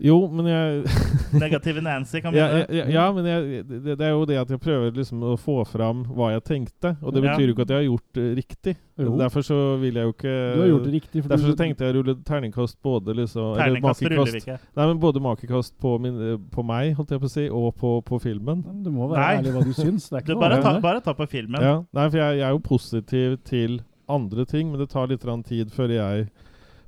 [0.02, 0.84] Jo, men jeg
[1.44, 2.78] Negative Nancy kan ja, begynne.
[2.78, 5.60] ja, ja, men jeg, det, det er jo det at jeg prøver liksom å få
[5.68, 6.94] fram hva jeg tenkte.
[7.02, 8.74] Og det betyr jo ikke at jeg har gjort det riktig.
[8.98, 9.14] Jo.
[9.18, 11.58] Derfor så vil jeg jo ikke Du har gjort det riktig, for Derfor du- så
[11.58, 14.58] tenkte jeg å rulle terningkast både liksom eller Terningkast ruller vi ikke.
[14.76, 16.20] Nei, men både makekast på, min,
[16.54, 18.62] på meg, holdt jeg på å si, og på, på filmen.
[18.84, 19.34] Du må være Nei.
[19.40, 20.08] ærlig hva du syns.
[20.10, 21.62] Det er ikke Du bare ta, bare ta på filmen.
[21.62, 23.80] Ja, nei, for jeg, jeg er jo positiv til
[24.10, 26.28] andre ting, men det tar litt tid før jeg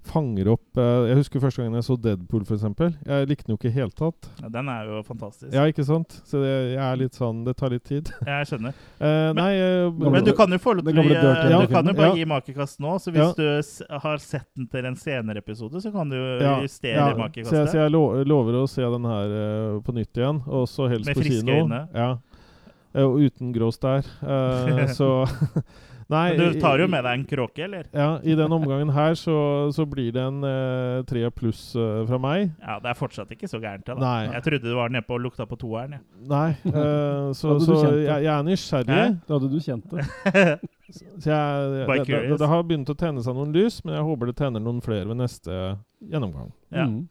[0.06, 2.64] fanger opp eh, Jeg husker første gangen jeg så Deadpool, f.eks.
[3.06, 4.28] Jeg likte den jo ikke i det hele tatt.
[4.42, 5.50] Ja, den er jo fantastisk.
[5.54, 6.18] Ja, ikke sant?
[6.28, 8.12] Så det, jeg er litt sånn Det tar litt tid.
[8.26, 8.76] Jeg skjønner.
[9.00, 11.90] Eh, nei eh, Men du kan jo få lov til å gi- Dirty Du kan
[11.90, 12.20] jo bare Ja.
[12.20, 13.32] gi makekast nå, så hvis Ja.
[13.36, 17.28] du s har sett den til en senere episode, så kan du Ja, justere ja,
[17.44, 20.88] Så jeg, så jeg lover å se den her uh, på nytt igjen, og så
[20.90, 21.82] helst Med på friske øyne.
[21.94, 22.16] Ja.
[22.96, 24.06] Og uten grå stær.
[24.22, 25.10] Uh, så
[26.06, 27.88] Nei Men du tar jo med deg en kråke, eller?
[27.90, 29.36] Ja, i den omgangen her så,
[29.74, 32.52] så blir det en eh, tre pluss eh, fra meg.
[32.62, 33.82] Ja, det er fortsatt ikke så gærent.
[33.88, 33.96] Da.
[33.98, 34.28] Nei.
[34.36, 35.98] Jeg trodde du var nede på og lukta på toeren.
[35.98, 36.02] Ja.
[36.30, 39.00] Nei, eh, så, så jeg, jeg er nysgjerrig.
[39.00, 39.10] Hæ?
[39.26, 40.06] Da hadde du kjent det.
[40.86, 44.06] Så jeg, By det, det, det har begynt å tenne seg noen lys, men jeg
[44.06, 45.56] håper det tenner noen flere ved neste
[45.98, 46.52] gjennomgang.
[46.70, 46.84] Ja.
[46.86, 47.08] Mm.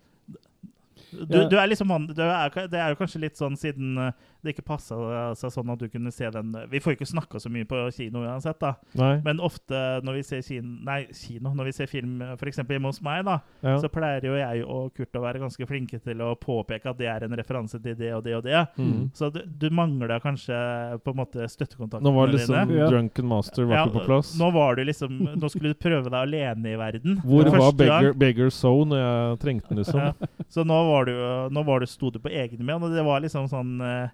[1.15, 4.15] Du, du er liksom du er, Det er jo kanskje litt sånn siden eh,
[4.45, 4.95] det ikke passa
[5.39, 7.81] seg sånn at du kunne se den Vi får jo ikke snakka så mye på
[7.95, 8.75] kino uansett, da.
[8.97, 9.17] Nei.
[9.25, 12.61] Men ofte når vi ser kino, nei, kino, når vi ser film f.eks.
[12.63, 13.75] hjemme hos meg, da, Ja.
[13.81, 17.09] så pleier jo jeg og Kurt å være ganske flinke til å påpeke at det
[17.11, 18.63] er en referanse til det og det og det.
[18.77, 19.11] Mm.
[19.17, 20.55] Så du, du mangla kanskje
[21.03, 22.89] på en måte støttekontaktene Nå var liksom dine.
[22.89, 24.33] Drunken Master var ikke på plass.
[24.39, 27.19] Nå var du liksom Nå skulle du prøve deg alene i verden.
[27.27, 27.71] Hvor var.
[27.75, 29.99] Beggar, Beggar Zone når jeg trengte den, liksom?
[29.99, 30.29] Ja.
[30.51, 31.15] Så nå var du,
[31.53, 34.13] nå var du sto du på egne ben, og det var liksom sånn eh,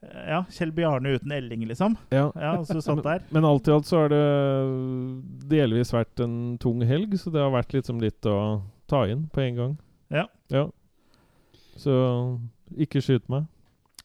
[0.00, 1.96] Ja, Kjell Bjarne uten Elling, liksom.
[2.08, 2.30] Ja.
[2.64, 3.24] så du satt der.
[3.30, 4.24] Men alt i alt så har det
[5.50, 9.44] delvis vært en tung helg, så det har vært liksom litt å ta inn på
[9.44, 9.74] en gang.
[10.08, 10.24] Ja.
[10.48, 10.64] ja.
[11.76, 11.94] Så
[12.80, 13.44] ikke skyt meg.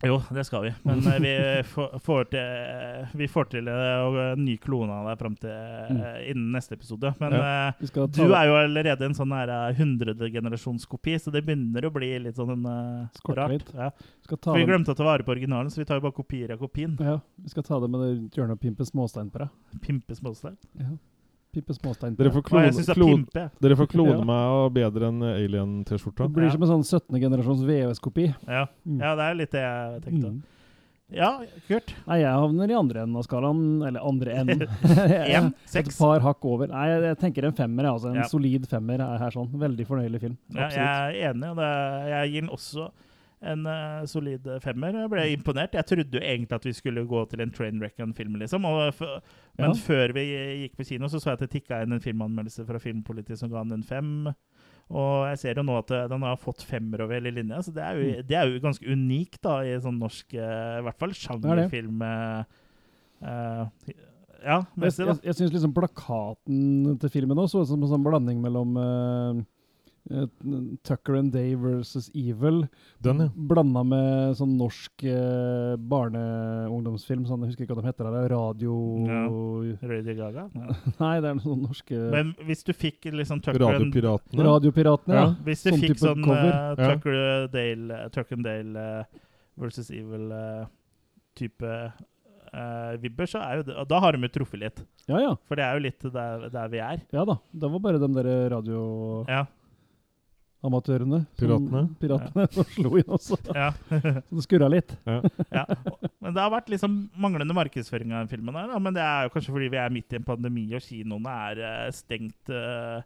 [0.04, 0.74] Jo, det skal vi.
[0.84, 5.22] Men eh, vi får, får til, vi får til eh, en ny klone av deg
[5.22, 6.02] fram til mm.
[6.32, 7.14] innen neste episode.
[7.22, 7.70] Men Ja.
[7.70, 12.12] eh, du er jo allerede en sånn her eh, hundredegenerasjonskopi, så det begynner å bli
[12.28, 13.72] litt sånn uh, rart.
[13.74, 13.91] Ja.
[14.28, 16.98] Vi glemte å ta vare på originalen, så vi tar jo bare kopier av kopien.
[17.00, 19.82] Ja, vi skal ta det med det hjørnet og pimpe småstein på deg.
[19.86, 20.58] Pimpe småstein.
[20.82, 20.96] Ja.
[21.56, 24.26] Pimpe småstein Dere får klone, er klone, dere får klone Ja.
[24.28, 26.28] meg og bedre enn Alien-T-skjorta.
[26.28, 27.20] Det blir som en sånn 17.
[27.24, 28.28] generasjons VVS-kopi.
[28.47, 28.66] Ja.
[28.86, 28.99] Mm.
[28.99, 30.34] ja, det er litt det jeg tenkte.
[30.36, 30.43] Mm.
[31.16, 31.28] Ja,
[31.68, 31.91] Kurt?
[32.10, 33.60] Nei, jeg havner i andre enden av skalaen.
[33.86, 34.64] Eller andre enden.
[34.66, 35.51] En?
[35.78, 36.72] Et par hakk over.
[36.72, 37.86] Nei, jeg, jeg tenker en femmer.
[37.91, 38.10] Altså.
[38.10, 38.28] En Ja.
[38.32, 39.52] solid femmer er her sånn.
[39.53, 40.38] Veldig fornøyelig film.
[40.56, 41.52] Ja, jeg er enig.
[41.53, 41.69] og det,
[42.10, 42.88] jeg gir den også
[43.45, 44.95] en uh, solid femmer.
[45.03, 45.76] Jeg ble imponert.
[45.77, 48.65] Jeg trodde jo egentlig at vi skulle gå til en train wreck en film, liksom.
[48.65, 48.99] Og
[49.57, 49.73] men Ja.
[49.73, 50.26] før vi
[50.65, 53.49] gikk på kino, så så jeg at det tikka inn en filmanmeldelse fra Filmpolitiet som
[53.53, 54.11] ga den en fem.
[54.91, 57.72] Og jeg ser jo nå at eh, den har fått femmer over hele linja, så
[57.73, 60.99] det er jo, det er jo ganske unikt da, i sånn norsk eh, I hvert
[61.01, 62.03] fall sjangerfilm.
[62.05, 62.43] eh,
[64.45, 68.41] ja, Jeg, messig, jeg, jeg syns liksom plakaten til filmen også som en sånn blanding
[68.43, 69.39] mellom eh,
[70.84, 72.68] Tucker and Day versus Evil.
[73.02, 73.30] Den, ja.
[73.36, 77.26] Blanda med sånn norsk eh, barne-ungdomsfilm.
[77.26, 78.10] Sånn, jeg husker ikke hva de heter.
[78.14, 78.76] Det er radio...
[79.82, 80.45] Radio Gaga?
[80.53, 80.77] Ja.
[81.02, 84.45] Nei, det er noen norske Men hvis du fikk liksom Tucker and- Radiopiratene.
[84.49, 85.27] Radiopiratene, ja.
[85.48, 86.91] Hvis du Sånn fikk sånn uh, Ja.
[86.94, 89.22] Tucker Dale, Tucker and Dale uh,
[89.61, 91.72] versus Evil-type
[93.02, 94.77] vibber, så er jo det, og da har de jo truffet litt.
[95.10, 95.32] Ja, ja.
[95.49, 97.02] For det er jo litt der, der vi er.
[97.11, 97.36] Ja da.
[97.52, 98.80] Det var bare de der radio...
[99.27, 99.41] Ja.
[100.66, 101.22] Amatørene.
[101.26, 101.84] som- Piratene.
[102.02, 103.38] Piratene som slo inn også.
[103.56, 103.70] Ja.
[103.90, 104.96] Så det skurra litt.
[105.06, 105.20] Ja.
[105.54, 105.66] ja.
[106.20, 108.58] Men det har vært liksom manglende markedsføring av den filmen.
[108.58, 108.80] her, da.
[108.82, 111.64] Men det er jo kanskje fordi vi er midt i en pandemi og kinoene er
[111.70, 113.02] eh, stengt uh,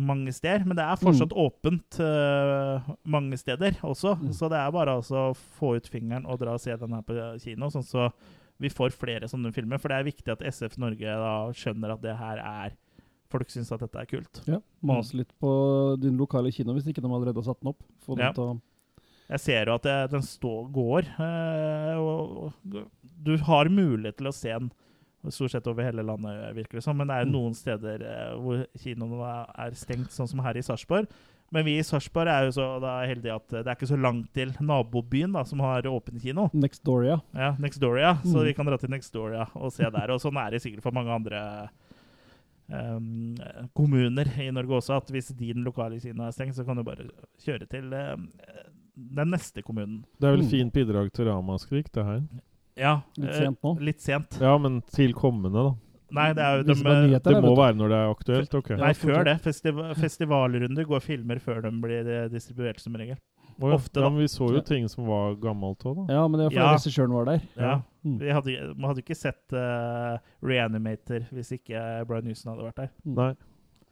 [0.00, 0.66] mange steder.
[0.66, 4.16] Men det er fortsatt åpent uh, mange steder også.
[4.36, 7.06] Så det er bare altså å få ut fingeren og dra og se den her
[7.06, 7.70] på kino.
[7.72, 8.10] sånn så
[8.60, 9.80] vi får flere sånne filmer.
[9.80, 12.74] For det er viktig at SF Norge da skjønner at det her er
[13.30, 14.40] Folk syns at dette er kult.
[14.50, 17.82] Ja, Mas litt på din lokale kino hvis ikke de allerede har satt den opp.
[18.04, 18.32] Få den Ja.
[18.32, 18.60] til å
[19.30, 21.04] Jeg ser jo at det, den står, går.
[21.20, 22.86] eh, og, og
[23.22, 24.72] du har mulighet til å se den
[25.30, 26.96] stort sett over hele landet, virker det som.
[26.96, 30.56] Men det er jo noen steder eh, hvor kinoene er- er stengt, sånn som her
[30.56, 31.06] i Sarpsborg.
[31.52, 34.32] Men vi i Sarpsborg er jo så da heldige at det er ikke så langt
[34.34, 36.48] til nabobyen, da, som har åpen kino.
[36.54, 37.20] Nextdoria.
[37.34, 38.16] Ja, Nextdoria.
[38.24, 38.44] Så Mm.
[38.44, 40.10] vi kan dra til Nextdoria og se der.
[40.10, 41.68] Og sånn er det sikkert for mange andre
[42.72, 43.36] um,
[43.76, 47.08] kommuner i Norge også, at hvis din lokale kino er stengt, så kan du bare
[47.44, 48.28] kjøre til um,
[48.96, 50.04] den neste kommunen.
[50.20, 50.50] Det er vel Mm.
[50.50, 52.22] fint bidrag til Ramaskrik, det her.
[52.76, 53.74] Ja, Litt eh, sent nå.
[53.80, 54.36] Litt sent.
[54.40, 55.74] Ja, men til kommende, da.
[56.10, 58.54] Nei, det er jo de, det er nyheter, Det må være når det er aktuelt?
[58.58, 58.70] Ok.
[58.80, 59.34] Nei, før det.
[59.44, 63.16] Festival, festivalrunder går filmer før de blir distribuert, som regel.
[63.60, 63.74] Å ja.
[63.76, 64.10] ofte, ja, da.
[64.10, 64.60] men vi så jo Ja.
[64.62, 66.14] ting som var gammelt òg, da.
[66.14, 66.72] Ja, men det er fordi Ja.
[66.74, 67.40] regissøren var der.
[67.56, 67.80] Ja.
[68.04, 68.18] Mm.
[68.18, 72.90] Vi hadde, man hadde ikke sett uh, Reanimator hvis ikke Brian Newson hadde vært der.
[73.04, 73.34] Nei.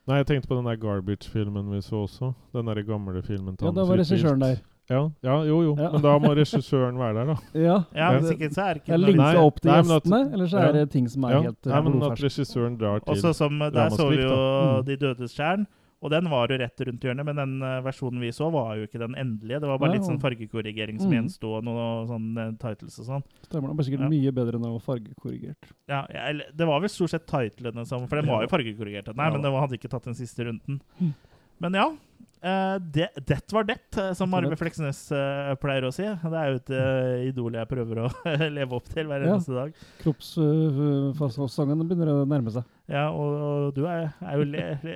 [0.09, 2.31] Nei, jeg tenkte på den der Garbage-filmen vi så også.
[2.55, 4.61] Den der gamle filmen til Ja, da var regissøren der.
[4.89, 5.74] Ja, ja, jo jo.
[5.77, 5.90] Ja.
[5.93, 7.35] Men da må regissøren være der, da.
[7.55, 8.19] Ja, Ja, Ja.
[8.20, 10.59] Hvis ikke så er det ikke linka Nei, opp til nei, gjestene, at- eller så
[10.65, 11.40] er det ting som er Ja.
[11.43, 14.81] helt Nei, men at regissøren drar til Også som Der så vi jo da.
[14.81, 14.85] Mm.
[14.86, 15.66] De dødes tjern,
[16.01, 17.25] og den var jo rett rundt hjørnet.
[17.27, 19.61] Men den eh, versjonen vi så, var jo ikke den endelige.
[19.61, 21.16] Det var bare Nei, litt sånn fargekorrigering som Mm.
[21.19, 23.25] gjensto, og noen sånne titles og sånn.
[23.49, 24.09] Stemmer, det var sikkert Ja.
[24.09, 25.73] mye bedre enn det var fargekorrigert.
[25.89, 26.07] Ja,
[26.55, 29.33] det var vel stort sett titlene som For den var jo fargekorrigert, den her, Ja.
[29.33, 30.81] men den hadde ikke tatt den siste runden.
[31.01, 31.15] Mm.
[31.61, 31.91] Men ja.
[32.43, 34.56] Eh, det, det var det, eh, som Arve.
[34.59, 36.02] Fleksnes uh, pleier å si.
[36.05, 38.09] Det er jo et uh, idol jeg prøver å
[38.59, 39.35] leve opp til hver Ja.
[39.36, 39.73] eneste dag.
[40.02, 42.66] Kroppsfasongen begynner å nærme seg.
[42.89, 44.94] Ja, og, og du er, er jo le, le,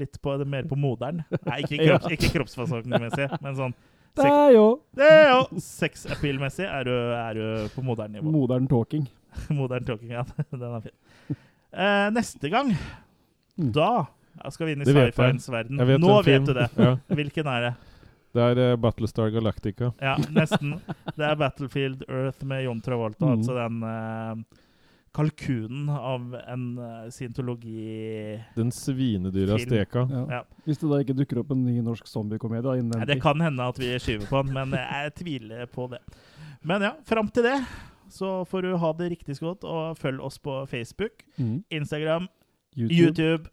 [0.00, 1.22] litt på mer på moderen.
[1.46, 1.98] Nei, ikke, Ja.
[2.00, 3.74] kropps, ikke kroppsfasongmessig, men sånn
[4.16, 4.66] Det er jo
[4.96, 8.30] det er jo sex-appeal-messig er, du- er du på modern nivå.
[8.32, 9.06] modern talking.
[9.52, 10.22] Modern talking, ja.
[10.50, 10.96] Den er fin.
[12.16, 12.72] Neste gang,
[13.56, 13.70] Mm.
[13.72, 13.90] da
[14.46, 15.10] ja, skal vi inn i jeg.
[15.10, 15.82] sci-fiens verden.
[15.82, 16.46] Jeg vet Nå film.
[16.46, 16.68] vet du det.
[16.86, 16.92] Ja.
[17.18, 17.74] Hvilken er det?
[18.36, 19.90] Det er uh, Battlestar Galactica.
[20.02, 20.76] Ja, nesten.
[21.16, 23.24] Det er Battlefield Earth med John Travolta.
[23.24, 23.38] Mm.
[23.40, 24.62] Altså den uh,
[25.16, 28.36] kalkunen av en uh, scientologi...
[28.58, 30.04] Den svinedyra steka.
[30.12, 30.24] Ja.
[30.36, 30.42] Ja.
[30.68, 33.64] Hvis det da ikke dukker opp en ny norsk zombiekomedie innen den det kan hende
[33.72, 36.02] at vi skyver på den, men jeg tviler på det.
[36.66, 37.56] Men ja, fram til det
[38.12, 41.64] så får du ha det riktig så godt, og følg oss på Facebook, Mm.
[41.74, 42.28] Instagram,
[42.76, 43.00] YouTube.
[43.00, 43.48] YouTube.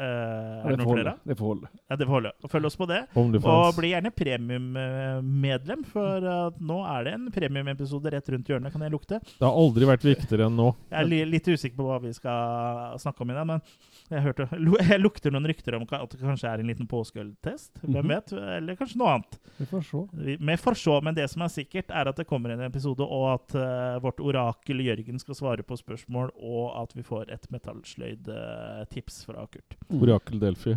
[0.00, 1.02] Eh, er det noen holde.
[1.02, 1.12] flere?
[1.28, 1.70] Det får holde.
[1.90, 2.32] Ja, det får holde.
[2.48, 3.00] Følg oss på det.
[3.20, 8.86] Og bli gjerne premiummedlem, for uh, nå er det en premiumepisode rett rundt hjørnet, kan
[8.86, 9.20] jeg lukte.
[9.20, 10.70] Det har aldri vært viktigere enn nå.
[10.88, 13.64] Jeg er li litt usikker på hva vi skal snakke om i dag, men
[14.10, 14.46] jeg, hørte,
[14.90, 17.80] jeg lukter noen rykter om at det kanskje er en liten påskeøltest.
[17.84, 18.08] Hvem Mhm.
[18.10, 18.32] vet?
[18.32, 19.38] Eller kanskje noe annet.
[19.58, 20.02] Vi får se.
[20.40, 23.26] Vi får se, men det som er sikkert, er at det kommer en episode, og
[23.34, 29.24] at uh, vårt orakel Jørgen skal svare på spørsmål, og at vi får et metallsløyd-tips
[29.26, 29.76] fra Kurt.
[29.90, 30.76] Orakel Delphi.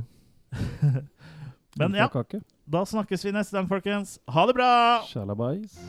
[1.78, 2.08] Men ja,
[2.70, 4.20] da snakkes vi neste gang, folkens.
[4.30, 5.02] Ha det bra!
[5.10, 5.80] Shalabais.